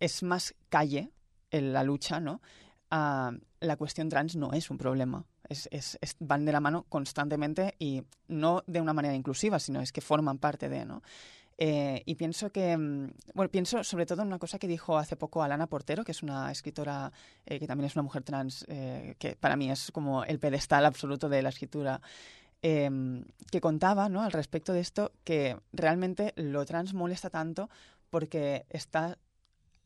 es 0.00 0.22
más 0.22 0.54
calle 0.68 1.10
en 1.50 1.72
la 1.72 1.82
lucha, 1.82 2.20
¿no? 2.20 2.42
Ah, 2.90 3.32
la 3.60 3.76
cuestión 3.76 4.10
trans 4.10 4.36
no 4.36 4.52
es 4.52 4.70
un 4.70 4.76
problema. 4.76 5.24
Es, 5.52 5.68
es- 5.70 5.98
es- 6.00 6.16
van 6.18 6.44
de 6.44 6.52
la 6.52 6.60
mano 6.60 6.84
constantemente 6.88 7.74
y 7.78 8.02
no 8.28 8.64
de 8.66 8.80
una 8.80 8.92
manera 8.92 9.14
inclusiva, 9.14 9.58
sino 9.58 9.80
es 9.80 9.92
que 9.92 10.00
forman 10.00 10.38
parte 10.38 10.68
de, 10.68 10.84
¿no? 10.84 11.02
Eh, 11.58 12.02
y 12.06 12.14
pienso 12.16 12.50
que, 12.50 12.76
mm, 12.76 13.10
bueno, 13.34 13.50
pienso 13.50 13.84
sobre 13.84 14.06
todo 14.06 14.22
en 14.22 14.28
una 14.28 14.38
cosa 14.38 14.58
que 14.58 14.66
dijo 14.66 14.96
hace 14.98 15.16
poco 15.16 15.42
Alana 15.42 15.66
Portero, 15.68 16.02
que 16.02 16.10
es 16.12 16.22
una 16.22 16.50
escritora 16.50 17.12
eh, 17.46 17.60
que 17.60 17.66
también 17.66 17.86
es 17.86 17.94
una 17.94 18.02
mujer 18.02 18.22
trans, 18.22 18.64
eh, 18.68 19.14
que 19.18 19.36
para 19.36 19.54
mí 19.54 19.70
es 19.70 19.92
como 19.92 20.24
el 20.24 20.38
pedestal 20.40 20.84
absoluto 20.86 21.28
de 21.28 21.42
la 21.42 21.50
escritura, 21.50 22.00
eh, 22.62 22.90
que 23.50 23.60
contaba 23.60 24.08
¿no? 24.08 24.22
al 24.22 24.32
respecto 24.32 24.72
de 24.72 24.80
esto 24.80 25.12
que 25.24 25.56
realmente 25.72 26.32
lo 26.36 26.64
trans 26.64 26.94
molesta 26.94 27.28
tanto 27.30 27.68
porque 28.10 28.64
está 28.70 29.18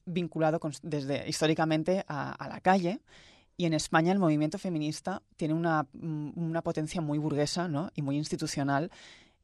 vinculado 0.05 0.61
con- 0.61 0.73
desde 0.83 1.29
históricamente 1.29 2.05
a, 2.07 2.33
a 2.33 2.49
la 2.49 2.61
calle 2.61 3.01
y 3.57 3.65
en 3.67 3.75
España 3.75 4.13
el 4.13 4.19
movimiento 4.19 4.59
feminista 4.59 5.23
tiene 5.37 5.55
una, 5.55 5.87
mm, 5.93 6.33
una 6.37 6.63
potencia 6.63 7.01
muy 7.01 7.19
burguesa 7.19 7.69
¿no? 7.69 7.91
y 7.95 8.03
muy 8.03 8.17
institucional 8.17 8.91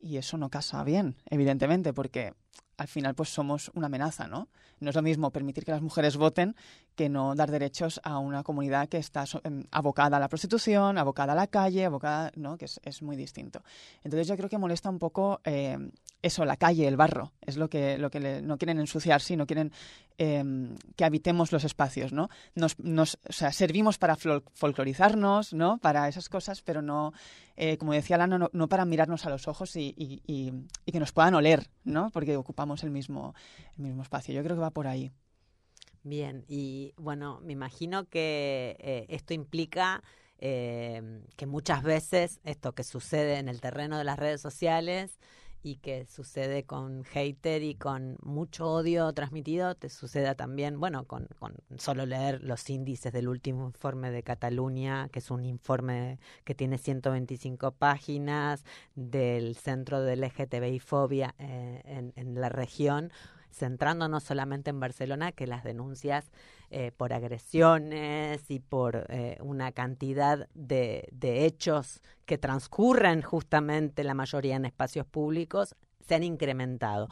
y 0.01 0.17
eso 0.17 0.37
no 0.37 0.51
casa 0.51 0.83
bien, 0.85 1.17
evidentemente, 1.31 1.93
porque 1.93 2.35
al 2.77 2.89
final 2.89 3.15
pues 3.15 3.29
somos 3.29 3.71
una 3.75 3.87
amenaza, 3.87 4.27
¿no? 4.29 4.49
No 4.81 4.91
es 4.91 4.97
lo 4.97 5.03
mismo 5.03 5.31
permitir 5.31 5.65
que 5.65 5.71
las 5.71 5.83
mujeres 5.83 6.17
voten 6.17 6.57
que 6.97 7.09
no 7.09 7.35
dar 7.37 7.51
derechos 7.51 8.01
a 8.03 8.19
una 8.19 8.43
comunidad 8.43 8.89
que 8.89 8.99
está 8.99 9.25
em, 9.45 9.65
abocada 9.71 10.17
a 10.17 10.21
la 10.21 10.29
prostitución, 10.29 10.99
abocada 10.99 11.33
a 11.33 11.37
la 11.37 11.47
calle, 11.47 11.85
abocada, 11.85 12.33
¿no? 12.35 12.57
Que 12.59 12.65
es, 12.65 13.03
muy 13.03 13.17
distinto. 13.17 13.63
Entonces 14.03 14.27
yo 14.27 14.37
creo 14.37 14.49
que 14.49 14.59
molesta 14.59 14.91
un 14.91 14.99
poco 14.99 15.41
eh, 15.45 15.79
eso, 16.21 16.45
la 16.45 16.57
calle, 16.57 16.89
el 16.89 16.97
barro, 16.97 17.33
es 17.41 17.57
lo 17.57 17.69
que, 17.71 17.97
lo 17.99 18.11
que 18.11 18.21
le- 18.21 18.43
no 18.43 18.59
quieren 18.59 18.81
ensuciarse 18.81 19.35
y 19.35 19.37
no 19.37 19.47
quieren 19.47 19.73
em, 20.19 20.77
que 20.97 21.05
habitemos 21.05 21.53
los 21.53 21.65
espacios, 21.65 22.13
¿no? 22.13 22.29
Nos, 22.55 22.79
nos, 22.81 23.19
o 23.29 23.33
sea, 23.33 23.53
servimos 23.53 23.99
para 23.99 24.17
fol- 24.17 24.43
folclorizarnos, 24.55 25.53
¿no? 25.55 25.79
Para 25.79 26.09
esas 26.09 26.29
cosas, 26.29 26.61
pero 26.63 26.83
no, 26.83 27.13
eh, 27.57 27.77
como 27.79 27.93
decía 27.93 28.19
Lana, 28.19 28.39
no, 28.39 28.51
no 28.53 28.69
para 28.69 28.85
mirarnos 28.85 29.25
a 29.27 29.31
los 29.31 29.49
ojos 29.49 29.75
y, 29.77 29.95
y- 29.97 30.23
y- 30.27 30.53
y 30.85 30.93
que 30.93 31.01
nos 31.01 31.13
puedan 31.13 31.35
oler, 31.35 31.69
¿no? 31.85 32.11
Porque 32.11 32.37
ocupamos 32.43 32.85
el 32.85 32.91
mismo, 32.91 33.35
el 33.77 33.85
mismo 33.85 34.03
espacio. 34.03 34.35
Yo 34.35 34.43
creo 34.45 34.57
que 34.57 34.63
va 34.63 34.71
por 34.71 34.87
ahí. 34.87 35.11
Bien, 36.05 36.45
y 36.49 36.93
bueno, 36.97 37.41
me 37.43 37.53
imagino 37.53 38.09
que 38.09 38.77
eh, 38.81 39.07
esto 39.09 39.35
implica 39.35 40.03
eh, 40.39 41.23
que 41.37 41.47
muchas 41.47 41.83
veces 41.83 42.41
esto 42.43 42.75
que 42.75 42.83
sucede 42.83 43.39
en 43.39 43.49
el 43.49 43.61
terreno 43.61 43.97
de 43.99 44.05
las 44.05 44.19
redes 44.19 44.41
sociales 44.41 45.21
y 45.63 45.77
que 45.77 46.07
sucede 46.07 46.65
con 46.65 47.05
hater 47.05 47.63
y 47.63 47.75
con 47.75 48.17
mucho 48.23 48.67
odio 48.67 49.13
transmitido, 49.13 49.75
te 49.75 49.89
suceda 49.89 50.35
también, 50.35 50.81
bueno, 50.81 51.05
con, 51.07 51.29
con 51.39 51.55
solo 51.79 52.05
leer 52.05 52.43
los 52.43 52.69
índices 52.69 53.13
del 53.13 53.29
último 53.29 53.67
informe 53.67 54.11
de 54.11 54.23
Cataluña, 54.23 55.09
que 55.11 55.21
es 55.21 55.31
un 55.31 55.45
informe 55.45 56.19
que 56.45 56.55
tiene 56.55 56.79
125 56.79 57.73
páginas 57.73 58.65
del 58.95 59.55
Centro 59.57 60.03
de 60.03 60.17
LGTBI 60.17 60.81
Fobia 60.81 61.35
eh, 61.39 61.83
en, 61.85 62.13
en 62.17 62.41
la 62.41 62.49
región, 62.49 63.13
centrándonos 63.53 64.25
solamente 64.25 64.71
en 64.71 64.81
Barcelona, 64.81 65.31
que 65.31 65.47
las 65.47 65.63
denuncias 65.63 66.33
eh, 66.73 66.91
por 66.91 67.13
agresiones 67.13 68.51
y 68.51 68.59
por 68.61 69.07
eh, 69.11 69.37
una 69.41 69.73
cantidad 69.73 70.49
de, 70.55 71.07
de 71.13 71.45
hechos 71.45 72.01
que 72.25 72.39
transcurren 72.39 73.21
justamente 73.21 74.05
la 74.05 74.15
mayoría 74.15 74.57
en 74.57 74.65
espacios 74.65 75.07
públicos 75.07 75.77
se 76.01 76.15
han 76.15 76.23
incrementado. 76.23 77.09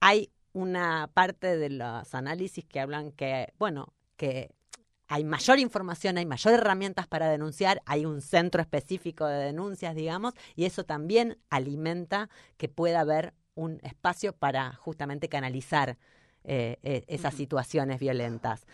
Hay 0.00 0.30
una 0.52 1.10
parte 1.12 1.56
de 1.56 1.70
los 1.70 2.14
análisis 2.14 2.64
que 2.64 2.78
hablan 2.80 3.12
que, 3.12 3.52
bueno, 3.58 3.92
que 4.16 4.50
hay 5.08 5.24
mayor 5.24 5.58
información, 5.58 6.16
hay 6.16 6.24
mayor 6.26 6.54
herramientas 6.54 7.06
para 7.06 7.28
denunciar, 7.28 7.82
hay 7.86 8.06
un 8.06 8.22
centro 8.22 8.62
específico 8.62 9.26
de 9.26 9.44
denuncias, 9.46 9.94
digamos, 9.94 10.34
y 10.54 10.64
eso 10.64 10.84
también 10.84 11.38
alimenta 11.50 12.30
que 12.56 12.68
pueda 12.68 13.00
haber 13.00 13.34
un 13.54 13.78
espacio 13.82 14.32
para 14.32 14.74
justamente 14.74 15.28
canalizar 15.28 15.98
eh, 16.44 16.78
eh, 16.82 17.04
esas 17.08 17.34
situaciones 17.34 18.00
violentas. 18.00 18.66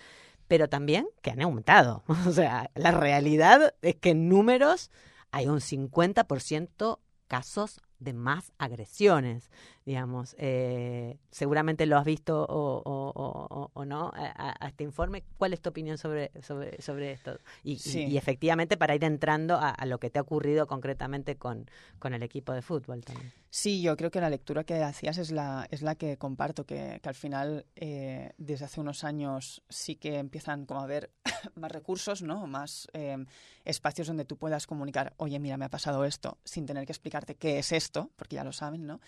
Pero 0.47 0.69
también 0.69 1.07
que 1.23 1.31
han 1.31 1.43
aumentado. 1.43 2.05
O 2.27 2.33
sea, 2.33 2.71
la 2.75 2.91
realidad 2.91 3.75
es 3.83 3.97
que 3.97 4.11
en 4.11 4.29
números 4.29 4.91
hay 5.31 5.47
un 5.47 5.61
50% 5.61 6.99
casos 7.27 7.81
de 8.01 8.13
más 8.13 8.53
agresiones, 8.59 9.51
digamos. 9.85 10.35
Eh, 10.39 11.19
seguramente 11.31 11.87
lo 11.87 11.97
has 11.99 12.05
visto 12.05 12.45
o, 12.45 12.83
o- 12.85 13.13
o- 13.15 13.47
o- 13.51 13.71
o 13.75 13.85
no 13.85 14.13
a, 14.15 14.55
a- 14.65 14.69
este 14.69 14.85
informe. 14.85 15.25
¿Cuál 15.37 15.53
es 15.53 15.61
tu 15.61 15.71
opinión 15.71 15.99
sobre, 15.99 16.31
sobre, 16.43 16.81
sobre 16.81 17.13
esto? 17.13 17.39
Y, 17.65 17.73
y- 17.73 17.79
Sí. 17.79 18.05
y 18.07 18.17
efectivamente 18.17 18.77
para 18.77 18.95
ir 18.95 19.05
entrando 19.05 19.57
a, 19.57 19.71
a 19.71 19.87
lo 19.87 19.99
que 19.99 20.11
te 20.11 20.19
ha 20.19 20.23
ocurrido 20.23 20.67
concretamente 20.67 21.37
con, 21.37 21.71
con 21.99 22.15
el 22.15 22.23
equipo 22.23 22.53
de 22.53 22.63
fútbol 22.63 23.03
también. 23.05 23.33
Sí, 23.51 23.81
yo 23.81 23.97
creo 23.97 24.11
que 24.11 24.21
la 24.21 24.29
lectura 24.29 24.63
que 24.65 24.83
hacías 24.83 25.17
es 25.17 25.31
la, 25.31 25.67
es 25.71 25.81
la 25.81 25.95
que 25.95 26.19
comparto, 26.19 26.67
que, 26.67 27.01
que 27.03 27.09
al 27.09 27.15
final 27.15 27.65
eh, 27.77 28.33
desde 28.37 28.67
hace 28.67 28.79
unos 28.81 29.05
años 29.05 29.63
sí 29.71 29.97
que 29.97 30.19
empiezan 30.19 30.67
como 30.67 30.81
a 30.81 30.85
haber 30.85 31.11
más 31.57 31.73
recursos, 31.73 32.21
¿no? 32.23 32.47
Más 32.47 32.89
eh, 32.93 33.17
espacios 33.65 34.07
donde 34.07 34.27
tú 34.27 34.37
puedas 34.37 34.67
comunicar, 34.67 35.15
oye, 35.17 35.39
mira, 35.39 35.57
me 35.57 35.65
ha 35.65 35.71
pasado 35.71 36.05
esto, 36.05 36.37
sin 36.45 36.67
tener 36.67 36.85
que 36.85 36.93
explicarte 36.93 37.37
qué 37.37 37.59
es 37.59 37.73
esto, 37.73 37.88
porque 38.17 38.37
ya 38.37 38.45
lo 38.45 38.53
saben, 38.53 38.87
¿no? 38.87 39.01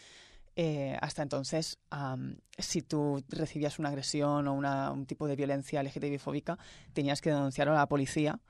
Eh, 0.57 0.99
hasta 1.01 1.23
entonces, 1.23 1.79
am, 1.91 2.37
si 2.59 2.83
tú 2.83 3.23
recibías 3.29 3.79
una 3.79 3.89
agresión 3.89 4.49
o 4.49 4.53
una- 4.55 4.91
un 4.91 5.07
tipo 5.07 5.27
de 5.29 5.37
violencia 5.37 5.81
LGTBI-fóbica, 5.81 6.59
tenías 6.93 7.21
que 7.21 7.31
denunciarlo 7.31 7.73
a 7.73 7.77
la 7.77 7.89
policía, 7.89 8.41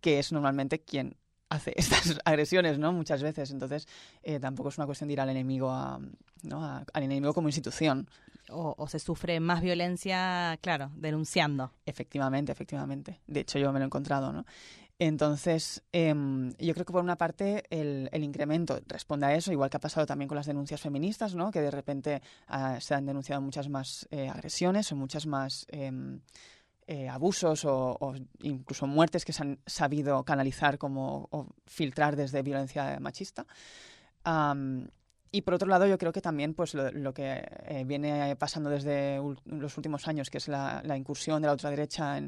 que 0.00 0.18
es 0.18 0.32
normalmente 0.32 0.80
quien 0.80 1.16
hace 1.50 1.74
estas 1.76 2.18
agresiones, 2.24 2.78
¿no? 2.78 2.92
Muchas 2.92 3.22
veces. 3.22 3.50
Entonces, 3.50 3.86
eh, 4.22 4.40
tampoco 4.40 4.70
es 4.70 4.78
una 4.78 4.86
cuestión 4.86 5.08
de 5.08 5.12
ir 5.14 5.20
al 5.20 5.28
enemigo, 5.30 5.70
a, 5.70 6.00
¿no? 6.42 6.64
a- 6.64 6.84
al 6.92 7.02
enemigo 7.02 7.34
como 7.34 7.48
institución. 7.48 8.08
O, 8.50 8.74
o 8.78 8.88
se 8.88 8.98
sufre 8.98 9.40
más 9.40 9.60
violencia, 9.60 10.58
claro, 10.62 10.90
denunciando. 10.94 11.70
Efectivamente, 11.84 12.50
efectivamente. 12.50 13.20
De 13.26 13.40
hecho, 13.40 13.58
yo 13.58 13.70
me 13.74 13.78
lo 13.78 13.84
he 13.84 13.86
encontrado, 13.86 14.32
¿no? 14.32 14.46
Entonces, 15.00 15.84
em, 15.92 16.50
yo 16.58 16.74
creo 16.74 16.84
que 16.84 16.92
por 16.92 17.04
una 17.04 17.16
parte 17.16 17.62
el, 17.70 18.08
el 18.10 18.24
incremento 18.24 18.80
responde 18.86 19.26
a 19.26 19.34
eso, 19.34 19.52
igual 19.52 19.70
que 19.70 19.76
ha 19.76 19.80
pasado 19.80 20.06
también 20.06 20.28
con 20.28 20.36
las 20.36 20.46
denuncias 20.46 20.80
feministas, 20.80 21.36
¿no? 21.36 21.52
Que 21.52 21.60
de 21.60 21.70
repente 21.70 22.20
ah, 22.48 22.80
se 22.80 22.94
han 22.94 23.06
denunciado 23.06 23.40
muchas 23.40 23.68
más 23.68 24.08
eh, 24.10 24.28
agresiones 24.28 24.90
o 24.90 24.96
muchas 24.96 25.26
más 25.26 25.66
em, 25.70 26.20
eh, 26.88 27.08
abusos 27.08 27.64
o, 27.64 28.14
incluso 28.40 28.88
muertes 28.88 29.24
que 29.24 29.32
se 29.32 29.42
han 29.42 29.60
sabido 29.66 30.24
canalizar 30.24 30.78
como 30.78 31.28
o 31.30 31.46
filtrar 31.66 32.16
desde 32.16 32.42
violencia 32.42 32.98
machista. 32.98 33.46
Y 35.30 35.42
por 35.42 35.54
otro 35.54 35.68
lado, 35.68 35.86
yo 35.86 35.98
creo 35.98 36.12
que 36.12 36.20
también 36.20 36.54
pues, 36.54 36.74
lo, 36.74 36.90
lo 36.92 37.12
que 37.14 37.42
eh, 37.66 37.84
viene 37.86 38.34
pasando 38.36 38.70
desde 38.70 39.20
los 39.44 39.76
últimos 39.76 40.08
años, 40.08 40.30
que 40.30 40.38
es 40.38 40.48
la, 40.48 40.80
la 40.84 40.96
incursión 40.96 41.42
de 41.42 41.46
la 41.46 41.52
ultraderecha 41.52 42.16
en, 42.18 42.24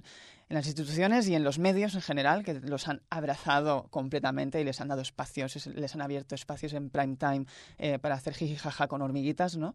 en 0.48 0.54
las 0.56 0.66
instituciones 0.66 1.28
y 1.28 1.34
en 1.34 1.44
los 1.44 1.58
medios 1.58 1.94
en 1.94 2.02
general, 2.02 2.44
que 2.44 2.54
los 2.54 2.88
han 2.88 3.00
abrazado 3.10 3.86
completamente 3.90 4.60
y 4.60 4.64
les 4.64 4.80
han 4.80 4.88
dado 4.88 5.00
espacios, 5.02 5.56
es- 5.56 5.66
les 5.66 5.94
han 5.94 6.02
abierto 6.02 6.34
espacios 6.34 6.72
en 6.74 6.90
prime 6.90 7.16
time 7.16 7.46
eh, 7.78 7.98
para 7.98 8.16
hacer 8.16 8.34
jijijaja 8.34 8.88
con 8.88 9.00
hormiguitas, 9.02 9.56
¿no? 9.56 9.74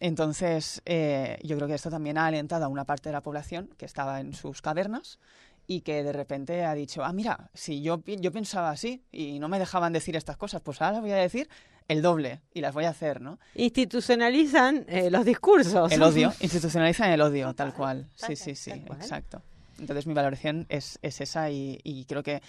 Entonces, 0.00 0.80
eh, 0.86 1.38
yo 1.42 1.56
creo 1.56 1.66
que 1.68 1.74
esto 1.74 1.90
también 1.90 2.18
ha 2.18 2.26
alentado 2.26 2.64
a 2.64 2.68
una 2.68 2.84
parte 2.84 3.08
de 3.08 3.12
la 3.12 3.20
población 3.22 3.68
que 3.76 3.84
estaba 3.84 4.20
en 4.20 4.32
sus 4.32 4.62
cavernas 4.62 5.18
y 5.66 5.80
que 5.80 6.02
de 6.04 6.12
repente 6.12 6.64
ha 6.64 6.72
dicho, 6.74 7.04
ah, 7.04 7.12
mira, 7.12 7.50
si 7.52 7.82
yo, 7.82 8.00
yo 8.06 8.30
pensaba 8.32 8.70
así 8.70 9.02
y 9.10 9.38
no 9.40 9.48
me 9.48 9.58
dejaban 9.58 9.92
decir 9.92 10.14
estas 10.16 10.36
cosas, 10.36 10.62
pues 10.62 10.80
ahora 10.80 11.00
voy 11.00 11.10
a 11.10 11.16
decir 11.16 11.48
el 11.88 12.02
doble 12.02 12.42
y 12.52 12.60
las 12.60 12.74
voy 12.74 12.84
a 12.84 12.90
hacer, 12.90 13.20
¿no? 13.20 13.38
Institucionalizan 13.54 14.84
eh, 14.88 15.10
los 15.10 15.24
discursos. 15.24 15.90
El 15.90 16.02
odio, 16.02 16.32
institucionalizan 16.40 17.10
el 17.10 17.20
odio, 17.20 17.54
tal 17.54 17.74
cual. 17.74 18.08
Sí, 18.14 18.36
sí, 18.36 18.54
sí, 18.54 18.70
exacto. 18.70 19.42
Entonces 19.78 20.06
mi 20.06 20.14
valoración 20.14 20.66
es, 20.68 20.98
es 21.02 21.20
esa 21.20 21.50
y, 21.50 21.80
y 21.84 22.04
creo 22.04 22.22
que 22.22 22.42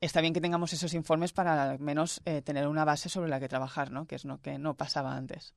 está 0.00 0.20
bien 0.20 0.32
que 0.32 0.40
tengamos 0.40 0.72
esos 0.72 0.94
informes 0.94 1.32
para 1.32 1.70
al 1.70 1.78
menos 1.78 2.20
eh, 2.24 2.42
tener 2.42 2.66
una 2.66 2.84
base 2.84 3.08
sobre 3.08 3.30
la 3.30 3.40
que 3.40 3.48
trabajar, 3.48 3.90
¿no? 3.90 4.06
Que 4.06 4.16
es 4.16 4.24
lo 4.24 4.40
que 4.40 4.58
no 4.58 4.74
pasaba 4.74 5.16
antes. 5.16 5.54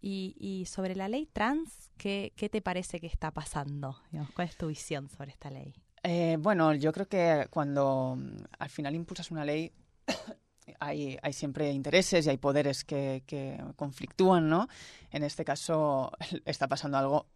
Y, 0.00 0.34
y 0.38 0.66
sobre 0.66 0.94
la 0.94 1.08
ley 1.08 1.26
trans, 1.32 1.90
¿qué, 1.96 2.32
¿qué 2.36 2.48
te 2.48 2.60
parece 2.60 3.00
que 3.00 3.06
está 3.06 3.30
pasando? 3.30 3.96
¿Cuál 4.34 4.48
es 4.48 4.56
tu 4.56 4.68
visión 4.68 5.08
sobre 5.08 5.30
esta 5.30 5.50
ley? 5.50 5.74
Eh, 6.02 6.36
bueno, 6.38 6.74
yo 6.74 6.92
creo 6.92 7.08
que 7.08 7.46
cuando 7.50 8.16
mm, 8.16 8.36
al 8.58 8.70
final 8.70 8.94
impulsas 8.94 9.30
una 9.30 9.44
ley 9.44 9.72
hay, 10.80 11.18
hay 11.22 11.32
siempre 11.32 11.70
intereses 11.72 12.26
y 12.26 12.30
hay 12.30 12.36
poderes 12.38 12.84
que, 12.84 13.22
que 13.26 13.58
conflictúan, 13.76 14.48
¿no? 14.48 14.68
En 15.10 15.22
este 15.22 15.44
caso 15.44 16.12
está 16.44 16.68
pasando 16.68 16.98
algo 16.98 17.26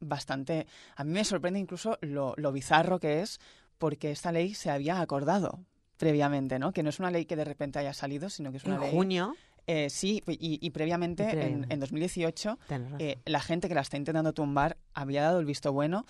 bastante... 0.00 0.66
A 0.96 1.04
mí 1.04 1.12
me 1.12 1.24
sorprende 1.24 1.58
incluso 1.60 1.98
lo, 2.00 2.34
lo 2.36 2.52
bizarro 2.52 2.98
que 2.98 3.20
es 3.20 3.38
porque 3.78 4.10
esta 4.10 4.32
ley 4.32 4.54
se 4.54 4.70
había 4.70 5.00
acordado 5.00 5.60
previamente, 5.96 6.58
¿no? 6.58 6.72
Que 6.72 6.82
no 6.82 6.88
es 6.90 6.98
una 6.98 7.10
ley 7.10 7.26
que 7.26 7.36
de 7.36 7.44
repente 7.44 7.78
haya 7.78 7.92
salido, 7.92 8.30
sino 8.30 8.50
que 8.50 8.56
es 8.58 8.64
una 8.64 8.76
En 8.76 8.80
ley... 8.80 8.90
junio. 8.92 9.34
Eh, 9.66 9.90
sí, 9.90 10.22
y, 10.26 10.58
y 10.66 10.70
previamente, 10.70 11.24
en- 11.46 11.66
en 11.70 11.80
2018 11.80 12.58
tenés 12.66 12.90
razón. 12.90 13.00
eh, 13.06 13.18
la 13.26 13.40
gente 13.40 13.68
que 13.68 13.74
la 13.74 13.82
está 13.82 13.96
intentando 13.98 14.32
tumbar 14.32 14.78
había 14.94 15.22
dado 15.22 15.38
el 15.38 15.44
visto 15.44 15.72
bueno 15.72 16.06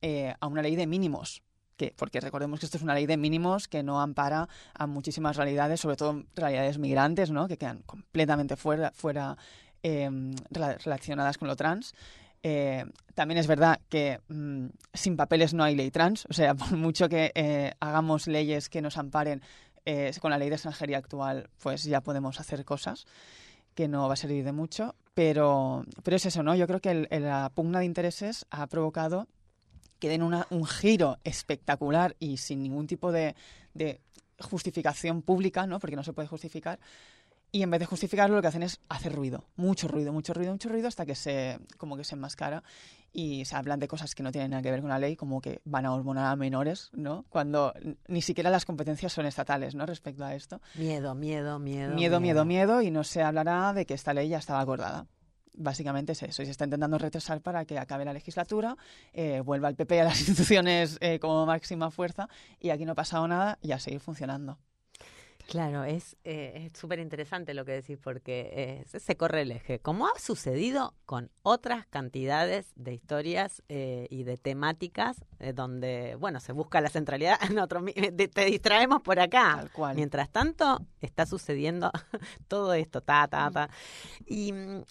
eh, 0.00 0.32
a 0.40 0.46
una 0.46 0.62
ley 0.62 0.76
de 0.76 0.86
mínimos. 0.86 1.42
Que, 1.76 1.92
porque 1.96 2.20
recordemos 2.20 2.60
que 2.60 2.66
esto 2.66 2.76
es 2.76 2.82
una 2.84 2.94
ley 2.94 3.06
de 3.06 3.16
mínimos 3.16 3.66
que 3.66 3.82
no 3.82 4.00
ampara 4.00 4.48
a 4.74 4.86
muchísimas 4.86 5.36
realidades, 5.36 5.80
sobre 5.80 5.96
todo 5.96 6.22
realidades 6.36 6.78
migrantes, 6.78 7.30
¿no? 7.30 7.48
que 7.48 7.56
quedan 7.58 7.82
completamente 7.82 8.56
fuera, 8.56 8.92
fuera 8.92 9.36
eh, 9.82 10.08
rela- 10.50 10.78
relacionadas 10.84 11.36
con 11.36 11.48
lo 11.48 11.56
trans. 11.56 11.92
Eh, 12.44 12.84
también 13.14 13.38
es 13.38 13.46
verdad 13.46 13.80
que 13.88 14.20
mm, 14.28 14.66
sin 14.92 15.16
papeles 15.16 15.52
no 15.54 15.64
hay 15.64 15.74
ley 15.74 15.90
trans, 15.90 16.26
o 16.30 16.32
sea, 16.32 16.54
por 16.54 16.72
mucho 16.76 17.08
que 17.08 17.32
eh, 17.34 17.72
hagamos 17.80 18.26
leyes 18.28 18.68
que 18.68 18.80
nos 18.82 18.96
amparen 18.98 19.42
eh, 19.86 20.12
con 20.20 20.30
la 20.30 20.38
ley 20.38 20.48
de 20.50 20.54
extranjería 20.54 20.98
actual, 20.98 21.48
pues 21.62 21.82
ya 21.84 22.00
podemos 22.02 22.38
hacer 22.40 22.64
cosas 22.64 23.04
que 23.74 23.88
no 23.88 24.06
va 24.06 24.14
a 24.14 24.16
servir 24.16 24.44
de 24.44 24.52
mucho, 24.52 24.94
pero, 25.14 25.84
pero 26.04 26.16
es 26.16 26.26
eso, 26.26 26.42
¿no? 26.44 26.54
Yo 26.54 26.66
creo 26.68 26.80
que 26.80 26.90
el- 26.92 27.08
el- 27.10 27.24
la 27.24 27.50
pugna 27.52 27.80
de 27.80 27.86
intereses 27.86 28.46
ha 28.50 28.66
provocado 28.68 29.26
que 29.98 30.08
den 30.08 30.22
una- 30.22 30.46
un 30.50 30.66
giro 30.66 31.18
espectacular 31.24 32.16
y 32.18 32.36
sin 32.38 32.62
ningún 32.62 32.86
tipo 32.86 33.12
de, 33.12 33.34
de 33.74 34.00
justificación 34.40 35.22
pública, 35.22 35.66
¿no? 35.66 35.78
Porque 35.78 35.96
no 35.96 36.02
se 36.04 36.12
puede 36.12 36.28
justificar. 36.28 36.78
Y 37.52 37.62
en 37.62 37.70
vez 37.70 37.78
de 37.78 37.86
justificarlo, 37.86 38.34
lo 38.34 38.42
que 38.42 38.48
hacen 38.48 38.64
es 38.64 38.80
hacer 38.88 39.12
ruido, 39.14 39.44
mucho 39.54 39.86
ruido, 39.86 40.12
mucho 40.12 40.34
ruido, 40.34 40.50
mucho 40.50 40.68
ruido, 40.68 40.88
hasta 40.88 41.06
que 41.06 41.14
se, 41.14 41.60
como 41.78 41.96
que 41.96 42.02
se 42.02 42.16
enmascara 42.16 42.64
y 43.12 43.44
se 43.44 43.54
hablan 43.54 43.78
de 43.78 43.86
cosas 43.86 44.16
que 44.16 44.24
no 44.24 44.32
tienen 44.32 44.50
nada 44.50 44.60
que 44.62 44.72
ver 44.72 44.80
con 44.80 44.88
la 44.90 44.98
ley, 44.98 45.14
como 45.14 45.40
que 45.40 45.60
van 45.64 45.86
a 45.86 45.94
hormonar 45.94 46.26
a 46.26 46.34
menores, 46.34 46.90
¿no? 46.94 47.24
Cuando 47.28 47.72
ni 48.08 48.22
siquiera 48.22 48.50
las 48.50 48.64
competencias 48.64 49.12
son 49.12 49.24
estatales, 49.26 49.76
¿no? 49.76 49.86
Respecto 49.86 50.24
a 50.24 50.34
esto. 50.34 50.60
Miedo, 50.74 51.14
miedo, 51.14 51.60
miedo. 51.60 51.94
Miedo, 51.94 52.18
miedo, 52.18 52.44
miedo, 52.44 52.82
y 52.82 52.90
no 52.90 53.04
se 53.04 53.22
hablará 53.22 53.72
de 53.72 53.86
que 53.86 53.94
esta 53.94 54.12
ley 54.14 54.28
ya 54.28 54.38
estaba 54.38 54.58
acordada. 54.60 55.06
Básicamente 55.56 56.12
es 56.12 56.22
eso, 56.24 56.42
y 56.42 56.46
se 56.46 56.50
está 56.50 56.64
intentando 56.64 56.98
retrasar 56.98 57.40
para 57.40 57.64
que 57.64 57.78
acabe 57.78 58.04
la 58.04 58.12
legislatura, 58.12 58.76
eh, 59.12 59.40
vuelva 59.40 59.68
el 59.68 59.76
PP 59.76 60.00
a 60.00 60.04
las 60.04 60.18
instituciones 60.28 60.98
eh, 61.00 61.18
como 61.20 61.46
máxima 61.46 61.90
fuerza, 61.90 62.28
y 62.60 62.70
aquí 62.70 62.84
no 62.84 62.92
ha 62.92 62.96
pasado 62.96 63.28
nada 63.28 63.58
y 63.62 63.70
a 63.72 63.78
seguir 63.78 64.00
funcionando. 64.00 64.58
Claro, 65.46 65.84
es 65.84 66.16
eh, 66.24 66.70
súper 66.72 66.98
interesante 67.00 67.52
lo 67.52 67.66
que 67.66 67.72
decís 67.72 67.98
porque 68.02 68.82
eh, 68.90 68.98
se- 68.98 69.14
corre 69.16 69.42
el 69.42 69.50
eje, 69.52 69.78
como 69.78 70.06
ha 70.06 70.18
sucedido 70.18 70.94
con 71.04 71.30
otras 71.42 71.86
cantidades 71.86 72.72
de 72.76 72.94
historias 72.94 73.62
eh, 73.68 74.06
y 74.08 74.22
de 74.22 74.38
temáticas 74.38 75.22
donde, 75.54 76.16
bueno, 76.18 76.40
se 76.40 76.52
busca 76.52 76.80
la 76.80 76.88
centralidad 76.88 77.38
de- 78.12 78.28
te 78.28 78.44
distraemos 78.46 79.02
por 79.02 79.20
acá. 79.20 79.56
Tal 79.58 79.70
cual. 79.70 79.96
Mientras 79.96 80.30
tanto, 80.30 80.80
está 81.02 81.26
sucediendo 81.26 81.90
todo 82.48 82.72
esto, 82.72 83.02
ta, 83.02 83.28
ta, 83.28 83.50
ta. 83.50 83.68
Y 84.26 84.50
mm, 84.50 84.82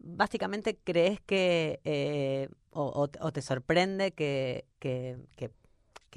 básicamente 0.00 0.78
crees 0.82 1.20
que, 1.20 1.80
eh, 1.84 2.48
o, 2.70 3.08
te- 3.08 3.18
sorprende 3.42 4.12
que, 4.12 4.66
que, 4.78 5.18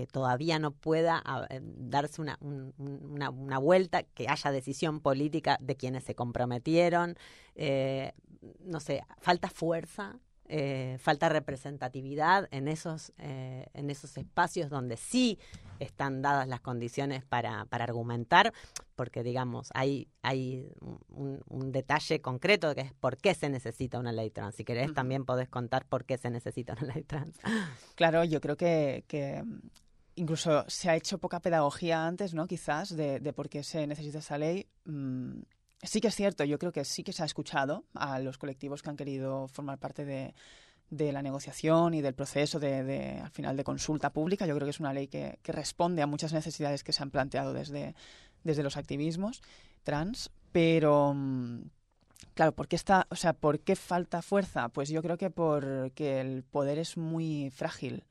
todavía 0.08 0.60
no 0.60 0.72
pueda 0.72 1.22
ah, 1.26 1.48
eh, 1.50 1.60
darse 1.64 2.22
una, 2.22 2.38
un- 2.42 2.74
un- 2.78 3.04
una, 3.14 3.30
una 3.30 3.58
vuelta, 3.58 4.04
que 4.04 4.28
haya 4.30 4.52
decisión 4.52 5.00
política 5.02 5.58
de 5.62 5.76
quienes 5.76 6.04
se 6.04 6.16
comprometieron. 6.16 7.16
eh, 7.56 8.14
no 8.60 8.80
sé, 8.80 9.02
falta 9.20 9.50
fuerza. 9.50 10.20
Eh, 10.48 10.98
falta 11.00 11.30
representatividad 11.30 12.48
en 12.52 12.68
esos 12.68 13.12
eh, 13.18 13.68
en 13.74 13.90
esos 13.90 14.18
espacios 14.18 14.70
donde 14.70 14.98
sí 14.98 15.40
están 15.80 16.22
dadas 16.22 16.48
las 16.48 16.62
condiciones 16.62 17.24
para, 17.24 17.66
para 17.66 17.84
argumentar, 17.84 18.54
porque 18.96 19.24
digamos, 19.24 19.70
hay, 19.74 20.08
hay 20.22 20.72
un, 21.10 21.42
un 21.48 21.72
detalle 21.72 22.22
concreto 22.22 22.74
que 22.76 22.82
es 22.82 22.94
por 22.94 23.18
qué 23.18 23.34
se 23.34 23.50
necesita 23.50 24.00
una 24.00 24.12
ley 24.12 24.30
trans. 24.30 24.56
Si 24.56 24.64
querés, 24.64 24.94
también 24.94 25.26
podés 25.26 25.50
contar 25.50 25.86
por 25.86 26.06
qué 26.06 26.18
se 26.18 26.30
necesita 26.30 26.74
una 26.82 26.94
ley 26.94 27.04
trans. 27.04 27.38
Claro, 27.96 28.24
yo 28.24 28.42
creo 28.42 28.58
que, 28.58 29.04
que, 29.08 29.44
mm, 29.44 29.60
incluso 30.16 30.66
se 30.68 30.90
ha 30.90 30.96
hecho 30.96 31.18
poca 31.20 31.40
pedagogía 31.40 32.06
antes, 32.06 32.34
¿no? 32.34 32.48
Quizás, 32.48 32.96
de, 32.96 33.20
de 33.20 33.34
por 33.34 33.50
qué 33.50 33.64
se 33.64 33.86
necesita 33.88 34.20
esa 34.20 34.38
ley. 34.38 34.68
Mm, 34.86 35.42
sí 35.84 36.02
que 36.02 36.08
es 36.08 36.16
cierto, 36.16 36.44
yo 36.44 36.60
creo 36.60 36.72
que 36.72 36.86
sí 36.86 37.04
que 37.04 37.14
se 37.14 37.24
ha 37.24 37.26
escuchado 37.26 37.86
a 37.94 38.20
los 38.20 38.38
colectivos 38.38 38.82
que 38.82 38.90
han 38.90 38.98
querido 38.98 39.48
formar 39.48 39.78
parte 39.80 40.06
de, 40.06 40.34
la 40.90 41.22
negociación 41.22 41.94
y 41.94 42.02
del 42.02 42.14
proceso 42.14 42.60
de, 42.60 42.84
de, 42.84 43.20
al 43.20 43.32
final 43.32 43.58
de 43.58 43.64
consulta 43.64 44.12
pública. 44.12 44.46
Yo 44.46 44.56
creo 44.56 44.66
que 44.66 44.72
es 44.72 44.80
una 44.80 44.94
ley 44.94 45.08
que, 45.08 45.40
que 45.44 45.52
responde 45.52 46.02
a 46.02 46.08
muchas 46.08 46.34
necesidades 46.34 46.84
que 46.84 46.94
se 46.94 47.04
han 47.04 47.12
planteado 47.12 47.54
desde, 47.54 47.94
desde 48.44 48.64
los 48.64 48.78
activismos 48.78 49.42
trans, 49.84 50.32
pero 50.52 51.14
mm, 51.14 51.62
claro, 52.34 52.54
¿por 52.54 52.68
qué 52.68 52.76
está, 52.76 53.08
o 53.10 53.16
sea, 53.16 53.34
por 53.34 53.60
qué 53.60 53.76
falta 53.76 54.22
fuerza? 54.22 54.70
Pues 54.70 54.90
yo 54.90 55.02
creo 55.02 55.18
que 55.18 55.30
porque 55.30 56.22
el 56.22 56.44
poder 56.44 56.80
es 56.80 56.98
muy 56.98 57.52
frágil. 57.52 58.04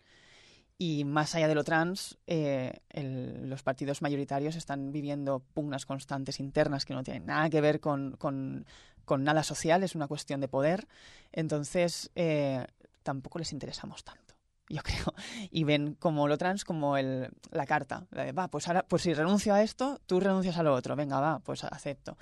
Y 0.78 1.04
más 1.04 1.34
allá 1.34 1.48
de 1.48 1.54
lo 1.54 1.64
trans, 1.64 2.18
eh, 2.26 2.80
el- 2.90 3.48
los 3.48 3.62
partidos 3.62 4.02
mayoritarios 4.02 4.56
están 4.56 4.92
viviendo 4.92 5.40
pugnas 5.54 5.86
constantes 5.86 6.38
internas 6.38 6.84
que 6.84 6.92
no 6.94 7.02
tienen 7.02 7.26
nada 7.26 7.48
que 7.48 7.60
ver 7.62 7.80
con, 7.80 8.12
con- 8.18 8.66
con 9.06 9.24
nada 9.24 9.42
social, 9.42 9.82
es 9.84 9.94
una 9.94 10.06
cuestión 10.08 10.40
de 10.40 10.48
poder. 10.48 10.86
Entonces, 11.32 12.10
eh, 12.14 12.66
tampoco 13.02 13.38
les 13.38 13.52
interesamos 13.52 14.04
tanto, 14.04 14.34
yo 14.68 14.82
creo. 14.84 15.14
Y 15.50 15.64
ven 15.64 15.94
como 15.94 16.28
lo 16.28 16.36
trans 16.36 16.64
como 16.64 16.96
el, 16.98 17.30
la 17.52 17.64
carta. 17.66 18.06
la 18.10 18.24
de, 18.24 18.32
va, 18.32 18.48
pues 18.48 18.68
ahora, 18.68 18.82
pues 18.86 19.02
si 19.02 19.14
renuncio 19.14 19.54
a 19.54 19.62
esto, 19.62 20.00
tú 20.06 20.20
renuncias 20.20 20.58
a 20.58 20.62
lo 20.62 20.74
otro. 20.74 20.94
Venga, 20.96 21.20
va, 21.20 21.38
pues 21.38 21.64
acepto. 21.64 22.18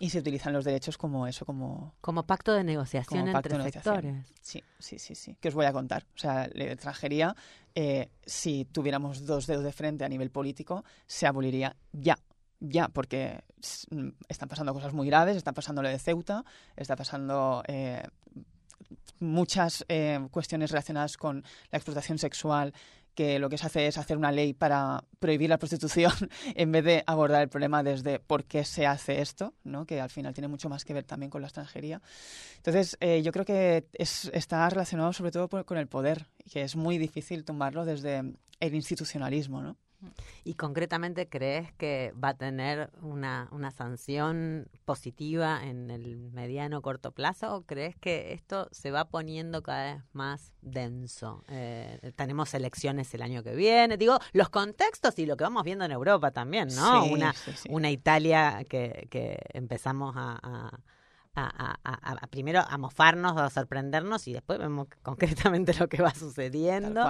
Y 0.00 0.10
se 0.10 0.18
utilizan 0.18 0.52
los 0.52 0.64
derechos 0.64 0.98
como 0.98 1.26
eso, 1.26 1.46
como 1.46 1.94
Como 2.00 2.26
pacto 2.26 2.52
de 2.52 2.64
negociación 2.64 3.20
Como 3.20 3.32
pacto 3.32 3.54
entre 3.54 3.58
negociación. 3.58 3.94
sectores. 3.94 4.26
Sí, 4.40 4.62
sí, 4.78 4.98
sí, 4.98 5.14
sí. 5.14 5.36
Que 5.40 5.48
os 5.48 5.54
voy 5.54 5.66
a 5.66 5.72
contar. 5.72 6.04
O 6.14 6.18
sea, 6.18 6.48
la 6.52 6.64
extranjería, 6.64 7.36
eh, 7.74 8.10
si 8.26 8.64
tuviéramos 8.64 9.24
dos 9.24 9.46
dedos 9.46 9.62
de 9.62 9.72
frente 9.72 10.04
a 10.04 10.08
nivel 10.08 10.30
político, 10.30 10.84
se 11.06 11.26
aboliría 11.26 11.76
ya. 11.92 12.18
Ya, 12.58 12.88
porque 12.88 13.44
mm, 13.90 14.08
están 14.28 14.48
pasando 14.48 14.74
cosas 14.74 14.92
muy 14.94 15.06
graves, 15.06 15.36
está 15.36 15.52
pasando 15.52 15.82
lo 15.82 15.88
de 15.88 15.98
Ceuta, 15.98 16.44
está 16.76 16.96
pasando 16.96 17.62
eh, 17.68 18.02
muchas 19.20 19.84
eh, 19.88 20.26
cuestiones 20.30 20.70
relacionadas 20.70 21.16
con 21.16 21.44
la 21.70 21.78
explotación 21.78 22.18
sexual, 22.18 22.72
que 23.14 23.38
lo 23.38 23.48
que 23.48 23.58
se 23.58 23.66
hace 23.66 23.86
es 23.86 23.96
hacer 23.98 24.16
una 24.16 24.32
ley 24.32 24.52
para 24.52 25.04
prohibir 25.20 25.48
la 25.48 25.58
prostitución 25.58 26.12
en 26.54 26.72
vez 26.72 26.84
de 26.84 27.04
abordar 27.06 27.42
el 27.42 27.48
problema 27.48 27.82
desde 27.82 28.18
por 28.18 28.44
qué 28.44 28.64
se 28.64 28.86
hace 28.86 29.20
esto, 29.20 29.54
¿no? 29.64 29.86
que 29.86 30.00
al 30.00 30.10
final 30.10 30.34
tiene 30.34 30.48
mucho 30.48 30.68
más 30.68 30.84
que 30.84 30.94
ver 30.94 31.04
también 31.04 31.30
con 31.30 31.40
la 31.42 31.48
extranjería. 31.48 32.02
Entonces, 32.56 32.96
eh, 33.00 33.22
yo 33.22 33.32
creo 33.32 33.44
que 33.44 33.86
es- 33.94 34.30
está 34.34 34.68
relacionado 34.68 35.12
sobre 35.12 35.30
todo 35.30 35.48
por- 35.48 35.64
con 35.64 35.78
el 35.78 35.86
poder, 35.86 36.26
que 36.50 36.62
es 36.62 36.76
muy 36.76 36.98
difícil 36.98 37.44
tumbarlo 37.44 37.84
desde 37.84 38.22
el 38.60 38.74
institucionalismo. 38.74 39.62
¿no? 39.62 39.76
¿Y 40.44 40.54
concretamente 40.54 41.28
crees 41.28 41.72
que 41.74 42.12
va 42.22 42.30
a 42.30 42.34
tener 42.34 42.90
una, 43.02 43.48
una 43.50 43.70
sanción 43.70 44.68
positiva 44.84 45.64
en 45.64 45.90
el 45.90 46.30
mediano 46.32 46.78
o 46.78 46.82
corto 46.82 47.12
plazo 47.12 47.54
o 47.56 47.62
crees 47.62 47.96
que 47.96 48.32
esto 48.32 48.68
se 48.72 48.90
va 48.90 49.06
poniendo 49.06 49.62
cada 49.62 49.94
vez 49.94 50.02
más 50.12 50.52
denso? 50.62 51.44
Eh, 51.48 52.12
tenemos 52.16 52.52
elecciones 52.54 53.12
el 53.14 53.22
año 53.22 53.42
que 53.42 53.54
viene, 53.54 53.96
digo, 53.96 54.18
los 54.32 54.48
contextos 54.50 55.18
y 55.18 55.26
lo 55.26 55.36
que 55.36 55.44
vamos 55.44 55.64
viendo 55.64 55.84
en 55.84 55.92
Europa 55.92 56.30
también, 56.30 56.68
¿no? 56.74 57.04
Sí, 57.04 57.12
una, 57.12 57.32
sí, 57.32 57.52
sí. 57.56 57.68
una 57.70 57.90
Italia 57.90 58.64
que, 58.68 59.06
que 59.10 59.38
empezamos 59.52 60.14
a... 60.16 60.38
a- 60.42 60.80
a- 61.42 61.76
a- 61.82 62.12
a- 62.22 62.26
primero 62.28 62.60
a 62.66 62.78
mofarnos, 62.78 63.36
a 63.36 63.50
sorprendernos 63.50 64.26
y 64.28 64.32
después 64.32 64.58
vemos 64.58 64.88
concretamente 65.02 65.74
lo 65.74 65.88
que 65.88 66.00
va 66.02 66.14
sucediendo, 66.14 67.04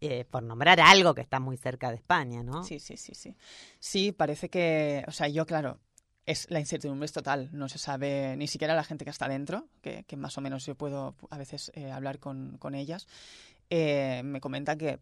eh, 0.00 0.24
por 0.24 0.42
nombrar 0.42 0.80
algo 0.80 1.14
que 1.14 1.20
está 1.20 1.40
muy 1.40 1.56
cerca 1.56 1.90
de 1.90 1.96
España, 1.96 2.42
¿no? 2.42 2.64
Sí, 2.64 2.78
sí, 2.80 2.96
sí, 2.96 3.14
sí. 3.14 3.36
Sí, 3.78 4.12
parece 4.12 4.48
que, 4.48 5.04
o 5.06 5.12
sea, 5.12 5.28
yo, 5.28 5.46
claro, 5.46 5.78
es 6.26 6.50
la 6.50 6.60
incertidumbre 6.60 7.06
es 7.06 7.12
total. 7.12 7.48
No 7.52 7.68
se 7.68 7.78
sabe 7.78 8.36
ni 8.36 8.46
siquiera 8.48 8.74
la 8.74 8.84
gente 8.84 9.04
que 9.04 9.10
está 9.10 9.28
dentro, 9.28 9.66
que, 9.80 10.04
que 10.04 10.16
más 10.16 10.36
o 10.36 10.40
menos 10.40 10.66
yo 10.66 10.74
puedo 10.74 11.14
a 11.30 11.38
veces 11.38 11.72
eh, 11.74 11.90
hablar 11.90 12.18
con, 12.18 12.58
con 12.58 12.74
ellas. 12.74 13.06
eh, 13.70 14.22
me 14.24 14.40
comenta 14.40 14.76
que, 14.76 14.98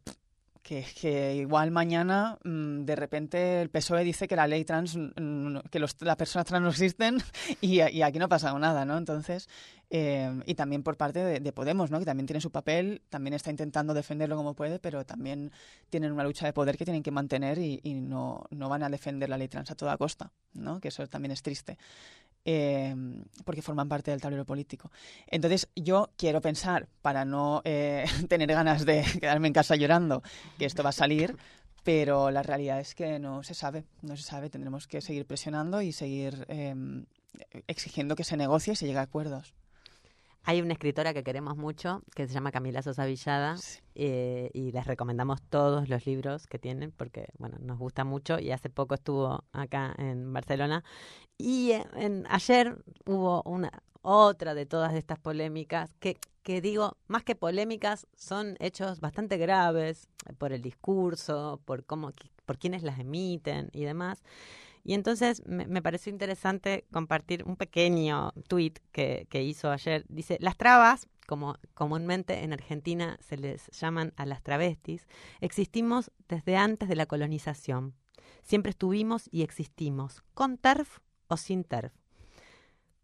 que, 0.66 1.36
igual 1.36 1.70
mañana 1.70 2.38
mm, 2.42 2.84
de 2.84 2.96
repente 2.96 3.62
el 3.62 3.70
PSOE 3.70 4.02
dice 4.02 4.26
que 4.26 4.34
la 4.34 4.48
ley 4.48 4.64
trans, 4.64 4.96
mm, 4.96 5.58
que 5.70 5.78
los, 5.78 5.94
las 6.00 6.16
personas 6.16 6.46
trans 6.46 6.62
no 6.62 6.70
existen 6.70 7.18
y, 7.60 7.80
y 7.80 8.02
aquí 8.02 8.18
no 8.18 8.24
ha 8.24 8.28
pasado 8.28 8.58
nada, 8.58 8.84
¿no? 8.84 8.98
Entonces, 8.98 9.48
eh, 9.90 10.42
y 10.44 10.54
también 10.54 10.82
por 10.82 10.96
parte 10.96 11.20
de, 11.20 11.38
de 11.38 11.52
Podemos, 11.52 11.92
¿no? 11.92 12.00
Que 12.00 12.04
también 12.04 12.26
tiene 12.26 12.40
su 12.40 12.50
papel, 12.50 13.02
también 13.08 13.34
está 13.34 13.50
intentando 13.50 13.94
defenderlo 13.94 14.36
como 14.36 14.54
puede, 14.54 14.80
pero 14.80 15.06
también 15.06 15.52
tienen 15.88 16.10
una 16.10 16.24
lucha 16.24 16.46
de 16.46 16.52
poder 16.52 16.76
que 16.76 16.84
tienen 16.84 17.04
que 17.04 17.12
mantener 17.12 17.58
y, 17.58 17.80
y 17.84 17.94
no, 17.94 18.44
no 18.50 18.68
van 18.68 18.82
a 18.82 18.88
defender 18.88 19.28
la 19.28 19.38
ley 19.38 19.46
trans 19.46 19.70
a 19.70 19.76
toda 19.76 19.96
costa, 19.96 20.32
¿no? 20.52 20.80
Que 20.80 20.88
eso 20.88 21.06
también 21.06 21.30
es 21.30 21.42
triste. 21.42 21.78
Eh, 22.46 22.94
porque 23.44 23.60
forman 23.60 23.88
parte 23.88 24.12
del 24.12 24.20
tablero 24.20 24.46
político. 24.46 24.90
Entonces, 25.26 25.68
yo 25.74 26.10
quiero 26.16 26.40
pensar, 26.40 26.88
para 27.02 27.24
no 27.24 27.60
eh, 27.64 28.06
tener 28.28 28.48
ganas 28.48 28.86
de 28.86 29.04
quedarme 29.20 29.48
en 29.48 29.52
casa 29.52 29.76
llorando, 29.76 30.22
que 30.58 30.64
esto 30.64 30.82
va 30.82 30.90
a 30.90 30.92
salir, 30.92 31.36
pero 31.82 32.30
la 32.30 32.44
realidad 32.44 32.80
es 32.80 32.94
que 32.94 33.18
no 33.18 33.42
se 33.42 33.54
sabe, 33.54 33.84
no 34.00 34.16
se 34.16 34.22
sabe. 34.22 34.48
Tendremos 34.48 34.86
que 34.86 35.00
seguir 35.00 35.26
presionando 35.26 35.82
y 35.82 35.92
seguir 35.92 36.46
eh, 36.48 36.74
exigiendo 37.66 38.14
que 38.14 38.24
se 38.24 38.36
negocie 38.36 38.72
y 38.72 38.76
se 38.76 38.86
llegue 38.86 38.98
a 38.98 39.02
acuerdos. 39.02 39.52
Hay 40.48 40.62
una 40.62 40.74
escritora 40.74 41.12
que 41.12 41.24
queremos 41.24 41.56
mucho, 41.56 42.02
que 42.14 42.28
se 42.28 42.32
llama 42.32 42.52
Camila 42.52 42.80
Sosa 42.80 43.04
Villada, 43.04 43.56
eh, 43.96 44.48
y 44.54 44.70
les 44.70 44.86
recomendamos 44.86 45.42
todos 45.42 45.88
los 45.88 46.06
libros 46.06 46.46
que 46.46 46.60
tienen, 46.60 46.92
porque, 46.92 47.30
bueno, 47.38 47.58
nos 47.60 47.80
gusta 47.80 48.04
mucho, 48.04 48.38
y 48.38 48.52
hace 48.52 48.70
poco 48.70 48.94
estuvo 48.94 49.42
acá 49.50 49.92
en 49.98 50.32
Barcelona. 50.32 50.84
Y 51.36 51.72
eh, 51.72 51.84
en, 51.96 52.26
ayer 52.30 52.78
hubo 53.06 53.42
una 53.42 53.72
otra 54.02 54.54
de 54.54 54.66
todas 54.66 54.94
estas 54.94 55.18
polémicas, 55.18 55.92
que, 55.98 56.16
que 56.44 56.60
digo, 56.60 56.96
más 57.08 57.24
que 57.24 57.34
polémicas, 57.34 58.06
son 58.14 58.54
hechos 58.60 59.00
bastante 59.00 59.38
graves 59.38 60.08
eh, 60.28 60.32
por 60.32 60.52
el 60.52 60.62
discurso, 60.62 61.60
por 61.64 61.84
cómo, 61.84 62.12
por 62.44 62.56
quienes 62.56 62.84
las 62.84 63.00
emiten 63.00 63.68
y 63.72 63.82
demás. 63.82 64.22
Y 64.86 64.94
entonces 64.94 65.42
me, 65.46 65.82
pareció 65.82 66.12
interesante 66.12 66.86
compartir 66.92 67.42
un 67.44 67.56
pequeño 67.56 68.30
tuit 68.46 68.78
que, 68.92 69.26
que 69.28 69.42
hizo 69.42 69.72
ayer. 69.72 70.04
Dice, 70.08 70.38
las 70.40 70.56
trabas, 70.56 71.08
como 71.26 71.56
comúnmente 71.74 72.44
en 72.44 72.52
Argentina 72.52 73.18
se 73.20 73.36
les 73.36 73.66
llaman 73.72 74.12
a 74.16 74.26
las 74.26 74.44
travestis, 74.44 75.08
existimos 75.40 76.12
desde 76.28 76.56
antes 76.56 76.88
de 76.88 76.94
la 76.94 77.06
colonización. 77.06 77.94
Siempre 78.42 78.70
estuvimos 78.70 79.28
y 79.32 79.42
existimos, 79.42 80.22
con 80.34 80.56
TERF 80.56 81.00
o 81.26 81.36
sin 81.36 81.64
TERF. 81.64 81.92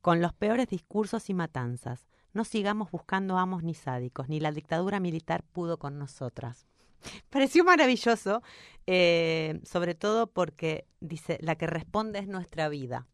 Con 0.03 0.23
los 0.23 0.33
peores 0.33 0.69
discursos 0.69 1.31
y 1.31 1.35
matanzas. 1.35 2.07
No 2.33 2.45
sigamos 2.45 2.93
buscando 2.93 3.39
amos 3.39 3.65
ni 3.65 3.75
sádicos, 3.75 4.29
ni 4.29 4.39
la 4.39 4.53
dictadura 4.53 5.01
militar 5.01 5.43
pudo 5.43 5.79
con 5.79 5.99
nosotras. 5.99 6.69
Pareció 7.31 7.65
maravilloso, 7.65 8.43
eh, 8.87 9.61
sobre 9.65 9.95
todo 9.95 10.27
porque 10.27 10.87
dice, 11.01 11.39
la 11.41 11.57
que 11.57 11.67
responde 11.67 12.19
es 12.19 12.29
nuestra 12.29 12.69
vida. 12.69 13.07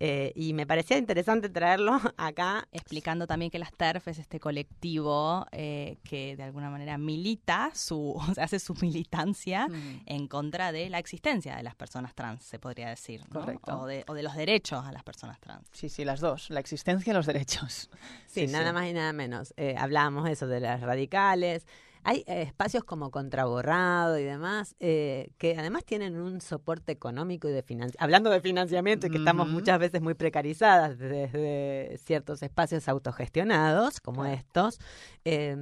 Eh, 0.00 0.32
y 0.36 0.52
me 0.52 0.64
parecía 0.64 0.96
interesante 0.96 1.48
traerlo 1.48 2.00
acá. 2.16 2.68
explicando 2.70 3.26
también 3.26 3.50
que 3.50 3.58
las 3.58 3.72
TERF 3.72 4.06
es 4.06 4.20
este 4.20 4.38
colectivo 4.38 5.44
eh, 5.50 5.98
que 6.04 6.36
de 6.36 6.44
alguna 6.44 6.70
manera 6.70 6.96
milita 6.98 7.72
su, 7.74 8.12
o 8.16 8.34
sea, 8.34 8.44
hace 8.44 8.60
su 8.60 8.74
militancia 8.80 9.66
Mm. 9.68 10.02
en 10.06 10.28
contra 10.28 10.70
de 10.70 10.88
la 10.88 11.00
existencia 11.00 11.56
de 11.56 11.64
las 11.64 11.74
personas 11.74 12.14
trans, 12.14 12.44
se 12.44 12.60
podría 12.60 12.88
decir, 12.90 13.22
¿no? 13.32 13.40
Correcto. 13.40 13.76
O, 13.80 13.86
de, 13.86 14.04
o 14.06 14.14
de 14.14 14.22
los 14.22 14.36
derechos 14.36 14.84
a 14.86 14.92
las 14.92 15.02
personas 15.02 15.40
trans. 15.40 15.66
Sí, 15.72 15.88
sí, 15.88 16.04
las 16.04 16.20
dos, 16.20 16.48
la 16.50 16.60
existencia 16.60 17.10
y 17.10 17.14
los 17.14 17.26
derechos. 17.26 17.90
Sí, 18.28 18.46
nada 18.46 18.72
más 18.72 18.86
y 18.86 18.92
nada 18.92 19.12
menos. 19.12 19.52
Eh, 19.56 19.74
hablábamos 19.76 20.28
eso 20.30 20.46
de 20.46 20.60
las 20.60 20.80
radicales. 20.80 21.66
Hay 22.02 22.24
eh, 22.26 22.42
espacios 22.42 22.84
como 22.84 23.10
Contraborrado 23.10 24.18
y 24.18 24.24
demás, 24.24 24.76
eh, 24.80 25.30
que 25.38 25.56
además 25.58 25.84
tienen 25.84 26.16
un 26.16 26.40
soporte 26.40 26.92
económico 26.92 27.48
y 27.48 27.52
de 27.52 27.62
financiamiento. 27.62 28.02
Hablando 28.04 28.30
de 28.30 28.40
financiamiento, 28.40 29.06
y 29.06 29.10
que 29.10 29.18
estamos 29.18 29.48
muchas 29.48 29.78
veces 29.78 30.00
muy 30.00 30.14
precarizadas 30.14 30.98
desde 30.98 31.98
ciertos 31.98 32.42
espacios 32.42 32.88
autogestionados, 32.88 34.00
como 34.00 34.22
Claro. 34.22 34.36
estos. 34.36 34.78
eh, 35.24 35.56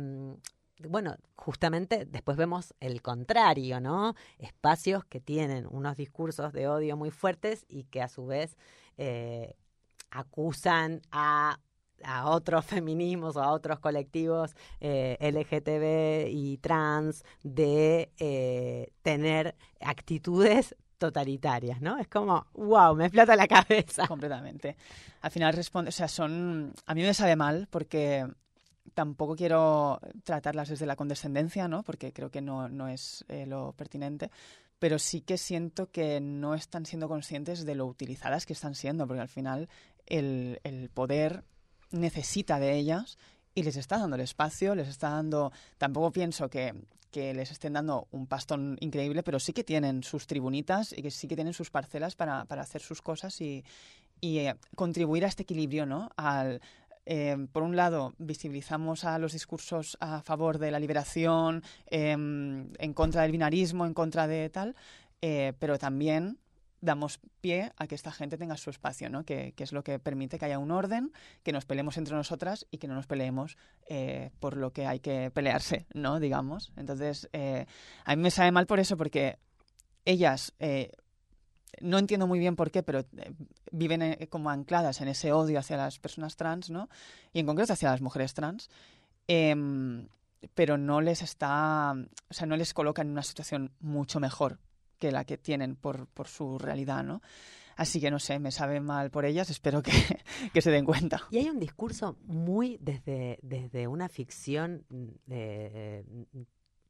bueno, 0.88 1.16
justamente 1.36 2.04
después 2.04 2.36
vemos 2.36 2.74
el 2.80 3.00
contrario, 3.00 3.80
¿no? 3.80 4.14
Espacios 4.38 5.04
que 5.06 5.20
tienen 5.20 5.66
unos 5.70 5.96
discursos 5.96 6.52
de 6.52 6.68
odio 6.68 6.96
muy 6.98 7.10
fuertes 7.10 7.64
y 7.68 7.84
que 7.84 8.02
a 8.02 8.08
su 8.08 8.26
vez 8.26 8.56
eh, 8.98 9.54
acusan 10.10 11.00
a 11.10 11.58
a 12.04 12.30
otros 12.30 12.64
feminismos 12.66 13.36
o 13.36 13.42
a 13.42 13.52
otros 13.52 13.78
colectivos 13.78 14.54
eh, 14.80 15.16
LGTB 15.20 16.30
y 16.34 16.58
trans 16.58 17.24
de 17.42 18.12
eh, 18.18 18.92
tener 19.02 19.54
actitudes 19.80 20.74
totalitarias, 20.98 21.80
¿no? 21.80 21.98
Es 21.98 22.08
como, 22.08 22.46
wow, 22.54 22.94
me 22.94 23.06
explota 23.06 23.36
la 23.36 23.46
cabeza. 23.46 24.06
Completamente. 24.08 24.76
Al 25.20 25.30
final 25.30 25.52
responde, 25.52 25.90
o 25.90 25.92
sea, 25.92 26.08
son. 26.08 26.72
A 26.86 26.94
mí 26.94 27.02
me 27.02 27.14
sabe 27.14 27.36
mal 27.36 27.68
porque 27.70 28.26
tampoco 28.94 29.36
quiero 29.36 30.00
tratarlas 30.24 30.68
desde 30.68 30.86
la 30.86 30.96
condescendencia, 30.96 31.68
¿no? 31.68 31.82
Porque 31.82 32.12
creo 32.12 32.30
que 32.30 32.40
no, 32.40 32.68
no 32.68 32.88
es 32.88 33.24
eh, 33.28 33.46
lo 33.46 33.72
pertinente. 33.72 34.30
Pero 34.78 34.98
sí 34.98 35.22
que 35.22 35.38
siento 35.38 35.90
que 35.90 36.20
no 36.20 36.54
están 36.54 36.84
siendo 36.84 37.08
conscientes 37.08 37.64
de 37.64 37.74
lo 37.74 37.86
utilizadas 37.86 38.44
que 38.44 38.52
están 38.52 38.74
siendo, 38.74 39.06
porque 39.06 39.22
al 39.22 39.28
final 39.28 39.68
el, 40.06 40.60
el 40.64 40.90
poder 40.90 41.44
necesita 41.90 42.58
de 42.58 42.74
ellas 42.74 43.18
y 43.54 43.62
les 43.62 43.76
está 43.76 43.98
dando 43.98 44.16
el 44.16 44.22
espacio, 44.22 44.74
les 44.74 44.88
está 44.88 45.10
dando, 45.10 45.52
tampoco 45.78 46.12
pienso 46.12 46.48
que, 46.48 46.74
que 47.10 47.32
les 47.32 47.50
estén 47.50 47.72
dando 47.72 48.08
un 48.10 48.26
pastón 48.26 48.76
increíble, 48.80 49.22
pero 49.22 49.40
sí 49.40 49.52
que 49.52 49.64
tienen 49.64 50.02
sus 50.02 50.26
tribunitas 50.26 50.92
y 50.92 51.02
que 51.02 51.10
sí 51.10 51.26
que 51.26 51.36
tienen 51.36 51.54
sus 51.54 51.70
parcelas 51.70 52.14
para, 52.14 52.44
para 52.44 52.62
hacer 52.62 52.82
sus 52.82 53.00
cosas 53.00 53.40
y, 53.40 53.64
y 54.20 54.38
eh, 54.38 54.56
contribuir 54.74 55.24
a 55.24 55.28
este 55.28 55.44
equilibrio, 55.44 55.86
¿no? 55.86 56.10
Al, 56.16 56.60
eh, 57.06 57.36
por 57.52 57.62
un 57.62 57.76
lado, 57.76 58.14
visibilizamos 58.18 59.04
a 59.04 59.18
los 59.18 59.32
discursos 59.32 59.96
a 60.00 60.22
favor 60.22 60.58
de 60.58 60.72
la 60.72 60.80
liberación, 60.80 61.62
em, 61.86 62.68
en 62.78 62.92
contra 62.94 63.22
del 63.22 63.32
binarismo, 63.32 63.86
en 63.86 63.94
contra 63.94 64.26
de 64.26 64.50
tal, 64.50 64.74
eh, 65.22 65.52
pero 65.60 65.78
también 65.78 66.38
damos 66.86 67.20
pie 67.42 67.72
a 67.76 67.86
que 67.86 67.94
esta 67.94 68.12
gente 68.12 68.38
tenga 68.38 68.56
su 68.56 68.70
espacio, 68.70 69.10
¿no? 69.10 69.24
que, 69.24 69.52
es 69.56 69.72
lo 69.72 69.84
que 69.84 69.98
permite 69.98 70.38
que 70.38 70.46
haya 70.46 70.58
un 70.58 70.70
orden, 70.70 71.12
que 71.42 71.52
nos 71.52 71.66
peleemos 71.66 71.98
entre 71.98 72.14
nosotras 72.14 72.66
y 72.70 72.78
que 72.78 72.88
no 72.88 72.94
nos 72.94 73.06
peleemos 73.06 73.58
eh, 73.88 74.30
por 74.40 74.56
lo 74.56 74.72
que 74.72 74.86
hay 74.86 75.00
que 75.00 75.30
pelearse, 75.30 75.86
¿no? 75.92 76.18
digamos. 76.18 76.72
Entonces, 76.76 77.28
eh, 77.34 77.66
a 78.04 78.16
mí 78.16 78.22
me 78.22 78.30
sabe 78.30 78.52
mal 78.52 78.66
por 78.66 78.80
eso, 78.80 78.96
porque 78.96 79.38
ellas, 80.06 80.54
eh, 80.60 80.92
no 81.80 81.98
entiendo 81.98 82.26
muy 82.26 82.38
bien 82.38 82.56
por 82.56 82.70
qué, 82.70 82.82
pero 82.82 83.00
eh, 83.00 83.32
viven 83.70 84.16
como 84.30 84.48
ancladas 84.48 85.02
en 85.02 85.08
ese 85.08 85.32
odio 85.32 85.58
hacia 85.58 85.76
las 85.76 85.98
personas 85.98 86.36
trans, 86.36 86.70
¿no? 86.70 86.88
y 87.34 87.40
en 87.40 87.46
concreto 87.46 87.74
hacia 87.74 87.90
las 87.90 88.00
mujeres 88.00 88.32
trans. 88.32 88.70
em, 89.28 90.08
pero 90.54 90.78
no 90.78 91.00
les 91.00 91.22
está, 91.22 91.92
o 92.30 92.34
sea, 92.34 92.46
no 92.46 92.56
les 92.56 92.72
coloca 92.72 93.02
en 93.02 93.10
una 93.10 93.24
situación 93.24 93.72
mucho 93.80 94.20
mejor 94.20 94.60
que 94.98 95.12
la 95.12 95.24
que 95.24 95.38
tienen 95.38 95.76
por, 95.76 96.06
por 96.08 96.28
su 96.28 96.58
realidad, 96.58 97.04
¿no? 97.04 97.22
Así 97.76 98.00
que 98.00 98.10
no 98.10 98.18
sé, 98.18 98.38
me 98.38 98.50
sabe 98.50 98.80
mal 98.80 99.10
por 99.10 99.26
ellas, 99.26 99.50
espero 99.50 99.82
que, 99.82 99.92
que 100.52 100.62
se 100.62 100.70
den 100.70 100.84
cuenta. 100.84 101.22
Y 101.30 101.38
hay 101.38 101.50
un 101.50 101.60
discurso 101.60 102.16
muy 102.24 102.78
desde, 102.80 103.38
desde 103.42 103.86
una 103.86 104.08
ficción 104.08 104.86
eh, 105.28 106.02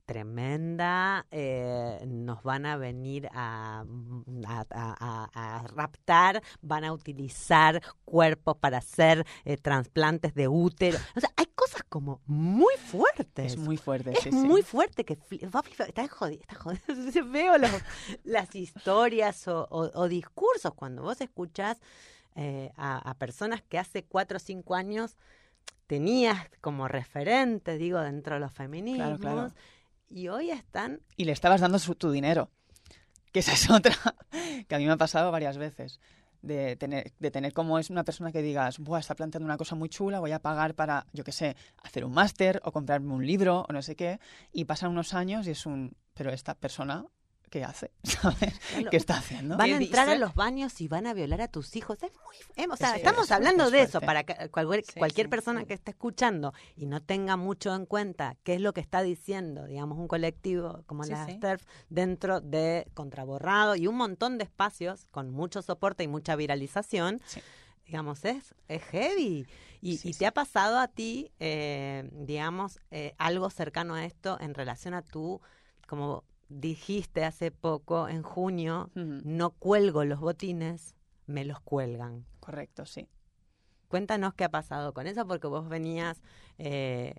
tremenda, 0.07 1.27
eh, 1.31 1.99
nos 2.07 2.43
van 2.43 2.65
a 2.65 2.77
venir 2.77 3.29
a, 3.33 3.85
a- 4.47 4.65
a- 4.71 5.31
a- 5.35 5.63
raptar, 5.75 6.43
van 6.63 6.85
a 6.85 6.93
utilizar 6.93 7.83
cuerpos 8.05 8.57
para 8.57 8.79
hacer 8.79 9.27
eh, 9.45 9.57
trasplantes 9.57 10.35
de 10.35 10.49
útero. 10.49 10.99
O 11.17 11.21
sea, 11.21 11.31
hay 11.37 11.47
cosas 11.55 11.83
como 11.89 12.21
muy 12.27 12.75
fuertes. 12.77 13.53
Es 13.53 13.59
muy 13.59 13.77
fuerte, 13.77 14.13
Es 14.13 14.21
sí, 14.21 14.31
sí. 14.31 14.37
muy 14.37 14.63
fuerte 14.63 15.05
que 15.05 15.17
va. 15.55 15.63
Está 15.87 16.09
jodido, 16.09 16.41
está 16.41 16.55
jodido. 16.55 16.83
Veo 17.33 17.59
los- 17.59 17.83
las 18.25 18.55
historias 18.55 19.47
o, 19.49 19.67
o- 19.71 19.91
o 20.01 20.09
discursos 20.09 20.73
cuando 20.75 21.03
vos 21.03 21.21
escuchás 21.21 21.79
eh, 22.37 22.71
a, 22.77 23.15
personas 23.15 23.63
que 23.63 23.79
hace 23.79 24.05
cuatro 24.05 24.37
o 24.37 24.41
cinco 24.41 24.75
años 24.75 25.17
tenías 25.87 26.39
como 26.61 26.87
referente, 26.89 27.79
digo, 27.79 28.01
dentro 28.01 28.35
de 28.35 28.41
los 28.41 28.53
feminismos, 28.53 29.19
claro. 29.21 29.53
Y 30.09 30.29
hoy 30.29 30.51
están 30.51 31.01
y 31.17 31.25
le 31.25 31.33
estabas 31.33 31.61
dando 31.61 31.79
su- 31.79 31.95
tu 31.95 32.11
dinero. 32.11 32.51
Que 33.33 33.41
esa 33.41 33.53
es 33.53 33.69
otra 33.71 33.95
que 34.69 34.75
a 34.75 34.79
mí 34.79 34.87
me 34.87 34.93
ha 34.93 34.97
pasado 34.97 35.31
varias 35.33 35.59
veces. 35.59 36.01
De 36.43 36.77
tener, 36.77 37.13
de 37.19 37.31
tener 37.33 37.53
como 37.53 37.79
es 37.79 37.91
una 37.91 38.05
persona 38.05 38.31
que 38.31 38.41
digas, 38.43 38.79
Buah, 38.79 39.01
está 39.01 39.17
planteando 39.17 39.47
una 39.47 39.57
cosa 39.57 39.75
muy 39.75 39.89
chula, 39.89 40.21
voy 40.21 40.31
a 40.33 40.39
pagar 40.39 40.75
para, 40.75 41.07
yo 41.13 41.25
qué 41.25 41.33
sé, 41.33 41.57
hacer 41.83 42.05
un 42.05 42.13
máster 42.13 42.61
o 42.65 42.71
comprarme 42.71 43.13
un 43.15 43.27
libro 43.27 43.65
o 43.69 43.73
no 43.73 43.83
sé 43.83 43.97
qué. 43.97 44.21
Y 44.53 44.67
pasan 44.67 44.91
unos 44.91 45.13
años 45.15 45.47
y 45.49 45.51
es 45.51 45.67
un, 45.67 45.97
pero 46.15 46.31
esta 46.31 46.55
persona, 46.55 47.05
¿qué 47.51 47.65
hace? 47.65 47.91
¿Sabes? 48.05 48.59
Claro. 48.71 48.91
¿Qué 48.91 48.97
está 48.97 49.19
haciendo? 49.19 49.57
Van 49.57 49.67
¿Qué 49.69 49.75
a 49.75 49.79
entrar 49.79 50.09
a 50.09 50.17
los 50.17 50.35
baños 50.35 50.81
y 50.81 50.89
van 50.89 51.07
a 51.07 51.15
violar 51.15 51.41
a 51.43 51.49
tus 51.49 51.77
hijos. 51.77 52.03
Es 52.03 52.11
muy, 52.13 52.37
eh, 52.57 52.67
o 52.71 52.77
sea, 52.77 52.91
Sí, 52.93 52.97
estamos 52.99 53.27
es- 53.27 53.33
hablando 53.33 53.71
de 53.71 53.83
eso 53.83 54.01
para 54.01 54.25
que 54.25 54.49
cualquier, 54.51 54.85
Sí, 54.85 54.93
cualquier 54.99 55.27
sí, 55.27 55.31
persona 55.31 55.61
sí. 55.61 55.67
que 55.67 55.75
esté 55.75 55.91
escuchando 55.93 56.53
y 56.77 56.87
no 56.87 57.03
tenga 57.03 57.37
mucho 57.37 57.75
en 57.75 57.87
cuenta 57.87 58.37
qué 58.43 58.55
es 58.55 58.61
lo 58.61 58.73
que 58.73 58.81
está 58.81 59.03
diciendo, 59.03 59.67
digamos, 59.67 59.99
un 59.99 60.09
colectivo 60.09 60.83
como 60.87 61.05
Sí, 61.05 61.11
la 61.13 61.27
sí. 61.27 61.33
STERF 61.33 61.63
dentro 61.89 62.41
de 62.41 62.87
Contraborrado 62.95 63.77
y 63.77 63.87
un 63.87 63.97
montón 63.97 64.39
de 64.39 64.45
espacios 64.45 65.07
con 65.11 65.31
mucho 65.31 65.63
soporte 65.63 66.05
y 66.05 66.09
mucha 66.09 66.37
viralización. 66.37 67.21
Sí. 67.27 67.41
Digamos, 67.87 68.25
es, 68.25 68.55
es 68.67 68.83
heavy. 68.85 69.47
Y, 69.81 69.99
Sí, 69.99 70.09
y 70.09 70.13
sí. 70.15 70.19
te 70.19 70.27
ha 70.27 70.33
pasado 70.33 70.79
a 70.81 70.89
ti, 70.89 71.31
eh, 71.39 72.11
digamos, 72.13 72.81
eh, 72.91 73.15
algo 73.19 73.49
cercano 73.51 73.95
a 73.95 74.05
esto 74.05 74.37
en 74.41 74.55
relación 74.55 74.93
a 74.95 75.03
tú, 75.03 75.41
como 75.87 76.25
dijiste 76.49 77.25
hace 77.25 77.51
poco, 77.51 78.09
en 78.09 78.23
junio, 78.23 78.91
no 78.95 79.51
cuelgo 79.51 80.05
los 80.05 80.21
botines, 80.21 80.95
me 81.27 81.45
los 81.45 81.61
cuelgan. 81.61 82.25
Correcto, 82.41 82.87
sí. 82.87 83.09
Cuéntanos 83.89 84.35
qué 84.35 84.45
ha 84.45 84.51
pasado 84.51 84.93
con 84.93 85.07
eso, 85.07 85.27
porque 85.27 85.47
vos 85.47 85.69
venías, 85.69 86.21
eh, 86.59 87.15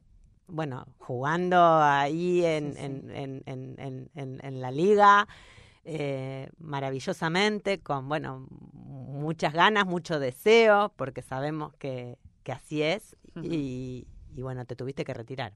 bueno, 0.48 0.86
jugando 0.98 1.58
ahí 1.82 2.44
en, 2.46 2.74
Sí, 2.74 2.80
sí. 2.80 2.82
en- 2.86 3.44
en- 3.46 4.10
en- 4.44 4.62
la 4.62 4.72
liga, 4.72 5.28
eh, 5.86 6.50
maravillosamente, 6.58 7.80
con, 7.80 8.10
bueno, 8.10 8.48
muchas 8.74 9.54
ganas, 9.54 9.86
mucho 9.86 10.20
deseo, 10.20 10.92
porque 10.96 11.22
sabemos 11.22 11.74
que, 11.76 12.18
que 12.44 12.52
así 12.52 12.82
es, 12.82 13.16
y, 13.42 14.08
y 14.36 14.42
bueno, 14.42 14.66
te 14.66 14.76
tuviste 14.76 15.06
que 15.06 15.14
retirar. 15.14 15.54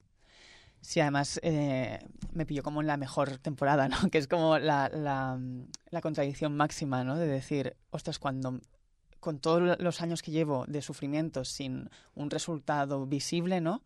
Sí, 0.82 0.98
además 0.98 1.38
eh, 1.44 2.00
me 2.32 2.44
pilló 2.44 2.64
como 2.64 2.80
en 2.80 2.88
la 2.88 2.96
mejor 2.96 3.38
temporada, 3.38 3.88
¿no? 3.88 3.96
Que 4.10 4.18
es 4.18 4.28
como 4.28 4.58
la, 4.58 4.90
contradicción 6.02 6.56
máxima, 6.56 7.04
¿no? 7.04 7.16
De 7.16 7.26
decir, 7.26 7.76
ostras, 7.90 8.18
cuando 8.18 8.60
con 9.20 9.38
todos 9.38 9.80
los 9.80 10.00
años 10.00 10.20
que 10.20 10.32
llevo 10.32 10.64
de 10.66 10.82
sufrimiento 10.82 11.44
sin 11.44 11.88
un 12.16 12.28
resultado 12.28 13.06
visible, 13.06 13.60
¿no? 13.60 13.82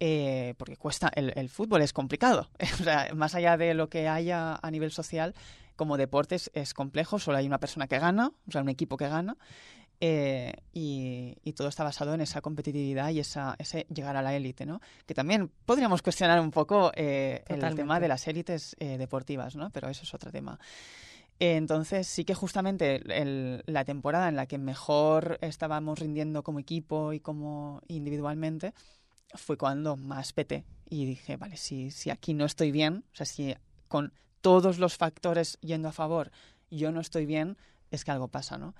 Eh, 0.00 0.54
porque 0.58 0.76
cuesta, 0.76 1.12
el, 1.14 1.32
el 1.36 1.48
fútbol 1.48 1.82
es 1.82 1.92
complicado. 1.92 2.50
o 2.80 2.82
sea, 2.82 3.08
más 3.14 3.36
allá 3.36 3.56
de 3.56 3.74
lo 3.74 3.88
que 3.88 4.08
haya 4.08 4.58
a 4.60 4.70
nivel 4.72 4.90
social, 4.90 5.34
como 5.76 5.96
deportes 5.96 6.50
es 6.54 6.74
complejo, 6.74 7.20
solo 7.20 7.38
hay 7.38 7.46
una 7.46 7.58
persona 7.58 7.86
que 7.86 8.00
gana, 8.00 8.32
o 8.48 8.50
sea, 8.50 8.62
un 8.62 8.68
equipo 8.68 8.96
que 8.96 9.08
gana. 9.08 9.36
Eh, 10.04 10.52
y, 10.72 11.36
y 11.44 11.52
todo 11.52 11.68
está 11.68 11.84
basado 11.84 12.12
en 12.12 12.20
esa 12.20 12.40
competitividad 12.40 13.10
y 13.10 13.20
esa, 13.20 13.54
ese 13.60 13.86
llegar 13.94 14.16
a 14.16 14.22
la 14.22 14.34
élite, 14.34 14.66
¿no? 14.66 14.80
Que 15.06 15.14
también 15.14 15.48
podríamos 15.64 16.02
cuestionar 16.02 16.40
un 16.40 16.50
poco 16.50 16.90
eh, 16.96 17.44
el 17.46 17.60
tema 17.76 18.00
de 18.00 18.08
las 18.08 18.26
élites 18.26 18.74
eh, 18.80 18.98
deportivas, 18.98 19.54
¿no? 19.54 19.70
Pero 19.70 19.88
eso 19.88 20.02
es 20.02 20.12
otro 20.12 20.32
tema. 20.32 20.58
Entonces 21.38 22.08
sí 22.08 22.24
que 22.24 22.34
justamente 22.34 22.96
el- 23.20 23.62
la 23.66 23.84
temporada 23.84 24.28
en 24.28 24.34
la 24.34 24.46
que 24.46 24.58
mejor 24.58 25.38
estábamos 25.40 26.00
rindiendo 26.00 26.42
como 26.42 26.58
equipo 26.58 27.12
y 27.12 27.20
como 27.20 27.80
individualmente 27.86 28.74
fue 29.34 29.56
cuando 29.56 29.96
más 29.96 30.32
peté 30.32 30.64
y 30.90 31.06
dije, 31.06 31.36
vale, 31.36 31.56
si, 31.56 31.92
si 31.92 32.10
aquí 32.10 32.34
no 32.34 32.44
estoy 32.44 32.72
bien, 32.72 33.04
o 33.12 33.16
sea, 33.16 33.26
si 33.26 33.54
con 33.86 34.12
todos 34.40 34.78
los 34.80 34.96
factores 34.96 35.58
yendo 35.60 35.88
a 35.88 35.92
favor 35.92 36.32
yo 36.70 36.90
no 36.90 37.00
estoy 37.00 37.24
bien, 37.24 37.56
es 37.92 38.04
que 38.04 38.10
algo 38.10 38.28
pasa, 38.28 38.58
¿no? 38.58 38.74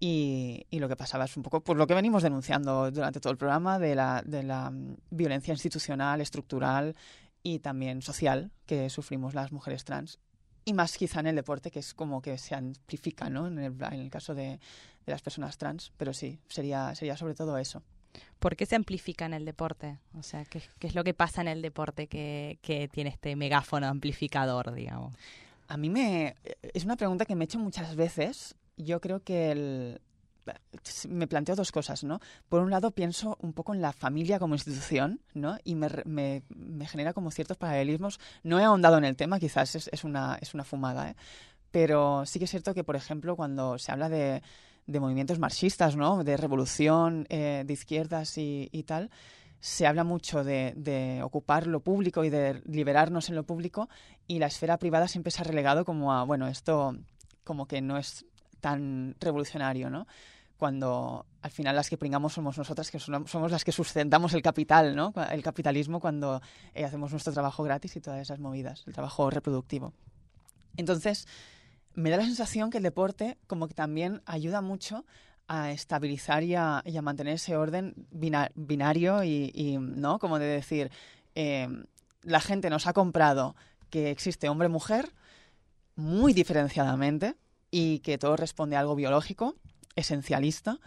Y, 0.00 0.66
y 0.70 0.78
lo 0.78 0.88
que 0.88 0.96
pasaba 0.96 1.24
es 1.24 1.36
un 1.36 1.42
poco 1.42 1.60
por 1.60 1.76
lo 1.76 1.86
que 1.86 1.94
venimos 1.94 2.22
denunciando 2.22 2.90
durante 2.90 3.18
todo 3.18 3.32
el 3.32 3.36
programa 3.36 3.80
de 3.80 3.96
la, 3.96 4.22
de 4.24 4.44
la 4.44 4.70
mm, 4.70 4.96
violencia 5.10 5.52
institucional, 5.52 6.20
estructural 6.20 6.94
y 7.42 7.58
también 7.58 8.02
social 8.02 8.52
que 8.66 8.90
sufrimos 8.90 9.34
las 9.34 9.50
mujeres 9.50 9.84
trans. 9.84 10.18
Y 10.64 10.72
más 10.72 10.96
quizá 10.96 11.20
en 11.20 11.28
el 11.28 11.36
deporte, 11.36 11.70
que 11.70 11.78
es 11.78 11.94
como 11.94 12.20
que 12.20 12.36
se 12.38 12.54
amplifica, 12.54 13.30
¿no? 13.30 13.46
En 13.46 13.58
el, 13.58 13.72
en 13.90 14.00
el 14.00 14.10
caso 14.10 14.34
de, 14.34 14.60
de 15.06 15.12
las 15.12 15.22
personas 15.22 15.56
trans. 15.56 15.92
Pero 15.96 16.12
sí, 16.12 16.38
sería, 16.48 16.94
sería 16.94 17.16
sobre 17.16 17.34
todo 17.34 17.56
eso. 17.58 17.82
¿Por 18.38 18.54
qué 18.54 18.66
se 18.66 18.76
amplifica 18.76 19.26
en 19.26 19.34
el 19.34 19.44
deporte? 19.44 19.98
O 20.18 20.22
sea, 20.22 20.44
¿qué, 20.44 20.62
qué 20.78 20.86
es 20.86 20.94
lo 20.94 21.04
que 21.04 21.14
pasa 21.14 21.40
en 21.40 21.48
el 21.48 21.62
deporte 21.62 22.06
que, 22.06 22.58
que 22.62 22.88
tiene 22.88 23.10
este 23.10 23.34
megáfono 23.34 23.86
amplificador, 23.86 24.72
digamos? 24.72 25.14
A 25.68 25.76
mí 25.76 25.90
me... 25.90 26.34
Es 26.74 26.84
una 26.84 26.96
pregunta 26.96 27.24
que 27.24 27.34
me 27.34 27.44
he 27.44 27.46
hecho 27.46 27.58
muchas 27.58 27.96
veces. 27.96 28.54
Yo 28.78 29.00
creo 29.00 29.22
que 29.22 29.50
el... 29.50 30.00
Me 31.10 31.26
planteo 31.26 31.54
dos 31.56 31.72
cosas, 31.72 32.04
¿no? 32.04 32.20
Por 32.48 32.62
un 32.62 32.70
lado, 32.70 32.92
pienso 32.92 33.36
un 33.42 33.52
poco 33.52 33.74
en 33.74 33.82
la 33.82 33.92
familia 33.92 34.38
como 34.38 34.54
institución, 34.54 35.20
¿no? 35.34 35.58
Y 35.62 35.74
me, 35.74 35.88
me, 36.06 36.42
me 36.48 36.86
genera 36.86 37.12
como 37.12 37.30
ciertos 37.30 37.58
paralelismos. 37.58 38.18
No 38.44 38.58
he 38.58 38.64
ahondado 38.64 38.96
en 38.96 39.04
el 39.04 39.14
tema, 39.14 39.38
quizás 39.38 39.74
es, 39.74 39.90
es 39.92 40.04
una, 40.04 40.38
es 40.40 40.54
una 40.54 40.64
fumada, 40.64 41.10
¿eh? 41.10 41.16
Pero 41.70 42.24
sí 42.24 42.38
que 42.38 42.46
es 42.46 42.50
cierto 42.50 42.72
que, 42.72 42.82
por 42.82 42.96
ejemplo, 42.96 43.36
cuando 43.36 43.76
se 43.76 43.92
habla 43.92 44.08
de, 44.08 44.42
de 44.86 45.00
movimientos 45.00 45.38
marxistas, 45.38 45.96
¿no? 45.96 46.24
De 46.24 46.38
revolución 46.38 47.26
eh, 47.28 47.64
de 47.66 47.72
izquierdas 47.74 48.38
y, 48.38 48.70
y 48.72 48.84
tal, 48.84 49.10
se 49.60 49.86
habla 49.86 50.02
mucho 50.02 50.44
de, 50.44 50.72
de 50.76 51.20
ocupar 51.22 51.66
lo 51.66 51.80
público 51.80 52.24
y 52.24 52.30
de 52.30 52.62
liberarnos 52.64 53.28
en 53.28 53.34
lo 53.34 53.42
público 53.42 53.90
y 54.26 54.38
la 54.38 54.46
esfera 54.46 54.78
privada 54.78 55.08
siempre 55.08 55.30
se 55.30 55.42
ha 55.42 55.44
relegado 55.44 55.84
como 55.84 56.14
a, 56.14 56.24
bueno, 56.24 56.46
esto 56.46 56.96
como 57.44 57.66
que 57.66 57.82
no 57.82 57.98
es 57.98 58.24
tan 58.60 59.16
revolucionario, 59.20 59.90
¿no? 59.90 60.06
Cuando 60.56 61.26
al 61.42 61.50
final 61.50 61.76
las 61.76 61.88
que 61.88 61.96
pringamos 61.96 62.32
somos 62.32 62.58
nosotras, 62.58 62.90
que 62.90 62.98
somos 62.98 63.50
las 63.50 63.64
que 63.64 63.72
sustentamos 63.72 64.34
el 64.34 64.42
capital, 64.42 64.96
¿no? 64.96 65.12
El 65.30 65.42
capitalismo 65.42 66.00
cuando 66.00 66.42
eh, 66.74 66.84
hacemos 66.84 67.12
nuestro 67.12 67.32
trabajo 67.32 67.62
gratis 67.62 67.94
y 67.96 68.00
todas 68.00 68.20
esas 68.20 68.40
movidas, 68.40 68.82
el 68.86 68.92
trabajo 68.92 69.30
reproductivo. 69.30 69.92
Entonces, 70.76 71.26
me 71.94 72.10
da 72.10 72.16
la 72.16 72.24
sensación 72.24 72.70
que 72.70 72.78
el 72.78 72.84
deporte 72.84 73.38
como 73.46 73.68
que 73.68 73.74
también 73.74 74.22
ayuda 74.26 74.60
mucho 74.60 75.04
a 75.48 75.70
estabilizar 75.70 76.42
y 76.42 76.54
a, 76.54 76.82
mantener 77.02 77.34
ese 77.34 77.56
orden 77.56 77.94
bina- 78.10 78.50
binario 78.54 79.24
y, 79.24 79.50
y, 79.54 79.78
¿no? 79.78 80.18
Como 80.18 80.38
de 80.38 80.46
decir, 80.46 80.90
eh, 81.34 81.68
la 82.22 82.40
gente 82.40 82.68
nos 82.68 82.86
ha 82.86 82.92
comprado 82.92 83.56
que 83.90 84.10
existe 84.10 84.48
hombre-mujer 84.48 85.12
muy 85.96 86.32
diferenciadamente 86.32 87.34
y 87.70 88.00
que 88.00 88.18
todo 88.18 88.36
responde 88.36 88.76
a 88.76 88.80
algo 88.80 88.94
biológico, 88.94 89.56
esencialista, 89.96 90.78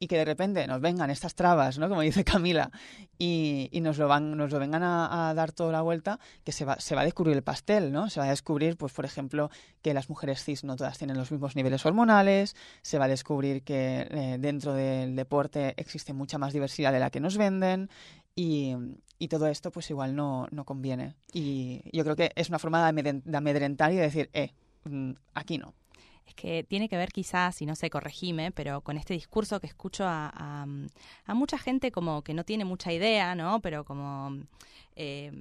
y 0.00 0.06
que 0.06 0.16
de 0.16 0.24
repente 0.24 0.66
nos 0.66 0.80
vengan 0.80 1.10
estas 1.10 1.34
trabas, 1.34 1.78
¿no? 1.78 1.88
Como 1.88 2.02
dice 2.02 2.24
Camila, 2.24 2.70
y, 3.18 3.68
nos, 3.82 3.98
lo 3.98 4.06
van, 4.06 4.36
nos 4.36 4.52
lo 4.52 4.58
vengan 4.58 4.82
a, 4.84 5.32
dar 5.34 5.52
toda 5.52 5.72
la 5.72 5.82
vuelta, 5.82 6.20
que 6.44 6.52
se 6.52 6.64
va, 6.64 6.78
se 6.78 6.94
va 6.94 7.00
a 7.00 7.04
descubrir 7.04 7.36
el 7.36 7.42
pastel, 7.42 7.92
¿no? 7.92 8.08
Se 8.10 8.20
va 8.20 8.26
a 8.26 8.30
descubrir, 8.30 8.76
pues, 8.76 8.92
por 8.92 9.04
ejemplo, 9.04 9.50
que 9.82 9.94
las 9.94 10.08
mujeres 10.08 10.44
cis 10.44 10.64
no 10.64 10.76
todas 10.76 10.98
tienen 10.98 11.16
los 11.16 11.32
mismos 11.32 11.56
niveles 11.56 11.84
hormonales, 11.84 12.54
se 12.82 12.98
va 12.98 13.06
a 13.06 13.08
descubrir 13.08 13.62
que 13.62 14.06
eh, 14.10 14.36
dentro 14.38 14.72
del 14.72 15.16
deporte 15.16 15.74
existe 15.76 16.12
mucha 16.12 16.38
más 16.38 16.52
diversidad 16.52 16.92
de 16.92 17.00
la 17.00 17.10
que 17.10 17.20
nos 17.20 17.36
venden, 17.36 17.90
y, 18.36 18.76
y 19.18 19.28
todo 19.28 19.48
esto, 19.48 19.72
pues, 19.72 19.90
igual 19.90 20.14
no, 20.14 20.46
no 20.52 20.64
conviene. 20.64 21.16
Y 21.32 21.82
yo 21.92 22.04
creo 22.04 22.14
que 22.14 22.30
es 22.36 22.48
una 22.50 22.60
forma 22.60 22.92
de 22.92 23.36
amedrentar 23.36 23.92
y 23.92 23.96
de 23.96 24.02
decir, 24.02 24.30
eh, 24.32 24.52
mm, 24.84 25.12
aquí 25.34 25.58
no. 25.58 25.74
Es 26.28 26.34
que 26.34 26.62
tiene 26.62 26.88
que 26.88 26.96
ver 26.96 27.10
quizás, 27.10 27.60
y 27.62 27.66
no 27.66 27.74
sé, 27.74 27.88
corregime, 27.90 28.52
pero 28.52 28.82
con 28.82 28.98
este 28.98 29.14
discurso 29.14 29.60
que 29.60 29.66
escucho 29.66 30.04
a, 30.06 30.66
mucha 31.28 31.58
gente 31.58 31.90
como 31.90 32.22
que 32.22 32.34
no 32.34 32.44
tiene 32.44 32.64
mucha 32.64 32.92
idea, 32.92 33.34
¿no? 33.34 33.60
Pero 33.60 33.84
como, 33.84 34.36
eh, 34.94 35.32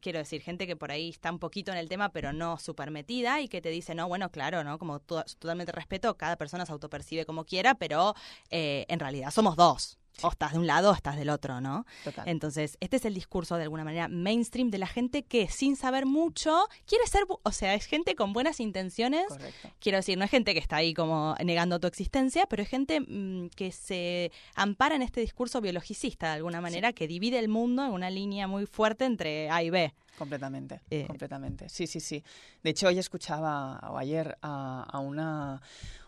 quiero 0.00 0.18
decir, 0.18 0.42
gente 0.42 0.66
que 0.66 0.76
por 0.76 0.90
ahí 0.92 1.08
está 1.08 1.30
un 1.32 1.38
poquito 1.38 1.72
en 1.72 1.78
el 1.78 1.88
tema, 1.88 2.10
pero 2.10 2.32
no 2.32 2.58
súper 2.58 2.90
metida 2.90 3.40
y 3.40 3.48
que 3.48 3.62
te 3.62 3.70
dice, 3.70 3.94
no, 3.94 4.06
bueno, 4.08 4.30
claro, 4.30 4.62
¿no? 4.64 4.78
Como 4.78 5.00
to- 5.00 5.24
totalmente 5.38 5.72
respeto, 5.72 6.16
cada 6.16 6.36
persona 6.36 6.66
se 6.66 6.72
autopercibe 6.72 7.24
como 7.24 7.44
quiera, 7.44 7.74
pero 7.74 8.14
eh, 8.50 8.84
en 8.88 9.00
realidad 9.00 9.30
somos 9.30 9.56
dos. 9.56 9.98
O 10.20 10.28
estás 10.28 10.52
de 10.52 10.58
un 10.58 10.66
lado 10.66 10.90
o 10.90 10.94
estás 10.94 11.16
del 11.16 11.30
otro, 11.30 11.60
¿no? 11.60 11.86
Total. 12.04 12.28
Entonces, 12.28 12.76
este 12.80 12.96
es 12.96 13.04
el 13.06 13.14
discurso 13.14 13.56
de 13.56 13.62
alguna 13.62 13.82
manera 13.82 14.08
mainstream 14.08 14.70
de 14.70 14.78
la 14.78 14.86
gente 14.86 15.22
que 15.22 15.48
sin 15.48 15.74
saber 15.74 16.04
mucho 16.06 16.66
quiere 16.86 17.06
ser, 17.06 17.22
o 17.28 17.52
sea, 17.52 17.74
es 17.74 17.86
gente 17.86 18.14
con 18.14 18.32
buenas 18.32 18.60
intenciones 18.60 19.24
Correcto. 19.28 19.70
Quiero 19.80 19.96
decir, 19.96 20.18
no 20.18 20.24
es 20.24 20.30
gente 20.30 20.52
que 20.52 20.60
está 20.60 20.76
ahí 20.76 20.92
como 20.94 21.34
negando 21.44 21.80
tu 21.80 21.86
existencia, 21.86 22.46
pero 22.46 22.62
es 22.62 22.68
gente 22.68 23.00
mm, 23.00 23.48
que 23.56 23.72
se 23.72 24.30
ampara 24.54 24.94
en 24.96 25.02
este 25.02 25.20
discurso 25.20 25.60
biologicista 25.60 26.28
de 26.28 26.34
alguna 26.34 26.60
manera, 26.60 26.92
que 26.92 27.08
divide 27.08 27.38
el 27.38 27.48
mundo 27.48 27.84
en 27.84 27.92
una 27.92 28.10
línea 28.10 28.46
muy 28.46 28.66
fuerte 28.66 29.04
entre 29.06 29.50
A 29.50 29.62
y 29.62 29.70
B. 29.70 29.94
Completamente, 30.18 30.80
Eh. 30.90 31.06
completamente. 31.06 31.68
Sí, 31.70 31.86
sí, 31.86 31.98
sí. 31.98 32.22
De 32.62 32.70
hecho, 32.70 32.86
hoy 32.88 32.98
escuchaba, 32.98 33.78
o 33.90 33.96
ayer, 33.96 34.36
a, 34.42 34.84
a 34.88 34.98
una, 34.98 35.60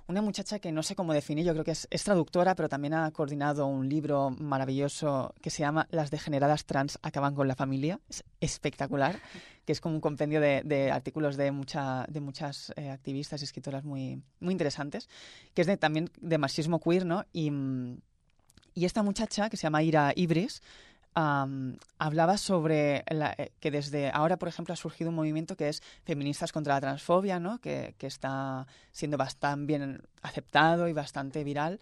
una 0.07 0.21
muchacha 0.21 0.59
que 0.59 0.71
no 0.71 0.83
sé 0.83 0.95
cómo 0.95 1.15
definir, 1.15 1.47
yo 1.47 1.53
creo 1.53 1.65
que 1.65 1.71
es, 1.71 2.05
traductora, 2.05 2.55
pero 2.55 2.69
también 2.69 2.95
ha 2.95 3.11
coordinado 3.11 3.67
un 3.67 3.89
libro 3.89 4.31
maravilloso 4.31 5.35
que 5.41 5.51
se 5.51 5.61
llama 5.61 5.87
Las 5.91 6.11
degeneradas 6.11 6.67
trans 6.67 6.99
acaban 7.03 7.35
con 7.35 7.49
la 7.49 7.55
familia. 7.55 8.01
Es 8.09 8.25
espectacular, 8.41 9.19
que 9.65 9.73
es 9.73 9.81
como 9.81 9.95
un 9.95 10.01
compendio 10.01 10.41
de, 10.41 10.91
artículos 10.93 11.37
de, 11.37 11.51
mucha, 11.53 12.05
de 12.09 12.21
muchas 12.21 12.73
eh, 12.77 12.91
activistas 12.91 13.41
y 13.41 13.45
escritoras 13.45 13.85
muy, 13.85 14.23
muy 14.41 14.53
interesantes, 14.53 15.09
que 15.55 15.63
es 15.63 15.79
también 15.79 16.11
de 16.21 16.39
marxismo 16.39 16.81
queer, 16.81 17.07
¿no? 17.07 17.25
Y, 17.33 17.51
y 18.75 18.85
esta 18.85 19.03
muchacha, 19.03 19.49
que 19.49 19.57
se 19.57 19.63
llama 19.63 19.83
Ira 19.83 20.13
Ibris, 20.15 20.61
am, 21.15 21.77
hablaba 21.99 22.37
sobre 22.39 23.05
la- 23.11 23.35
eh, 23.39 23.53
que 23.61 23.71
desde 23.71 24.11
ahora, 24.11 24.37
por 24.37 24.49
ejemplo, 24.49 24.73
ha 24.75 24.77
surgido 24.77 25.11
un 25.11 25.17
movimiento 25.17 25.57
que 25.57 25.69
es 25.69 25.83
Feministas 26.05 26.53
contra 26.53 26.75
la 26.75 26.81
Transfobia, 26.81 27.39
¿no? 27.41 27.59
que, 27.61 27.95
que 27.99 28.07
está 28.07 28.67
siendo 28.93 29.17
bastante 29.17 29.67
bien 29.67 30.03
aceptado 30.23 30.89
y 30.89 30.93
bastante 30.93 31.45
viral. 31.45 31.81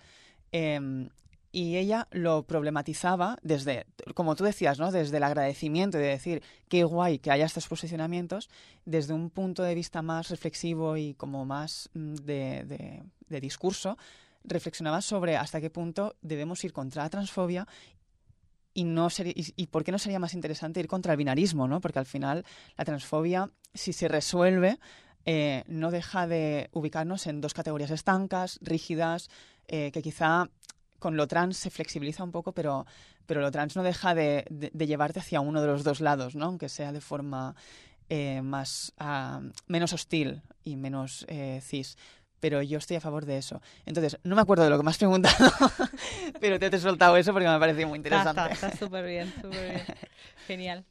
Em, 0.53 1.09
y 1.55 1.77
ella 1.77 2.09
lo 2.13 2.45
problematizaba 2.45 3.37
desde, 3.43 3.87
como 4.15 4.35
tú 4.37 4.45
decías, 4.45 4.79
¿no? 4.79 4.91
desde 4.91 5.19
el 5.19 5.23
agradecimiento 5.23 5.99
de 5.99 6.07
decir 6.07 6.43
qué 6.69 6.85
guay 6.85 7.19
que 7.19 7.31
haya 7.31 7.45
estos 7.45 7.69
posicionamientos, 7.69 8.49
desde 8.87 9.13
un 9.13 9.29
punto 9.29 9.63
de 9.63 9.75
vista 9.75 10.01
más 10.01 10.31
reflexivo 10.31 10.97
y 10.97 11.13
como 11.15 11.45
más 11.45 11.91
mm, 11.93 12.15
de, 12.15 12.65
de- 12.65 13.03
de 13.29 13.41
discurso, 13.41 13.97
reflexionaba 14.45 15.01
sobre 15.03 15.37
hasta 15.37 15.61
qué 15.61 15.71
punto 15.71 16.17
debemos 16.23 16.65
ir 16.65 16.73
contra 16.73 17.03
la 17.05 17.11
transfobia 17.11 17.67
y 18.75 18.85
no 18.85 19.09
y, 19.25 19.53
y 19.57 19.67
por 19.67 19.85
qué 19.85 19.93
no 19.93 19.99
sería 19.99 20.19
más 20.19 20.35
interesante 20.35 20.81
ir 20.81 20.89
contra 20.89 21.13
el 21.13 21.19
binarismo, 21.19 21.69
¿no? 21.69 21.81
Porque 21.81 21.99
al 21.99 22.07
final 22.07 22.45
la 22.77 22.85
transfobia, 22.85 23.51
si 23.75 23.93
se 23.93 24.09
resuelve, 24.09 24.79
eh, 25.25 25.65
no 25.69 25.91
deja 25.91 26.27
de 26.27 26.69
ubicarnos 26.73 27.27
en 27.27 27.41
dos 27.41 27.55
categorías 27.55 27.91
estancas, 27.91 28.59
rígidas, 28.63 29.29
eh, 29.69 29.91
que 29.93 30.03
quizá 30.03 30.49
con 30.99 31.17
lo 31.17 31.27
trans 31.27 31.57
se 31.57 31.71
flexibiliza 31.71 32.23
un 32.25 32.31
poco, 32.33 32.53
pero, 32.53 32.87
pero 33.27 33.41
lo 33.41 33.51
trans 33.51 33.77
no 33.77 33.83
deja 33.83 34.15
de, 34.15 34.45
de- 34.51 34.71
de 34.73 34.87
llevarte 34.87 35.21
hacia 35.21 35.41
uno 35.41 35.61
de 35.61 35.67
los 35.67 35.85
dos 35.85 36.01
lados, 36.01 36.35
¿no? 36.35 36.47
Aunque 36.47 36.69
sea 36.69 36.93
de 36.93 37.01
forma 37.01 37.55
eh, 38.09 38.41
más 38.43 38.93
ah, 38.99 39.41
menos 39.67 39.93
hostil 39.93 40.43
y 40.65 40.77
menos 40.77 41.25
eh, 41.29 41.61
cis. 41.63 41.97
Pero 42.43 42.61
yo 42.61 42.79
estoy 42.79 42.97
a 42.97 43.01
favor 43.01 43.25
de 43.25 43.39
eso. 43.39 43.63
Entonces, 43.87 44.19
no 44.25 44.35
me 44.35 44.43
acuerdo 44.43 44.65
de 44.65 44.71
lo 44.71 44.77
que 44.77 44.83
me 44.83 44.91
has 44.91 44.99
preguntado, 44.99 45.37
pero 46.41 46.59
te, 46.59 46.71
te 46.71 46.77
he 46.77 46.81
soltado 46.81 47.17
eso 47.17 47.33
porque 47.33 47.47
me 47.47 47.55
ha 47.55 47.59
parecido 47.61 47.87
muy 47.87 47.99
interesante. 47.99 48.53
Está 48.53 48.77
súper 48.77 49.07
bien, 49.07 49.33
súper 49.41 49.71
bien. 49.71 49.83
Genial. 50.49 50.85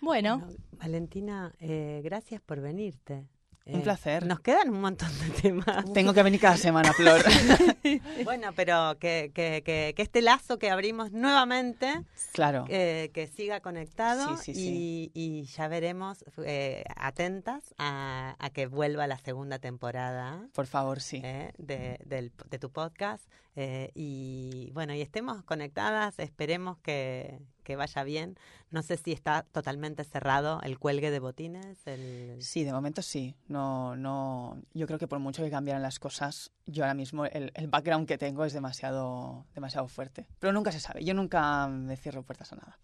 Bueno, 0.00 0.38
Bueno, 0.38 0.54
Valentina, 0.78 1.52
eh, 1.58 2.02
gracias 2.04 2.40
por 2.40 2.60
venirte. 2.60 3.26
Un 3.64 3.76
Eh, 3.80 3.82
placer. 3.82 4.26
Nos 4.26 4.40
quedan 4.40 4.70
un 4.70 4.80
montón 4.80 5.08
de 5.20 5.30
temas. 5.40 5.92
Tengo 5.92 6.12
que 6.12 6.22
venir 6.22 6.40
cada 6.40 6.56
semana, 6.56 6.92
Flor. 6.92 7.22
Bueno, 8.24 8.52
pero 8.54 8.96
que, 8.98 9.32
que, 9.34 9.62
que, 9.64 9.92
que 9.96 10.02
este 10.02 10.22
lazo 10.22 10.58
que 10.58 10.70
abrimos 10.70 11.12
nuevamente, 11.12 12.00
claro. 12.32 12.64
eh, 12.68 13.10
que 13.12 13.26
siga 13.26 13.60
conectado 13.60 14.36
Sí, 14.38 14.54
sí, 14.54 15.10
y, 15.14 15.40
y 15.40 15.44
ya 15.44 15.68
veremos, 15.68 16.24
eh, 16.44 16.84
atentas 16.96 17.74
a, 17.78 18.36
a 18.38 18.50
que 18.50 18.66
vuelva 18.66 19.06
la 19.06 19.18
segunda 19.18 19.58
temporada 19.58 20.46
Por 20.54 20.66
favor, 20.66 21.00
sí. 21.00 21.20
eh, 21.24 21.52
de, 21.58 21.98
del- 22.06 22.32
de 22.50 22.58
tu 22.58 22.70
podcast. 22.70 23.24
Eh, 23.54 23.90
y 23.94 24.70
bueno, 24.72 24.94
y 24.94 25.00
estemos 25.00 25.42
conectadas, 25.44 26.18
esperemos 26.18 26.78
que, 26.78 27.40
que 27.64 27.76
vaya 27.76 28.02
bien. 28.04 28.38
No 28.70 28.82
sé 28.82 28.96
si 28.96 29.12
está 29.12 29.42
totalmente 29.52 30.04
cerrado 30.04 30.60
el 30.62 30.78
cuelgue 30.78 31.10
de 31.10 31.18
botines. 31.18 31.86
El... 31.86 32.40
Sí, 32.40 32.64
de 32.64 32.72
momento 32.72 33.02
sí. 33.02 33.36
No, 33.48 33.96
no. 33.96 34.60
Yo 34.72 34.86
creo 34.86 34.98
que 34.98 35.08
por 35.08 35.18
mucho 35.18 35.42
que 35.42 35.50
cambiaran 35.50 35.82
las 35.82 35.98
cosas, 35.98 36.52
yo 36.66 36.84
ahora 36.84 36.94
mismo 36.94 37.26
el, 37.26 37.52
el 37.54 37.68
background 37.68 38.08
que 38.08 38.18
tengo 38.18 38.44
es 38.44 38.52
demasiado, 38.52 39.46
demasiado 39.54 39.88
fuerte. 39.88 40.26
Pero 40.38 40.52
nunca 40.52 40.72
se 40.72 40.80
sabe. 40.80 41.04
Yo 41.04 41.12
nunca 41.12 41.68
me 41.68 41.96
cierro 41.96 42.22
puertas 42.22 42.52
a 42.52 42.56
nada. 42.56 42.78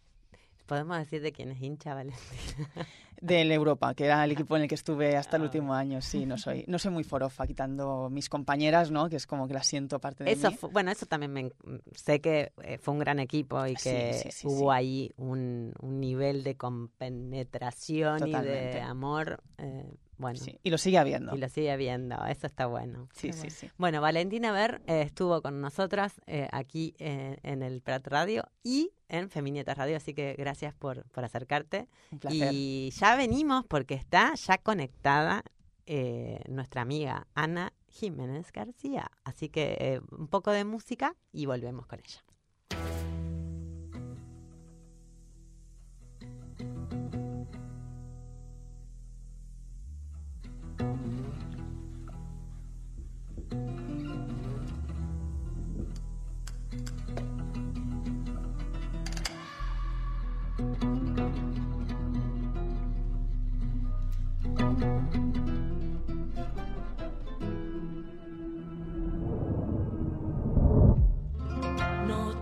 Podemos 0.69 0.99
decir 0.99 1.23
de 1.23 1.33
quién 1.33 1.51
es 1.51 1.61
hincha, 1.61 1.95
Valentina. 1.95 2.29
Del 3.21 3.51
Europa, 3.51 3.95
que 3.95 4.05
era 4.05 4.23
el 4.25 4.31
equipo 4.31 4.55
en 4.57 4.63
el 4.63 4.69
que 4.69 4.77
estuve 4.77 5.17
hasta 5.17 5.39
el 5.39 5.43
último 5.43 5.75
año. 5.75 6.01
Sí, 6.01 6.25
no 6.25 6.39
soy, 6.39 6.65
no 6.69 6.79
soy 6.79 6.93
muy 6.93 7.03
forofa, 7.03 7.49
quitando 7.49 8.09
mis 8.11 8.29
compañeras, 8.29 8.93
¿no? 8.93 9.09
Que 9.09 9.17
es 9.17 9.27
como 9.27 9.49
que 9.49 9.55
las 9.55 9.67
siento 9.67 9.99
parte 9.99 10.23
de 10.23 10.31
Eso 10.31 10.51
mí. 10.53 10.57
fu- 10.57 10.69
bueno, 10.69 10.93
eso 10.93 11.05
también 11.07 11.33
me, 11.33 11.51
sé 11.97 12.21
que 12.21 12.53
eh, 12.63 12.79
fue 12.79 12.95
un 12.95 13.01
gran 13.01 13.19
equipo 13.19 13.67
y 13.67 13.75
que 13.75 14.21
sí, 14.23 14.31
sí, 14.31 14.47
hubo 14.47 14.71
sí. 14.71 14.77
ahí 14.77 15.13
un, 15.17 15.73
un 15.81 15.99
nivel 15.99 16.45
de 16.45 16.55
compenetración 16.57 18.19
y 18.19 18.31
de 18.31 18.37
Totalmente. 18.37 18.81
amor. 18.83 19.41
eh, 19.59 19.85
bueno, 20.19 20.39
Sí, 20.39 20.59
y 20.63 20.71
lo 20.71 20.79
sigue 20.79 20.99
habiendo. 20.99 21.35
y 21.35 21.39
lo 21.39 21.49
sigue 21.49 21.77
viendo, 21.77 22.17
eso 22.27 22.47
está 22.47 22.67
bueno. 22.67 23.09
Sí, 23.15 23.33
sí, 23.33 23.39
bueno. 23.41 23.55
sí. 23.55 23.71
Bueno, 23.79 24.01
Valentina 24.01 24.53
Ver 24.53 24.81
eh, 24.87 25.03
estuvo 25.03 25.41
con 25.43 25.61
nosotras 25.61 26.21
eh, 26.27 26.49
aquí 26.53 26.95
eh, 26.99 27.39
en 27.43 27.63
el 27.63 27.81
Prat 27.81 28.07
Radio 28.09 28.45
y 28.63 28.91
en 29.09 29.31
Feminietas 29.31 29.79
Radio, 29.79 29.97
así 29.97 30.13
que 30.15 30.35
gracias 30.37 30.75
por, 30.75 31.05
por 31.11 31.25
acercarte. 31.25 31.89
Un 32.11 32.19
placer. 32.19 32.51
Y 32.53 32.91
ya 32.91 33.17
venimos 33.17 33.65
porque 33.67 33.95
está 33.95 34.35
ya 34.35 34.59
conectada 34.59 35.43
eh, 35.87 36.41
nuestra 36.49 36.83
amiga 36.83 37.27
Ana 37.35 37.73
Jiménez 37.89 38.53
García. 38.53 39.11
Así 39.25 39.49
que 39.49 40.01
un 40.11 40.29
poco 40.29 40.51
de 40.51 40.65
música 40.65 41.15
y 41.33 41.47
volvemos 41.47 41.87
con 41.87 42.01
ella. 42.01 42.23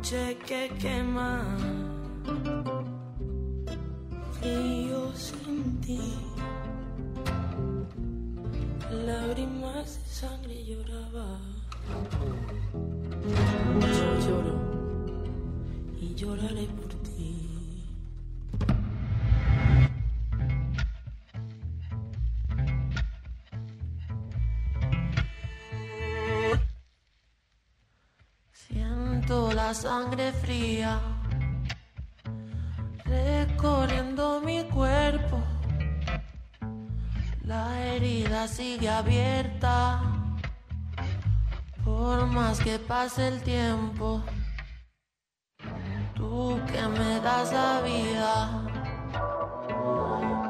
Noche 0.07 0.38
que 0.46 0.68
quema, 0.78 1.42
frío 4.38 5.12
sin 5.16 5.80
ti, 5.80 5.98
lágrimas 9.04 9.98
de 9.98 10.09
sangre 10.09 10.64
lloraba. 10.64 11.40
Yo 13.80 14.09
lloro 14.24 14.57
y 16.00 16.14
lloraré 16.14 16.68
Sangre 29.75 30.33
fría 30.33 31.01
recorriendo 33.05 34.41
mi 34.41 34.64
cuerpo. 34.64 35.43
La 37.43 37.85
herida 37.85 38.47
sigue 38.47 38.89
abierta 38.89 40.03
por 41.85 42.27
más 42.27 42.61
que 42.61 42.79
pase 42.79 43.29
el 43.29 43.43
tiempo. 43.43 44.23
Tú 46.14 46.61
que 46.67 46.87
me 46.89 47.21
das 47.21 47.53
la 47.53 47.81
vida, 47.83 48.62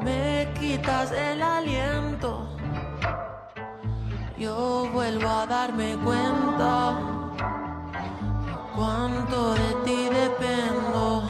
me 0.03 0.47
quitas 0.59 1.11
el 1.11 1.41
aliento. 1.41 2.55
Yo 4.37 4.89
vuelvo 4.93 5.27
a 5.27 5.45
darme 5.47 5.97
cuenta 5.97 7.16
cuánto 8.77 9.55
de 9.55 9.69
ti 9.85 10.09
dependo. 10.21 11.23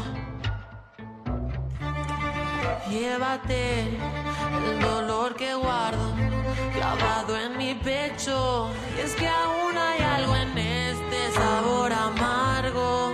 Llévate 2.89 3.98
el 4.70 4.80
dolor 4.82 5.36
que 5.36 5.56
guardo 5.56 6.08
clavado 6.74 7.38
en 7.39 7.58
mi 7.58 7.74
pecho. 7.76 8.70
Y 8.98 9.02
es 9.02 9.16
que 9.16 9.28
aún 9.28 9.78
hay 9.78 10.02
algo 10.18 10.36
en 10.36 10.58
este 10.58 11.32
sabor 11.32 11.91
amargo 11.93 13.14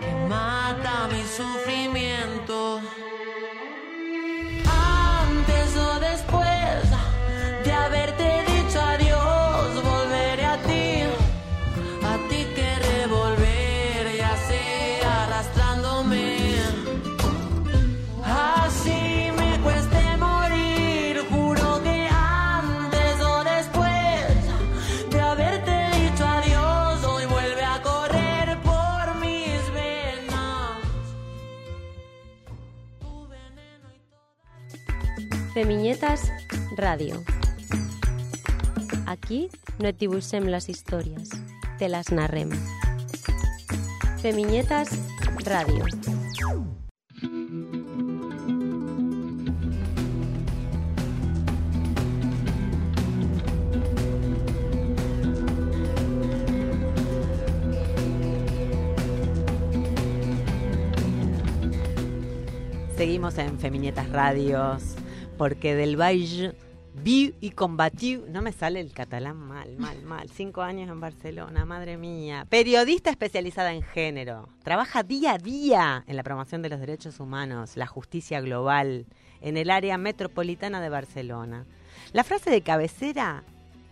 que 0.00 0.12
mata 0.28 1.08
mi 1.12 1.22
sufrimiento. 1.38 2.80
Femiñetas 35.56 36.30
Radio. 36.76 37.24
Aquí 39.06 39.48
no 39.78 39.88
et 39.88 39.96
dibuixem 39.96 40.50
les 40.52 40.66
històries, 40.68 41.30
te 41.80 41.88
les 41.88 42.10
narrem. 42.12 42.50
Femiñetas 44.20 44.92
Radio. 45.48 45.88
Seguimos 62.98 63.38
en 63.38 63.58
Feminietas 63.58 64.10
Radios, 64.10 64.96
porque 65.36 65.74
del 65.74 66.00
Valle 66.00 66.54
vi 66.94 67.34
y 67.40 67.50
combatí, 67.50 68.22
no 68.28 68.40
me 68.42 68.52
sale 68.52 68.80
el 68.80 68.92
catalán 68.92 69.36
mal, 69.36 69.76
mal, 69.76 70.02
mal. 70.04 70.28
Cinco 70.30 70.62
años 70.62 70.88
en 70.88 71.00
Barcelona, 71.00 71.64
madre 71.64 71.96
mía. 71.96 72.46
Periodista 72.48 73.10
especializada 73.10 73.72
en 73.72 73.82
género. 73.82 74.48
Trabaja 74.62 75.02
día 75.02 75.32
a 75.32 75.38
día 75.38 76.04
en 76.06 76.16
la 76.16 76.22
promoción 76.22 76.62
de 76.62 76.70
los 76.70 76.80
derechos 76.80 77.20
humanos, 77.20 77.76
la 77.76 77.86
justicia 77.86 78.40
global, 78.40 79.06
en 79.40 79.56
el 79.56 79.70
área 79.70 79.98
metropolitana 79.98 80.80
de 80.80 80.88
Barcelona. 80.88 81.66
La 82.12 82.24
frase 82.24 82.50
de 82.50 82.62
cabecera 82.62 83.44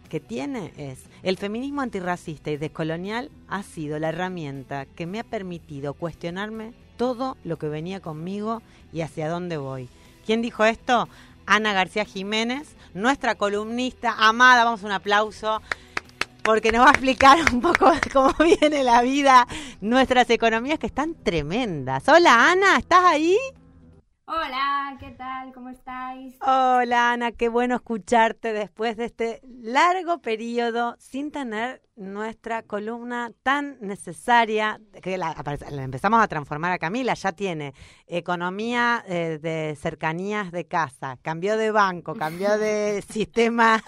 que 0.08 0.20
tiene 0.20 0.72
es, 0.76 1.04
el 1.22 1.36
feminismo 1.36 1.80
antirracista 1.80 2.50
y 2.50 2.56
descolonial 2.56 3.30
ha 3.48 3.62
sido 3.62 3.98
la 3.98 4.10
herramienta 4.10 4.86
que 4.86 5.06
me 5.06 5.18
ha 5.18 5.24
permitido 5.24 5.94
cuestionarme 5.94 6.72
todo 6.96 7.36
lo 7.44 7.58
que 7.58 7.68
venía 7.68 8.00
conmigo 8.00 8.62
y 8.92 9.00
hacia 9.00 9.28
dónde 9.28 9.56
voy. 9.56 9.88
¿Quién 10.24 10.40
dijo 10.40 10.64
esto? 10.64 11.08
Ana 11.46 11.72
García 11.72 12.04
Jiménez, 12.04 12.76
nuestra 12.94 13.34
columnista 13.34 14.14
amada, 14.18 14.64
vamos 14.64 14.82
a 14.82 14.86
un 14.86 14.92
aplauso, 14.92 15.60
porque 16.42 16.72
nos 16.72 16.82
va 16.82 16.88
a 16.88 16.92
explicar 16.92 17.38
un 17.52 17.60
poco 17.60 17.90
cómo 18.12 18.32
viene 18.38 18.84
la 18.84 19.02
vida, 19.02 19.46
nuestras 19.80 20.28
economías 20.30 20.78
que 20.78 20.86
están 20.86 21.14
tremendas. 21.14 22.08
Hola 22.08 22.50
Ana, 22.50 22.76
¿estás 22.78 23.04
ahí? 23.04 23.36
Hola, 24.26 24.96
¿qué 25.00 25.10
tal? 25.10 25.52
¿Cómo 25.52 25.68
estáis? 25.68 26.34
Hola 26.40 27.12
Ana, 27.12 27.32
qué 27.32 27.50
bueno 27.50 27.74
escucharte 27.74 28.54
después 28.54 28.96
de 28.96 29.04
este 29.04 29.40
largo 29.44 30.18
periodo 30.22 30.96
sin 30.98 31.30
tener 31.30 31.82
nuestra 31.96 32.62
columna 32.62 33.30
tan 33.42 33.76
necesaria, 33.80 34.80
que 35.02 35.16
la, 35.16 35.34
la 35.70 35.82
empezamos 35.84 36.20
a 36.22 36.26
transformar 36.28 36.72
a 36.72 36.78
Camila, 36.78 37.14
ya 37.14 37.32
tiene 37.32 37.72
economía 38.06 39.04
eh, 39.06 39.38
de 39.40 39.76
cercanías 39.80 40.50
de 40.50 40.64
casa, 40.66 41.18
cambió 41.22 41.56
de 41.56 41.70
banco, 41.70 42.14
cambió 42.14 42.58
de 42.58 43.02
sistema, 43.08 43.82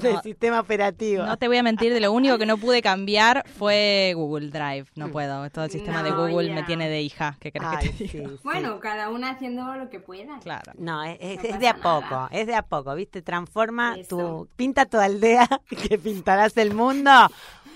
de 0.00 0.12
No. 0.14 0.22
sistema 0.22 0.60
operativo. 0.60 1.24
No 1.24 1.36
te 1.36 1.48
voy 1.48 1.56
a 1.56 1.62
mentir, 1.62 1.92
de 1.92 2.00
lo 2.00 2.12
único 2.12 2.38
que 2.38 2.46
no 2.46 2.58
pude 2.58 2.82
cambiar 2.82 3.44
fue 3.58 4.12
Google 4.14 4.50
Drive. 4.50 4.86
No 4.94 5.10
puedo, 5.10 5.50
todo 5.50 5.64
el 5.64 5.70
sistema 5.70 6.02
de 6.02 6.10
Google 6.12 6.48
ya. 6.48 6.54
me 6.54 6.62
tiene 6.62 6.88
de 6.88 7.00
hija. 7.02 7.36
¿Qué 7.40 7.50
crees 7.50 7.66
Ay, 7.68 7.88
que 7.88 7.92
te 7.92 7.96
sí, 7.96 8.08
sí. 8.24 8.38
Bueno, 8.44 8.78
cada 8.80 9.08
una 9.08 9.30
haciendo 9.30 9.74
lo 9.76 9.88
que 9.90 10.00
pueda. 10.00 10.38
Claro. 10.40 10.72
No, 10.78 11.02
es, 11.02 11.18
es- 11.20 11.36
No 11.38 11.42
es 11.42 11.46
pasa 11.48 11.58
de 11.58 11.68
a 11.68 11.72
nada. 11.72 11.82
poco, 11.82 12.28
es 12.30 12.46
de 12.46 12.54
a 12.54 12.62
poco, 12.62 12.94
¿viste? 12.94 13.22
Transforma 13.22 13.96
Eso. 13.98 14.16
tu, 14.16 14.48
pinta 14.56 14.86
tu 14.86 14.98
aldea 14.98 15.48
que 15.88 15.98
pintarás 15.98 16.56
el 16.56 16.74
mundo. 16.74 17.10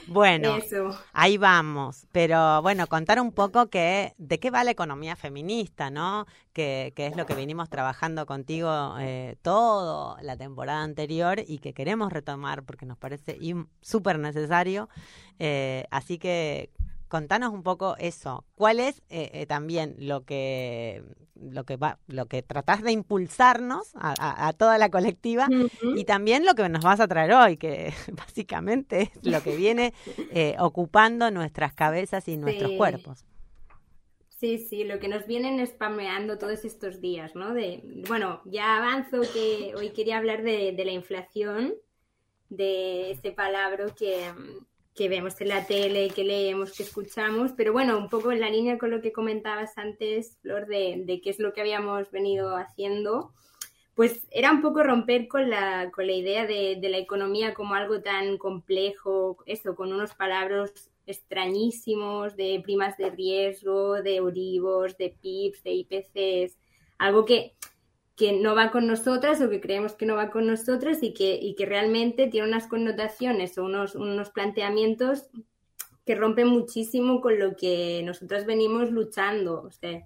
Bueno, 0.06 0.56
Eso. 0.56 0.98
ahí 1.12 1.38
vamos. 1.38 2.06
Pero 2.12 2.62
bueno, 2.62 2.86
contar 2.86 3.20
un 3.20 3.32
poco 3.32 3.68
que, 3.68 4.14
de 4.18 4.38
qué 4.38 4.50
va 4.50 4.64
la 4.64 4.70
economía 4.70 5.16
feminista, 5.16 5.90
¿no? 5.90 6.26
Que, 6.52 6.92
que 6.94 7.06
es 7.06 7.16
lo 7.16 7.24
que 7.26 7.34
vinimos 7.34 7.68
trabajando 7.70 8.26
contigo 8.26 8.96
eh, 9.00 9.36
todo 9.42 10.16
la 10.20 10.36
temporada 10.36 10.82
anterior 10.82 11.40
y 11.46 11.58
que 11.58 11.72
queremos 11.72 12.12
retomar 12.12 12.62
porque 12.62 12.86
nos 12.86 12.98
parece 12.98 13.38
súper 13.80 14.18
necesario. 14.18 14.88
Eh, 15.38 15.86
así 15.90 16.18
que 16.18 16.70
contanos 17.12 17.52
un 17.52 17.62
poco 17.62 17.96
eso. 17.98 18.44
¿Cuál 18.56 18.80
es 18.80 19.02
eh, 19.10 19.30
eh, 19.34 19.46
también 19.46 19.94
lo 19.98 20.24
que 20.24 21.04
lo 21.36 21.64
que 21.64 21.76
va, 21.76 21.98
lo 22.08 22.26
que 22.26 22.42
tratás 22.42 22.82
de 22.82 22.92
impulsarnos 22.92 23.94
a, 23.96 24.14
a- 24.18 24.48
a 24.48 24.52
toda 24.54 24.78
la 24.78 24.90
colectiva 24.90 25.52
y 25.92 26.04
también 26.04 26.46
lo 26.46 26.54
que 26.54 26.68
nos 26.68 26.82
vas 26.84 27.00
a 27.00 27.08
traer 27.08 27.32
hoy, 27.34 27.56
que 27.58 27.92
básicamente 28.12 29.10
es 29.14 29.24
lo 29.24 29.42
que 29.42 29.56
viene 29.56 29.94
eh, 30.30 30.56
ocupando 30.60 31.30
nuestras 31.30 31.74
cabezas 31.74 32.28
y 32.28 32.38
nuestros 32.38 32.72
Sí. 32.72 32.76
cuerpos. 32.78 33.24
Sí, 34.28 34.58
sí, 34.58 34.82
lo 34.84 34.98
que 34.98 35.06
nos 35.08 35.26
vienen 35.26 35.64
spameando 35.66 36.36
todos 36.38 36.64
estos 36.64 37.00
días, 37.00 37.36
¿no? 37.36 37.54
De, 37.54 37.82
bueno, 38.08 38.42
ya 38.44 38.76
avanzo 38.78 39.30
que 39.32 39.72
hoy 39.76 39.90
quería 39.92 40.18
hablar 40.18 40.42
de, 40.42 40.72
de 40.72 40.84
la 40.84 40.90
inflación, 40.92 41.74
de 42.50 43.12
ese 43.12 43.32
palabra 43.32 43.86
que, 43.94 44.32
que 44.94 45.08
vemos 45.08 45.40
en 45.40 45.48
la 45.48 45.66
tele, 45.66 46.10
que 46.10 46.24
leemos, 46.24 46.72
que 46.72 46.82
escuchamos, 46.82 47.52
pero 47.56 47.72
bueno, 47.72 47.96
un 47.96 48.08
poco 48.08 48.30
en 48.30 48.40
la 48.40 48.50
línea 48.50 48.78
con 48.78 48.90
lo 48.90 49.00
que 49.00 49.12
comentabas 49.12 49.78
antes, 49.78 50.38
Flor, 50.42 50.66
de, 50.66 51.02
de 51.06 51.20
qué 51.20 51.30
es 51.30 51.38
lo 51.38 51.52
que 51.52 51.62
habíamos 51.62 52.10
venido 52.10 52.56
haciendo, 52.56 53.32
pues 53.94 54.26
era 54.30 54.52
un 54.52 54.62
poco 54.62 54.82
romper 54.82 55.28
con 55.28 55.48
la, 55.48 55.90
con 55.90 56.06
la 56.06 56.12
idea 56.12 56.46
de, 56.46 56.76
de 56.80 56.88
la 56.88 56.98
economía 56.98 57.54
como 57.54 57.74
algo 57.74 58.00
tan 58.02 58.36
complejo, 58.38 59.38
eso, 59.46 59.74
con 59.74 59.92
unos 59.92 60.14
palabras 60.14 60.90
extrañísimos 61.06 62.36
de 62.36 62.60
primas 62.62 62.96
de 62.96 63.10
riesgo, 63.10 64.02
de 64.02 64.16
Euribors, 64.16 64.96
de 64.98 65.16
PIBs, 65.20 65.62
de 65.62 65.72
IPCs, 65.72 66.58
algo 66.98 67.24
que, 67.24 67.54
que 68.16 68.32
no 68.32 68.54
va 68.54 68.70
con 68.70 68.86
nosotras 68.86 69.40
o 69.40 69.48
que 69.48 69.60
creemos 69.60 69.94
que 69.94 70.06
no 70.06 70.16
va 70.16 70.30
con 70.30 70.46
nosotras 70.46 71.02
y 71.02 71.14
que, 71.14 71.34
y 71.40 71.54
que 71.54 71.66
realmente 71.66 72.26
tiene 72.26 72.46
unas 72.46 72.66
connotaciones 72.66 73.56
o 73.58 73.64
unos, 73.64 73.94
unos 73.94 74.30
planteamientos 74.30 75.28
que 76.04 76.14
rompen 76.14 76.48
muchísimo 76.48 77.20
con 77.20 77.38
lo 77.38 77.56
que 77.56 78.02
nosotras 78.04 78.44
venimos 78.44 78.90
luchando. 78.90 79.62
O 79.62 79.70
sea, 79.70 80.02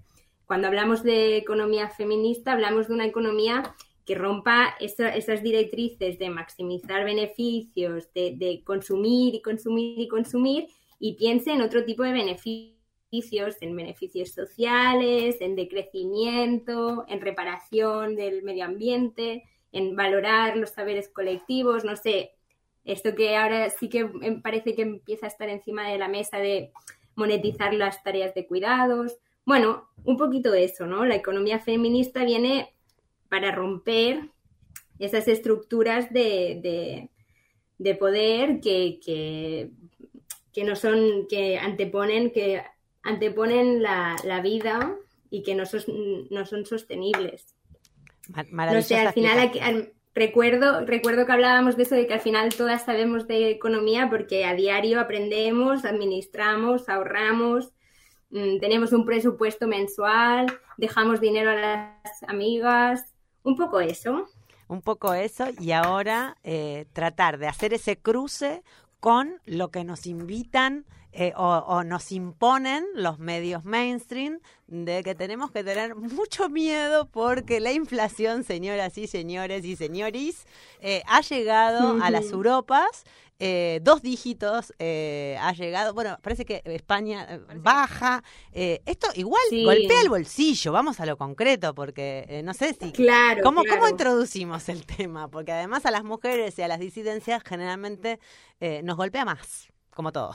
cuando 0.47 0.69
hablamos 0.69 1.03
de 1.03 1.37
economía 1.37 1.89
feminista, 1.89 2.53
hablamos 2.53 2.89
de 2.89 2.95
una 2.95 3.07
economía 3.07 3.75
que 4.05 4.15
rompa 4.15 4.77
esa- 4.79 5.17
esas 5.17 5.43
directrices 5.43 6.19
de 6.19 6.31
maximizar 6.31 7.05
beneficios, 7.05 8.13
de, 8.15 8.35
de 8.37 8.63
consumir 8.63 9.35
y 9.35 9.43
consumir 9.43 9.99
y 9.99 10.07
consumir, 10.07 10.69
y 11.01 11.15
piense 11.15 11.51
en 11.51 11.61
otro 11.63 11.85
tipo 11.85 12.05
de 12.05 12.13
beneficios, 12.13 12.76
en 13.11 13.77
beneficios 13.77 14.31
sociales, 14.31 15.37
en 15.41 15.57
decrecimiento, 15.57 17.05
en 17.09 17.21
reparación 17.21 18.15
del 18.17 18.43
medio 18.43 18.65
ambiente, 18.65 19.45
en 19.73 19.97
valorar 19.97 20.57
los 20.57 20.71
saberes 20.71 21.09
colectivos, 21.09 21.85
no 21.85 21.97
sé, 21.97 22.33
esto 22.85 23.15
que 23.15 23.37
ahora 23.37 23.71
sí 23.71 23.89
que 23.89 24.01
em, 24.23 24.43
parece 24.43 24.75
que 24.75 24.83
empieza 24.83 25.27
a 25.27 25.29
estar 25.29 25.49
encima 25.49 25.89
de 25.89 25.99
la 25.99 26.09
mesa 26.09 26.39
de 26.39 26.71
monetizar 27.17 27.75
las 27.75 28.03
tareas 28.03 28.35
de 28.35 28.47
cuidados. 28.47 29.17
Bueno, 29.45 29.89
un 30.05 30.17
poquito 30.17 30.55
eso, 30.55 30.87
¿no? 30.87 31.05
La 31.05 31.17
economía 31.17 31.59
feminista 31.59 32.25
viene 32.25 32.75
para 33.29 33.51
romper 33.53 34.31
esas 34.99 35.27
estructuras 35.29 36.13
de, 36.13 36.61
de- 36.63 37.11
de 37.79 37.95
poder 37.95 38.61
que, 38.61 38.99
que 40.53 40.65
no 40.65 40.77
son, 40.77 41.27
que 41.29 41.59
anteponen, 41.59 42.31
que 42.31 42.63
anteponen 43.07 43.83
la, 43.83 44.17
la 44.25 44.41
vida 44.41 44.95
y 45.31 45.43
que 45.43 45.55
no, 45.55 45.65
sos- 45.65 45.87
no 46.31 46.47
son 46.47 46.67
sostenibles. 46.67 47.55
No 48.29 48.83
sé, 48.83 48.99
al 48.99 49.13
final 49.13 49.39
explicación. 49.39 49.49
aquí- 49.49 49.59
al- 49.61 49.93
recuerdo, 50.15 50.85
recuerdo 50.85 51.27
que 51.27 51.33
hablábamos 51.33 51.77
de 51.77 51.83
eso, 51.85 51.95
de 51.95 52.07
que 52.07 52.15
al 52.15 52.21
final 52.21 52.55
todas 52.55 52.85
sabemos 52.85 53.27
de 53.27 53.51
economía 53.51 54.09
porque 54.11 54.45
a 54.45 54.55
diario 54.55 54.99
aprendemos, 55.01 55.85
administramos, 55.85 56.89
ahorramos, 56.89 57.73
mm, 58.31 58.59
tenemos 58.59 58.93
un 58.93 59.05
presupuesto 59.05 59.67
mensual, 59.69 60.47
dejamos 60.79 61.21
dinero 61.21 61.51
a 61.51 61.55
las 61.55 62.23
amigas, 62.27 63.05
un 63.43 63.57
poco 63.57 63.81
eso. 63.81 64.27
Un 64.69 64.83
poco 64.83 65.15
eso 65.15 65.47
y 65.61 65.71
ahora 65.73 66.37
eh, 66.43 66.87
tratar 66.93 67.39
de 67.39 67.47
hacer 67.47 67.73
ese 67.75 67.97
cruce 67.99 68.63
con 68.99 69.41
lo 69.45 69.71
que 69.71 69.85
nos 69.85 70.07
invitan 70.07 70.87
eh, 71.19 71.33
o, 71.37 71.45
o 71.45 71.83
nos 71.83 72.13
imponen 72.13 72.85
los 72.95 73.19
medios 73.19 73.65
mainstream 73.65 74.39
de 74.67 75.03
que 75.03 75.15
tenemos 75.15 75.51
que 75.51 75.65
tener 75.65 75.95
mucho 75.97 76.49
miedo 76.49 77.07
porque 77.11 77.59
la 77.61 77.73
inflación, 77.73 78.45
señoras 78.45 78.99
y 78.99 79.07
señores 79.07 79.65
y 79.65 79.77
señoris, 79.77 80.45
eh, 80.81 81.03
ha 81.07 81.21
llegado 81.23 81.97
a 82.03 82.11
las. 82.11 82.27
Europas. 82.31 83.05
eh, 83.39 83.81
dos 83.83 84.01
dígitos 84.01 84.73
eh, 84.79 85.37
ha 85.43 85.53
llegado, 85.53 85.93
bueno, 85.93 86.19
parece 86.23 86.47
que 86.47 86.63
España 86.65 87.27
eh, 87.29 87.41
baja. 87.57 88.23
eh, 88.53 88.81
esto 88.87 89.09
igual 89.15 89.43
Sí. 89.51 89.63
golpea 89.63 90.01
el 90.01 90.09
bolsillo, 90.09 90.73
vamos 90.73 91.01
a 91.01 91.07
lo 91.07 91.19
concreto, 91.19 91.75
porque 91.75 92.41
no 92.45 92.55
sé 92.55 92.75
si 92.81 92.93
Claro. 92.93 93.43
¿Cómo, 93.43 93.63
claro. 93.63 93.81
¿Cómo 93.81 93.91
introducimos 93.91 94.69
el 94.71 94.87
tema? 94.87 95.29
Porque 95.29 95.53
además 95.53 95.85
a 95.85 95.91
las 95.91 96.03
mujeres 96.03 96.59
y 96.59 96.63
a 96.63 96.69
las 96.69 96.79
disidencias 96.81 97.43
generalmente 97.45 98.19
nos 98.83 98.97
golpea 98.97 99.25
más, 99.27 99.69
como 99.95 100.13
todo. 100.13 100.35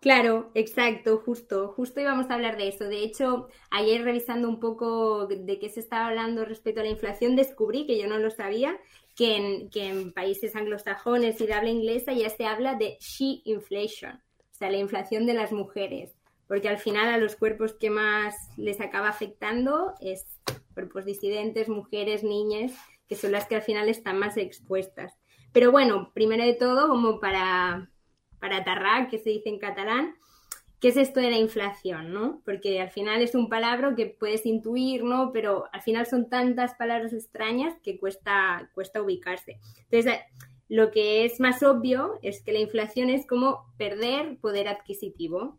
Claro, 0.00 0.52
exacto, 0.54 1.18
justo, 1.18 1.68
justo 1.76 2.00
íbamos 2.00 2.30
a 2.30 2.34
hablar 2.34 2.56
de 2.56 2.68
eso. 2.68 2.84
De 2.84 3.02
hecho, 3.02 3.48
ayer 3.70 4.02
revisando 4.04 4.48
un 4.48 4.60
poco 4.60 5.26
de 5.26 5.58
qué 5.58 5.68
se 5.70 5.80
estaba 5.80 6.06
hablando 6.06 6.44
respecto 6.44 6.80
a 6.80 6.84
la 6.84 6.90
inflación, 6.90 7.34
descubrí 7.34 7.84
que 7.84 7.98
yo 7.98 8.06
no 8.06 8.18
lo 8.18 8.30
sabía, 8.30 8.78
que 9.16 9.36
en, 9.36 9.70
que 9.70 9.88
en 9.88 10.12
países 10.12 10.54
anglosajones 10.54 11.40
y 11.40 11.46
de 11.46 11.52
habla 11.54 11.70
inglesa 11.70 12.12
ya 12.12 12.30
se 12.30 12.46
habla 12.46 12.76
de 12.76 12.96
she 13.00 13.42
inflation, 13.44 14.12
o 14.12 14.54
sea, 14.54 14.70
la 14.70 14.76
inflación 14.78 15.26
de 15.26 15.34
las 15.34 15.50
mujeres, 15.50 16.14
porque 16.46 16.68
al 16.68 16.78
final 16.78 17.08
a 17.08 17.18
los 17.18 17.34
cuerpos 17.34 17.74
que 17.74 17.90
más 17.90 18.36
les 18.56 18.80
acaba 18.80 19.08
afectando 19.08 19.94
es 20.00 20.26
cuerpos 20.74 21.06
disidentes, 21.06 21.68
mujeres, 21.68 22.22
niñas, 22.22 22.72
que 23.08 23.16
son 23.16 23.32
las 23.32 23.48
que 23.48 23.56
al 23.56 23.62
final 23.62 23.88
están 23.88 24.18
más 24.18 24.36
expuestas. 24.36 25.18
Pero 25.52 25.72
bueno, 25.72 26.12
primero 26.14 26.44
de 26.44 26.54
todo, 26.54 26.86
como 26.88 27.18
para 27.18 27.90
para 28.40 28.58
atarrar, 28.58 29.08
que 29.08 29.18
se 29.18 29.30
dice 29.30 29.48
en 29.48 29.58
catalán, 29.58 30.14
¿qué 30.80 30.88
es 30.88 30.96
esto 30.96 31.20
de 31.20 31.30
la 31.30 31.38
inflación, 31.38 32.12
no? 32.12 32.40
Porque 32.44 32.80
al 32.80 32.90
final 32.90 33.20
es 33.22 33.34
un 33.34 33.48
palabra 33.48 33.94
que 33.96 34.06
puedes 34.06 34.46
intuir, 34.46 35.04
¿no? 35.04 35.32
Pero 35.32 35.66
al 35.72 35.82
final 35.82 36.06
son 36.06 36.28
tantas 36.28 36.74
palabras 36.74 37.12
extrañas 37.12 37.74
que 37.82 37.98
cuesta, 37.98 38.70
cuesta 38.74 39.02
ubicarse. 39.02 39.58
Entonces, 39.90 40.20
lo 40.68 40.90
que 40.90 41.24
es 41.24 41.40
más 41.40 41.62
obvio 41.62 42.18
es 42.22 42.42
que 42.42 42.52
la 42.52 42.60
inflación 42.60 43.10
es 43.10 43.26
como 43.26 43.72
perder 43.78 44.38
poder 44.38 44.68
adquisitivo. 44.68 45.58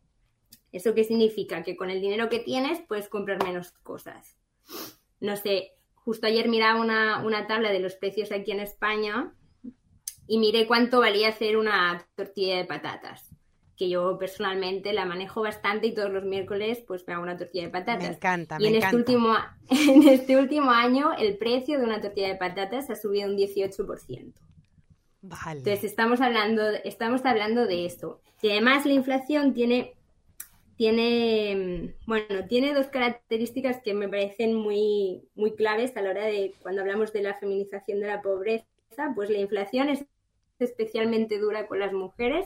¿Eso 0.71 0.93
qué 0.93 1.03
significa? 1.03 1.63
Que 1.63 1.75
con 1.75 1.89
el 1.89 1.99
dinero 1.99 2.29
que 2.29 2.39
tienes 2.39 2.79
puedes 2.87 3.09
comprar 3.09 3.43
menos 3.43 3.71
cosas. 3.71 4.37
No 5.19 5.35
sé, 5.35 5.71
justo 5.95 6.27
ayer 6.27 6.47
miraba 6.47 6.79
una, 6.79 7.25
una 7.25 7.47
tabla 7.47 7.71
de 7.71 7.79
los 7.79 7.95
precios 7.95 8.31
aquí 8.31 8.51
en 8.51 8.59
España 8.59 9.33
y 10.29 10.37
miré 10.37 10.67
cuánto 10.67 10.99
valía 10.99 11.29
hacer 11.29 11.57
una 11.57 12.05
tortilla 12.15 12.57
de 12.57 12.65
patatas, 12.65 13.31
que 13.75 13.89
yo 13.89 14.15
personalmente 14.19 14.93
la 14.93 15.05
manejo 15.05 15.41
bastante 15.41 15.87
y 15.87 15.93
todos 15.95 16.11
los 16.11 16.23
miércoles 16.23 16.83
pues 16.87 17.03
me 17.07 17.13
hago 17.15 17.23
una 17.23 17.35
tortilla 17.35 17.63
de 17.63 17.71
patatas. 17.71 18.07
Me 18.07 18.15
encanta, 18.15 18.57
y 18.59 18.61
me 18.61 18.67
en 18.69 18.75
este, 18.75 18.87
encanta. 18.87 18.97
último, 18.97 19.35
en 19.69 20.07
este 20.07 20.37
último 20.37 20.69
año 20.69 21.13
el 21.17 21.35
precio 21.37 21.79
de 21.79 21.83
una 21.83 21.99
tortilla 21.99 22.27
de 22.27 22.35
patatas 22.35 22.91
ha 22.91 22.95
subido 22.95 23.27
un 23.27 23.37
18%. 23.37 24.33
Vale. 25.21 25.57
Entonces 25.57 25.83
estamos 25.83 26.21
hablando, 26.21 26.61
estamos 26.83 27.25
hablando 27.25 27.65
de 27.65 27.87
esto. 27.87 28.21
Y 28.43 28.51
además 28.51 28.85
la 28.85 28.93
inflación 28.93 29.55
tiene, 29.55 29.95
tiene, 30.75 31.95
bueno, 32.05 32.45
tiene 32.47 32.75
dos 32.75 32.85
características 32.87 33.81
que 33.81 33.95
me 33.95 34.07
parecen 34.07 34.53
muy, 34.53 35.23
muy 35.33 35.55
claves 35.55 35.97
a 35.97 36.03
la 36.03 36.11
hora 36.11 36.25
de 36.25 36.53
cuando 36.61 36.81
hablamos 36.81 37.11
de 37.13 37.23
la 37.23 37.33
feminización 37.33 37.99
de 37.99 38.07
la 38.07 38.21
pobreza, 38.21 38.67
pues 39.15 39.31
la 39.31 39.39
inflación 39.39 39.89
es 39.89 40.05
especialmente 40.59 41.39
dura 41.39 41.67
con 41.67 41.79
las 41.79 41.93
mujeres 41.93 42.45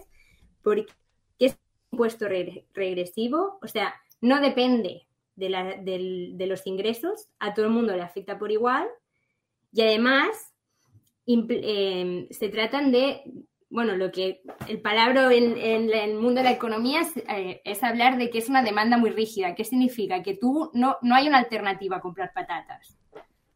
porque 0.62 0.92
es 1.40 1.54
un 1.54 1.60
impuesto 1.98 2.28
re- 2.28 2.66
regresivo, 2.74 3.60
o 3.62 3.68
sea, 3.68 3.94
no 4.22 4.40
depende 4.42 5.08
de, 5.36 5.50
la- 5.50 5.76
de 5.76 6.46
los 6.48 6.66
ingresos, 6.68 7.28
a 7.40 7.54
todo 7.54 7.66
el 7.66 7.72
mundo 7.72 7.96
le 7.96 8.02
afecta 8.04 8.38
por 8.40 8.52
igual 8.52 8.88
y 9.72 9.82
además 9.82 10.54
eh, 11.26 12.28
se 12.32 12.50
tratan 12.50 12.92
de, 12.92 13.24
bueno, 13.70 13.96
lo 13.96 14.12
que 14.12 14.42
el 14.68 14.82
palabra 14.82 15.34
en, 15.34 15.58
el 15.58 16.16
mundo 16.16 16.42
de 16.42 16.44
la 16.44 16.52
economía 16.52 17.02
es, 17.02 17.18
eh, 17.18 17.62
es 17.64 17.84
hablar 17.84 18.18
de 18.18 18.30
que 18.30 18.38
es 18.40 18.50
una 18.50 18.62
demanda 18.64 18.98
muy 18.98 19.10
rígida. 19.10 19.56
¿Qué 19.56 19.64
significa? 19.64 20.22
Que 20.22 20.36
tú 20.36 20.70
no, 20.74 20.98
no 21.02 21.16
hay 21.16 21.28
una 21.28 21.40
alternativa 21.40 21.98
a 21.98 22.02
comprar 22.02 22.34
patatas. 22.34 22.98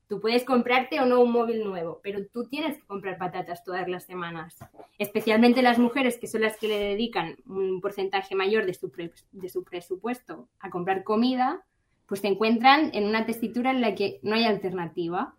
Tú 0.08 0.22
puedes 0.22 0.46
comprarte 0.46 1.02
o 1.02 1.06
no 1.06 1.20
un 1.20 1.32
móvil 1.34 1.66
nuevo, 1.66 2.00
pero 2.02 2.26
tú 2.28 2.46
tienes 2.46 2.78
que 2.78 2.86
comprar 2.86 3.18
patatas 3.18 3.64
todas 3.66 3.88
las 3.90 4.06
semanas. 4.06 4.58
Especialmente 4.98 5.62
las 5.62 5.80
mujeres, 5.80 6.18
que 6.18 6.28
son 6.28 6.42
las 6.42 6.56
que 6.58 6.70
le 6.70 6.80
dedican 6.80 7.36
un 7.46 7.82
porcentaje 7.82 8.34
mayor 8.34 8.66
de 8.66 8.74
su, 8.74 8.90
de 9.32 9.50
su 9.50 9.64
presupuesto 9.66 10.48
a 10.60 10.70
comprar 10.70 11.04
comida, 11.04 11.66
pues 12.06 12.22
se 12.22 12.28
encuentran 12.28 12.92
en 12.94 13.06
una 13.06 13.26
tesitura 13.26 13.72
en 13.72 13.82
la 13.82 13.96
que 13.96 14.20
no 14.24 14.36
hay 14.36 14.46
alternativa. 14.46 15.36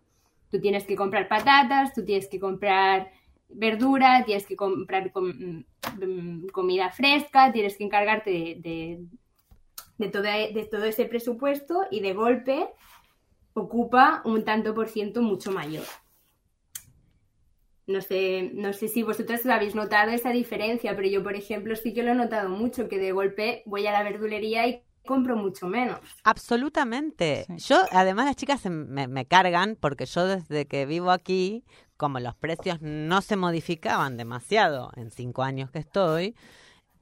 Tú 0.51 0.61
tienes 0.61 0.83
que 0.85 0.95
comprar 0.95 1.27
patatas, 1.27 1.93
tú 1.95 2.05
tienes 2.05 2.27
que 2.27 2.39
comprar 2.39 3.11
verdura, 3.49 4.23
tienes 4.23 4.45
que 4.45 4.55
comprar 4.55 5.11
com- 5.11 5.63
mm, 5.97 6.47
comida 6.51 6.91
fresca, 6.91 7.51
tienes 7.51 7.75
que 7.75 7.85
encargarte 7.85 8.29
de, 8.29 8.55
de, 8.59 8.99
de 9.97 10.09
todo, 10.09 10.21
de 10.23 10.67
todo 10.69 10.83
ese 10.83 11.05
presupuesto 11.05 11.85
y 11.89 12.01
de 12.01 12.13
golpe 12.13 12.67
ocupa 13.59 14.21
un 14.25 14.43
tanto 14.43 14.73
por 14.73 14.89
ciento 14.89 15.21
mucho 15.21 15.51
mayor. 15.51 15.85
No 17.87 18.01
sé, 18.01 18.51
no 18.53 18.71
sé 18.73 18.87
si 18.87 19.01
vosotras 19.01 19.45
habéis 19.47 19.73
notado 19.73 20.11
esa 20.11 20.29
diferencia, 20.29 20.95
pero 20.95 21.07
yo, 21.07 21.23
por 21.23 21.35
ejemplo, 21.35 21.75
sí 21.75 21.93
que 21.93 22.03
lo 22.03 22.11
he 22.11 22.15
notado 22.15 22.49
mucho, 22.49 22.87
que 22.87 22.99
de 22.99 23.11
golpe 23.11 23.63
voy 23.65 23.87
a 23.87 23.91
la 23.91 24.03
verdulería 24.03 24.67
y 24.67 24.83
compro 25.05 25.35
mucho 25.35 25.67
menos. 25.67 25.99
Absolutamente. 26.23 27.45
Sí. 27.47 27.57
Yo, 27.69 27.83
además, 27.91 28.25
las 28.25 28.35
chicas 28.35 28.61
se 28.61 28.69
me, 28.69 29.07
me 29.07 29.25
cargan 29.25 29.75
porque 29.75 30.05
yo 30.05 30.27
desde 30.27 30.67
que 30.67 30.85
vivo 30.85 31.09
aquí, 31.09 31.63
como 31.97 32.19
los 32.19 32.35
precios 32.35 32.79
no 32.81 33.21
se 33.21 33.35
modificaban 33.35 34.17
demasiado 34.17 34.91
en 34.95 35.09
cinco 35.09 35.41
años 35.41 35.71
que 35.71 35.79
estoy, 35.79 36.35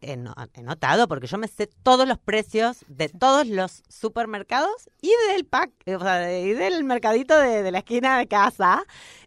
he, 0.01 0.15
no- 0.17 0.35
he 0.53 0.61
notado, 0.61 1.07
porque 1.07 1.27
yo 1.27 1.37
me 1.37 1.47
sé 1.47 1.67
todos 1.83 2.07
los 2.07 2.17
precios 2.19 2.85
de 2.87 3.09
todos 3.09 3.47
los 3.47 3.83
supermercados 3.89 4.89
y 5.01 5.11
del 5.33 5.45
pack, 5.45 5.71
o 5.87 5.99
sea, 5.99 6.39
y 6.39 6.53
del 6.53 6.83
mercadito 6.83 7.37
de, 7.39 7.63
de 7.63 7.71
la 7.71 7.79
esquina 7.79 8.17
de 8.17 8.27
casa. 8.27 8.83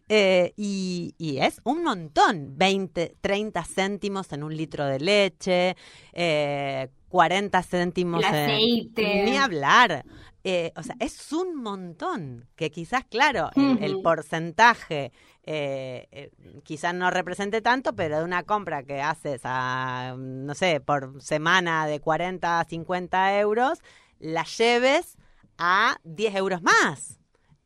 eh, 0.09 0.53
y, 0.57 1.15
y 1.17 1.37
es 1.39 1.61
un 1.63 1.83
montón, 1.83 2.57
20, 2.57 3.15
30 3.21 3.63
céntimos 3.63 4.31
en 4.33 4.43
un 4.43 4.55
litro 4.55 4.85
de 4.85 4.99
leche, 4.99 5.75
eh, 6.13 6.89
40 7.09 7.63
céntimos 7.63 8.23
El 8.23 8.33
en- 8.35 8.35
aceite. 8.51 9.23
Ni 9.25 9.37
hablar. 9.37 10.03
Eh, 10.43 10.71
o 10.75 10.81
sea, 10.83 10.95
es 10.99 11.31
un 11.33 11.55
montón 11.55 12.47
que 12.55 12.71
quizás, 12.71 13.03
claro, 13.05 13.51
el, 13.55 13.83
el 13.83 14.01
porcentaje 14.01 15.11
eh, 15.43 16.07
eh, 16.11 16.31
quizás 16.63 16.93
no 16.93 17.09
represente 17.09 17.61
tanto, 17.61 17.93
pero 17.93 18.19
de 18.19 18.23
una 18.23 18.43
compra 18.43 18.83
que 18.83 19.01
haces 19.01 19.41
a, 19.43 20.15
no 20.17 20.53
sé, 20.55 20.79
por 20.81 21.21
semana 21.21 21.87
de 21.87 21.99
40 21.99 22.59
a 22.59 22.65
50 22.65 23.39
euros, 23.39 23.79
la 24.19 24.43
lleves 24.43 25.17
a 25.57 25.97
10 26.03 26.35
euros 26.35 26.61
más. 26.61 27.17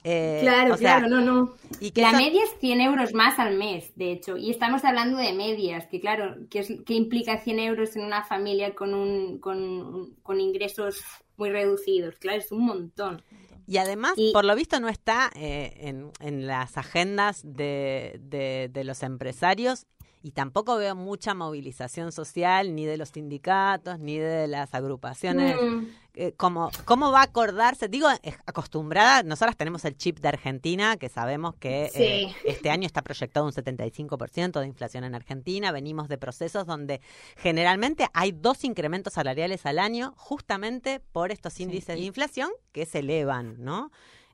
Eh, 0.08 0.38
Claro, 0.42 0.78
sea, 0.78 1.00
claro, 1.00 1.08
no, 1.10 1.22
no. 1.22 1.56
y 1.80 1.90
que 1.92 2.02
La 2.02 2.10
eso- 2.10 2.18
media 2.18 2.44
es 2.44 2.60
100 2.60 2.80
euros 2.80 3.14
más 3.16 3.40
al 3.40 3.58
mes, 3.58 3.92
de 3.96 4.12
hecho, 4.12 4.38
y 4.38 4.52
estamos 4.52 4.86
hablando 4.86 5.18
de 5.18 5.34
medias, 5.34 5.88
que 5.88 6.00
claro, 6.00 6.36
¿qué, 6.52 6.60
es, 6.60 6.72
qué 6.86 6.94
implica 6.94 7.40
100 7.42 7.58
euros 7.60 7.96
en 7.96 8.06
una 8.06 8.24
familia 8.24 8.76
con, 8.76 8.94
un, 8.94 9.40
con, 9.40 10.14
con 10.22 10.40
ingresos 10.40 11.02
muy 11.38 11.50
reducidos? 11.50 12.16
Claro, 12.20 12.38
es 12.38 12.52
un 12.52 12.66
montón. 12.66 13.24
Y 13.68 13.78
además, 13.78 14.14
Y- 14.18 14.32
por 14.34 14.46
lo 14.46 14.56
visto, 14.56 14.80
no 14.80 14.90
está 14.90 15.32
eh, 15.36 15.74
en, 15.82 16.12
en 16.20 16.48
las 16.48 16.78
agendas 16.78 17.42
de, 17.44 18.20
de- 18.22 18.70
de 18.72 18.84
los 18.84 19.02
empresarios 19.04 19.86
y 20.26 20.32
tampoco 20.32 20.76
veo 20.78 20.96
mucha 20.96 21.36
movilización 21.36 22.12
social 22.12 22.74
ni 22.74 22.84
de 22.88 22.98
los 22.98 23.10
sindicatos 23.10 24.00
ni 24.00 24.18
de 24.18 24.48
las 24.48 24.74
agrupaciones. 24.74 25.56
Mm. 25.62 25.86
Eh, 26.16 26.34
¿cómo, 26.36 26.72
¿Cómo 26.86 27.12
va 27.12 27.20
a 27.20 27.26
acordarse? 27.26 27.90
Digo, 27.90 28.08
es 28.24 28.36
acostumbrada, 28.48 29.22
nosotras 29.22 29.56
tenemos 29.56 29.86
el 29.86 29.96
chip 29.96 30.18
de 30.22 30.30
Argentina, 30.30 30.98
que 30.98 31.10
sabemos 31.10 31.54
que 31.60 31.92
Sí. 31.94 32.02
eh, 32.02 32.36
este 32.46 32.72
año 32.72 32.88
está 32.88 33.04
proyectado 33.04 33.46
un 33.46 33.52
75% 33.52 34.60
de 34.60 34.66
inflación 34.66 35.04
en 35.04 35.14
Argentina. 35.14 35.72
Venimos 35.72 36.08
de 36.08 36.18
procesos 36.18 36.66
donde 36.66 37.02
generalmente 37.38 38.08
hay 38.16 38.32
dos 38.32 38.64
incrementos 38.64 39.14
salariales 39.14 39.64
al 39.68 39.78
año, 39.78 40.16
justamente 40.18 41.02
por 41.12 41.32
estos 41.32 41.60
índices 41.60 41.98
de 42.00 42.04
inflación 42.04 42.50
que 42.72 42.88
se 42.88 43.00
elevan, 43.00 43.64
¿no? 43.64 43.92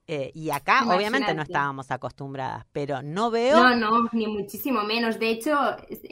Eh, 0.07 0.31
y 0.33 0.49
acá, 0.49 0.83
obviamente, 0.89 1.33
no 1.33 1.41
Imagínate. 1.41 1.41
estábamos 1.43 1.89
acostumbradas, 1.91 2.65
pero 2.73 3.01
no 3.01 3.31
veo. 3.31 3.63
No, 3.63 3.75
no, 3.75 4.09
ni 4.11 4.27
muchísimo 4.27 4.83
menos. 4.83 5.19
De 5.19 5.29
hecho, 5.29 5.57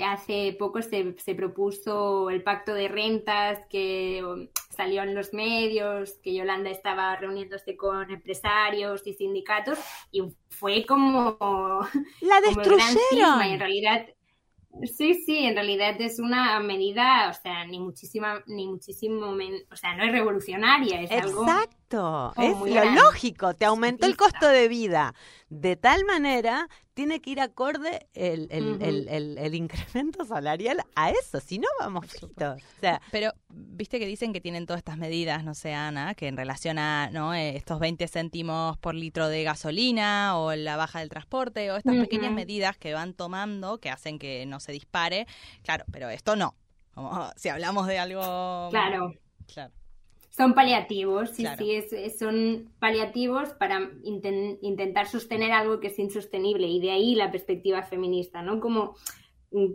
hace 0.06 0.56
poco 0.58 0.82
se, 0.82 1.16
se 1.20 1.36
propuso 1.36 2.30
el 2.30 2.44
pacto 2.44 2.74
de 2.74 2.88
rentas 2.88 3.60
que 3.70 4.24
um, 4.24 4.48
salió 4.70 5.04
en 5.04 5.16
los 5.16 5.34
medios, 5.34 6.14
que 6.24 6.34
Yolanda 6.34 6.70
estaba 6.70 7.16
reuniéndose 7.18 7.76
con 7.76 8.10
empresarios 8.12 9.06
y 9.06 9.14
sindicatos 9.14 9.80
y 10.12 10.22
fue 10.50 10.86
como, 10.86 11.38
¡La 12.22 12.42
como 12.42 12.62
el 12.62 12.70
gran 12.70 12.98
cisma. 13.10 13.48
Y 13.48 13.54
en 13.54 13.60
destruyeron! 13.60 13.60
realidad, 13.60 14.08
sí, 14.86 15.14
sí, 15.26 15.38
en 15.46 15.56
realidad 15.56 16.00
es 16.00 16.20
una 16.20 16.60
medida, 16.60 17.30
o 17.30 17.34
sea, 17.42 17.66
ni 17.66 17.80
muchísima, 17.80 18.42
ni 18.48 18.68
muchísimo, 18.68 19.32
men- 19.32 19.64
o 19.72 19.76
sea, 19.76 19.96
no 19.96 20.04
es 20.04 20.12
revolucionaria, 20.12 21.02
es 21.02 21.12
Exacto, 21.12 22.34
es 22.38 22.56
muy 22.56 22.70
lo 22.70 22.82
grande. 22.82 23.02
lógico, 23.02 23.54
te 23.54 23.66
aumentó 23.66 24.06
el 24.06 24.16
costo 24.18 24.48
de 24.48 24.68
vida. 24.68 25.14
De 25.50 25.76
tal 25.76 26.06
manera, 26.06 26.68
tiene 27.00 27.22
que 27.22 27.30
ir 27.30 27.40
acorde 27.40 28.08
el, 28.14 28.50
el, 28.52 28.72
Ujú. 28.74 28.84
el- 28.84 29.08
el- 29.08 29.38
el 29.38 29.56
incremento 29.56 30.26
salarial 30.26 30.82
a 30.96 31.12
eso, 31.12 31.40
si 31.40 31.58
no 31.58 31.68
vamos 31.80 32.08
fritos. 32.08 32.62
O 32.62 32.80
sea, 32.82 33.02
Pero, 33.10 33.32
viste 33.48 34.00
que 34.00 34.06
dicen 34.06 34.34
que 34.34 34.42
tienen 34.42 34.66
todas 34.66 34.80
estas 34.80 34.98
medidas, 34.98 35.46
no 35.46 35.54
sé, 35.54 35.74
Ana, 35.74 36.14
que 36.14 36.28
en 36.28 36.36
relación 36.36 36.78
a 36.78 37.10
¿no? 37.14 37.34
Eh, 37.34 37.56
estos 37.56 37.80
20 37.80 38.06
céntimos 38.10 38.78
por 38.80 38.96
litro 38.96 39.30
de 39.30 39.44
gasolina 39.44 40.38
o 40.38 40.54
la 40.56 40.76
baja 40.76 41.00
del 41.00 41.08
transporte 41.08 41.72
o 41.72 41.78
estas 41.78 41.96
pequeñas 41.96 42.34
medidas 42.34 42.78
que 42.78 42.94
van 42.94 43.14
tomando 43.14 43.78
que 43.78 43.90
hacen 43.90 44.20
que 44.20 44.46
no 44.46 44.60
se 44.60 44.74
dispare. 44.74 45.26
Claro, 45.64 45.86
pero 45.94 46.10
esto 46.10 46.36
no. 46.36 46.54
Como 46.94 47.32
si 47.38 47.48
hablamos 47.48 47.88
de 47.88 47.98
algo... 47.98 48.68
claro. 48.72 49.14
Claro. 49.54 49.72
Son 50.40 50.54
paliativos, 50.54 51.32
sí, 51.32 51.44
Claro. 51.44 51.58
sí, 51.58 51.72
es- 51.76 52.18
son 52.18 52.72
paliativos 52.80 53.50
para 53.56 53.92
inten- 54.06 54.58
intentar 54.62 55.06
sostener 55.06 55.52
algo 55.52 55.82
que 55.82 55.88
es 55.88 56.00
insostenible 56.00 56.66
y 56.66 56.80
de 56.80 56.92
ahí 56.92 57.14
la 57.14 57.30
perspectiva 57.30 57.84
feminista, 57.84 58.42
¿no? 58.42 58.62
Como 58.62 58.96
mm, 59.52 59.66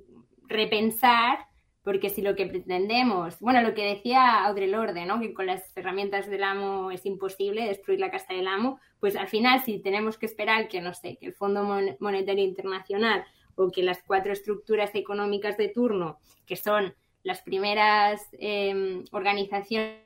repensar, 0.48 1.40
porque 1.82 2.08
si 2.08 2.22
lo 2.22 2.34
que 2.34 2.46
pretendemos, 2.46 3.38
bueno, 3.40 3.60
lo 3.60 3.74
que 3.74 3.84
decía 3.84 4.44
Audre 4.46 4.66
Lorde, 4.68 5.04
¿no? 5.04 5.20
Que 5.20 5.34
con 5.34 5.44
las 5.44 5.76
herramientas 5.76 6.30
del 6.30 6.44
amo 6.44 6.90
es 6.92 7.04
imposible 7.04 7.66
destruir 7.66 8.00
la 8.00 8.10
casa 8.10 8.32
del 8.32 8.48
amo, 8.48 8.78
pues 9.00 9.16
al 9.16 9.28
final 9.28 9.60
si 9.64 9.80
tenemos 9.80 10.16
que 10.16 10.24
esperar 10.24 10.68
que, 10.68 10.80
no 10.80 10.94
sé, 10.94 11.18
que 11.18 11.26
el 11.26 11.34
Fondo 11.34 11.62
Mon- 11.62 11.94
Monetario 12.00 12.42
Internacional 12.44 13.22
o 13.54 13.70
que 13.70 13.82
las 13.82 14.02
cuatro 14.02 14.32
estructuras 14.32 14.94
económicas 14.94 15.58
de 15.58 15.68
turno, 15.68 16.18
que 16.46 16.56
son 16.56 16.94
las 17.22 17.42
primeras 17.42 18.26
eh, 18.32 19.02
organizaciones 19.12 20.03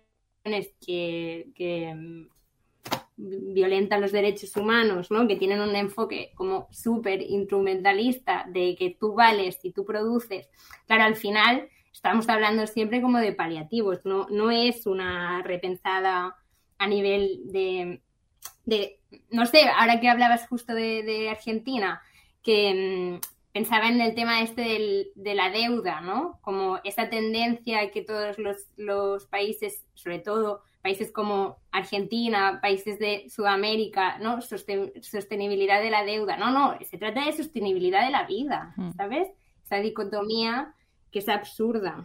que, 0.84 1.49
que, 1.55 1.94
mm, 1.94 2.28
violentan 3.18 4.01
los 4.01 4.12
derechos 4.12 4.57
humanos, 4.57 5.11
¿no? 5.11 5.26
que 5.26 5.36
tienen 5.36 5.61
un 5.61 5.74
enfoque 5.74 6.30
como 6.36 6.68
súper 6.70 7.20
instrumentalista 7.20 8.46
de 8.49 8.76
que 8.78 8.96
tú 8.99 9.14
vales 9.14 9.59
y 9.64 9.72
tú 9.72 9.84
produces, 9.84 10.49
claro, 10.86 11.03
al 11.03 11.16
final 11.16 11.68
estamos 11.92 12.28
hablando 12.28 12.66
siempre 12.68 13.03
como 13.03 13.18
de 13.18 13.32
paliativos, 13.32 14.05
no, 14.05 14.28
no 14.30 14.53
es 14.53 14.86
una 14.86 15.42
repensada 15.42 16.36
a 16.78 16.86
nivel 16.86 17.40
de, 17.46 18.01
de 18.64 19.01
no 19.30 19.46
sé, 19.46 19.68
ahora 19.68 20.01
que 20.01 20.09
hablabas 20.09 20.46
justo 20.46 20.74
de, 20.74 21.28
Argentina, 21.30 22.01
que 22.42 23.18
mm, 23.20 23.38
pensaba 23.59 23.89
en 23.89 24.01
el 24.01 24.15
tema 24.15 24.41
este 24.43 24.63
del- 24.63 25.07
de 25.17 25.35
la 25.35 25.51
deuda, 25.51 26.01
¿no? 26.01 26.39
Como 26.43 26.79
esa 26.85 27.09
tendencia 27.11 27.91
que 27.91 28.03
todos 28.03 28.39
los, 28.39 28.57
los 28.77 29.27
países, 29.27 29.85
sobre 29.95 30.21
todo 30.21 30.63
países 30.81 31.11
como 31.11 31.57
Argentina, 31.73 32.61
países 32.63 32.99
de 33.01 33.27
Sudamérica, 33.29 34.19
¿no? 34.19 34.39
Sosten- 34.41 34.93
sostenibilidad 35.03 35.81
de 35.83 35.91
la 35.91 36.05
deuda. 36.05 36.37
No, 36.37 36.51
no, 36.53 36.79
se 36.89 36.99
trata 36.99 37.25
de 37.25 37.33
sostenibilidad 37.33 38.05
de 38.05 38.13
la 38.13 38.25
vida. 38.27 38.75
¿sabes? 38.97 39.27
Esa 39.65 39.77
dicotomía 39.77 40.73
que 41.11 41.19
es 41.19 41.29
absurda. 41.29 42.05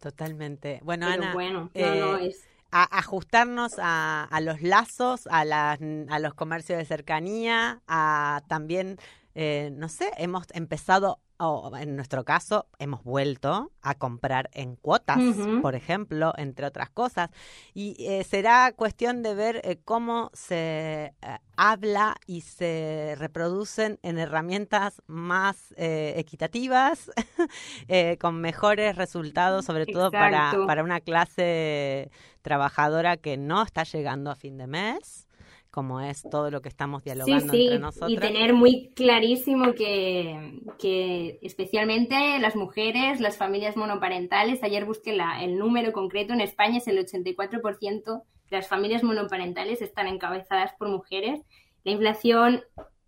totalmente. 0.00 0.80
Bueno, 0.82 1.06
Pero 1.08 1.22
Ana, 1.22 1.32
bueno, 1.34 1.60
no, 1.62 1.70
eh, 1.74 2.00
no, 2.00 2.16
es... 2.18 2.44
a- 2.72 2.98
ajustarnos 2.98 3.74
a, 3.78 4.24
a 4.24 4.40
los 4.40 4.62
lazos, 4.62 5.28
a, 5.30 5.44
las, 5.44 5.78
a 6.08 6.18
los 6.18 6.34
comercios 6.34 6.76
de 6.78 6.84
cercanía, 6.84 7.80
a 7.86 8.42
también, 8.48 8.98
eh, 9.34 9.70
no 9.72 9.88
sé, 9.88 10.10
hemos 10.18 10.46
empezado, 10.52 11.20
o 11.38 11.76
en 11.76 11.96
nuestro 11.96 12.24
caso, 12.24 12.66
hemos 12.78 13.02
vuelto 13.02 13.72
a 13.80 13.94
comprar 13.94 14.48
en 14.52 14.76
cuotas, 14.76 15.18
por 15.60 15.74
ejemplo, 15.74 16.32
entre 16.36 16.66
otras 16.66 16.90
cosas. 16.90 17.30
Y 17.74 17.96
eh, 17.98 18.22
será 18.24 18.72
cuestión 18.76 19.22
de 19.22 19.34
ver 19.34 19.60
eh, 19.64 19.78
cómo 19.84 20.30
se 20.34 21.14
eh, 21.20 21.38
habla 21.56 22.16
y 22.26 22.42
se 22.42 23.16
reproducen 23.18 23.98
en 24.02 24.18
herramientas 24.18 25.02
más 25.06 25.74
eh, 25.76 26.14
equitativas, 26.16 27.10
eh, 27.88 28.18
con 28.20 28.40
mejores 28.40 28.94
resultados, 28.96 29.64
sobre 29.64 29.86
todo 29.86 30.10
para, 30.12 30.52
para 30.66 30.84
una 30.84 31.00
clase 31.00 32.10
trabajadora 32.42 33.16
que 33.16 33.36
no 33.36 33.62
está 33.62 33.84
llegando 33.84 34.30
a 34.30 34.36
fin 34.36 34.58
de 34.58 34.66
mes, 34.66 35.26
como 35.72 36.00
es 36.02 36.28
todo 36.28 36.52
lo 36.52 36.62
que 36.62 36.70
estamos 36.70 37.04
Sí, 37.04 37.04
dialogando 37.04 37.54
sí, 37.54 37.56
entre 37.56 37.80
nosotros. 37.80 38.12
y 38.12 38.18
tener 38.18 38.52
muy 38.54 38.90
clarísimo 38.94 39.74
que, 39.74 40.60
que 40.78 41.38
especialmente 41.42 42.38
las 42.40 42.56
mujeres, 42.56 43.20
las 43.20 43.36
familias 43.36 43.76
monoparentales, 43.76 44.62
ayer 44.62 44.84
busqué 44.84 45.12
la, 45.14 45.42
el 45.44 45.58
número 45.58 45.92
concreto, 45.92 46.32
en 46.32 46.40
España 46.40 46.78
es 46.78 46.88
el 46.88 46.98
84% 46.98 48.22
de 48.50 48.56
las 48.56 48.68
familias 48.68 49.02
monoparentales 49.02 49.82
están 49.82 50.06
encabezadas 50.08 50.72
por 50.78 50.88
mujeres. 50.88 51.40
La 51.84 51.92
inflación 51.92 52.62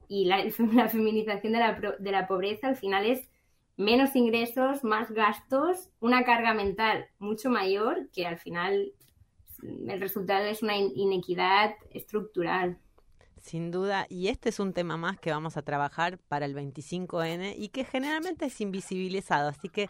y 0.08 0.26
la, 0.26 0.44
la 0.74 0.88
feminización 0.88 1.52
de 1.54 1.58
la, 1.60 1.80
de 1.98 2.12
la 2.12 2.26
pobreza 2.26 2.68
al 2.68 2.76
final 2.76 3.06
es 3.06 3.28
menos 3.76 4.14
ingresos, 4.16 4.84
más 4.84 5.10
gastos, 5.12 5.90
una 6.00 6.24
carga 6.24 6.54
mental 6.54 7.06
mucho 7.18 7.50
mayor 7.50 8.08
que 8.12 8.26
al 8.26 8.38
final 8.38 8.92
el 9.88 10.00
resultado 10.00 10.44
es 10.44 10.62
una 10.62 10.76
in- 10.76 10.92
inequidad 10.94 11.74
estructural. 11.90 12.78
Sin 13.40 13.70
duda, 13.70 14.06
y 14.08 14.28
este 14.28 14.48
es 14.48 14.58
un 14.58 14.72
tema 14.72 14.96
más 14.96 15.18
que 15.20 15.30
vamos 15.30 15.56
a 15.56 15.62
trabajar 15.62 16.18
para 16.28 16.46
el 16.46 16.54
25N 16.54 17.54
y 17.58 17.68
que 17.68 17.84
generalmente 17.84 18.46
es 18.46 18.60
invisibilizado, 18.60 19.48
así 19.50 19.68
que 19.68 19.88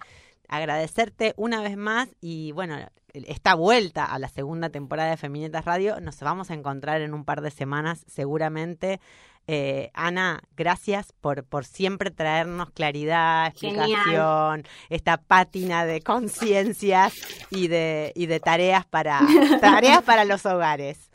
agradecerte 0.48 1.34
una 1.36 1.62
vez 1.62 1.76
más 1.76 2.14
y 2.20 2.52
bueno, 2.52 2.76
esta 3.12 3.54
vuelta 3.54 4.04
a 4.06 4.18
la 4.18 4.28
segunda 4.28 4.70
temporada 4.70 5.10
de 5.10 5.16
Feminetas 5.16 5.64
Radio 5.64 6.00
nos 6.00 6.18
vamos 6.20 6.50
a 6.50 6.54
encontrar 6.54 7.00
en 7.00 7.14
un 7.14 7.24
par 7.24 7.42
de 7.42 7.50
semanas 7.52 8.04
seguramente. 8.08 9.00
Eh, 9.46 9.90
Ana, 9.92 10.42
gracias 10.56 11.12
por, 11.20 11.44
por 11.44 11.66
siempre 11.66 12.10
traernos 12.10 12.70
claridad, 12.70 13.52
Genial. 13.54 13.90
explicación, 13.90 14.66
esta 14.88 15.18
pátina 15.18 15.84
de 15.84 16.00
conciencias 16.00 17.12
y 17.50 17.68
de, 17.68 18.12
y 18.14 18.26
de 18.26 18.40
tareas 18.40 18.86
para 18.86 19.20
tareas 19.60 20.02
para 20.02 20.24
los 20.24 20.46
hogares. 20.46 21.10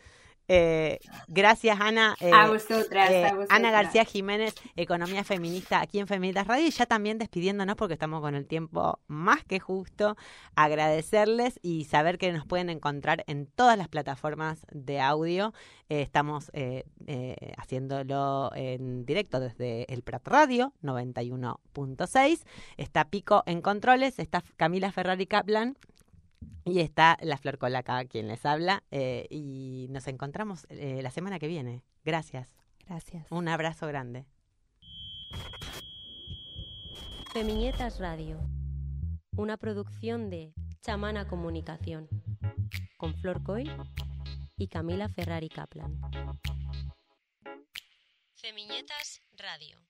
Eh, 0.51 0.99
gracias, 1.27 1.79
Ana. 1.79 2.15
Eh, 2.19 2.31
A 2.33 2.47
vosotras, 2.47 3.11
eh, 3.11 3.25
a 3.25 3.35
vosotras. 3.35 3.49
Ana 3.51 3.69
García 3.69 4.03
Jiménez, 4.03 4.55
Economía 4.75 5.23
Feminista, 5.23 5.79
aquí 5.79 5.99
en 5.99 6.07
Feminitas 6.07 6.47
Radio. 6.47 6.65
Y 6.65 6.71
ya 6.71 6.87
también 6.87 7.19
despidiéndonos 7.19 7.75
porque 7.75 7.93
estamos 7.93 8.19
con 8.21 8.33
el 8.33 8.47
tiempo 8.47 8.99
más 9.07 9.43
que 9.43 9.59
justo. 9.59 10.17
Agradecerles 10.55 11.59
y 11.61 11.85
saber 11.85 12.17
que 12.17 12.33
nos 12.33 12.47
pueden 12.47 12.71
encontrar 12.71 13.23
en 13.27 13.45
todas 13.45 13.77
las 13.77 13.89
plataformas 13.89 14.65
de 14.71 14.99
audio. 14.99 15.53
Eh, 15.89 16.01
estamos 16.01 16.51
eh, 16.53 16.83
eh, 17.07 17.53
haciéndolo 17.57 18.51
en 18.55 19.05
directo 19.05 19.39
desde 19.39 19.91
el 19.91 20.03
Prat 20.03 20.27
Radio 20.27 20.73
91.6. 20.83 22.43
Está 22.77 23.05
Pico 23.05 23.43
en 23.45 23.61
controles, 23.61 24.19
está 24.19 24.43
Camila 24.57 24.91
Ferrari 24.91 25.27
Kaplan 25.27 25.77
y 26.65 26.79
está 26.79 27.17
la 27.21 27.37
Flor 27.37 27.57
Colaca, 27.57 28.03
quien 28.05 28.27
les 28.27 28.45
habla. 28.45 28.83
eh, 28.91 29.27
y 29.29 29.87
nos 29.89 30.07
encontramos 30.07 30.65
eh, 30.69 31.01
la 31.01 31.11
semana 31.11 31.39
que 31.39 31.47
viene. 31.47 31.83
Gracias. 32.03 32.55
Gracias. 32.87 33.31
Un 33.31 33.47
abrazo 33.47 33.87
grande. 33.87 34.25
Femiñetas 37.33 37.99
Radio. 37.99 38.39
Una 39.37 39.57
producción 39.57 40.29
de 40.29 40.53
Chamana 40.81 41.27
Comunicación. 41.27 42.09
Con 42.97 43.13
Flor 43.21 43.43
Coy 43.43 43.69
y 44.57 44.67
Camila 44.67 45.09
Ferrari 45.09 45.49
Kaplan. 45.49 45.99
Femiñetas 48.35 49.21
Radio. 49.37 49.88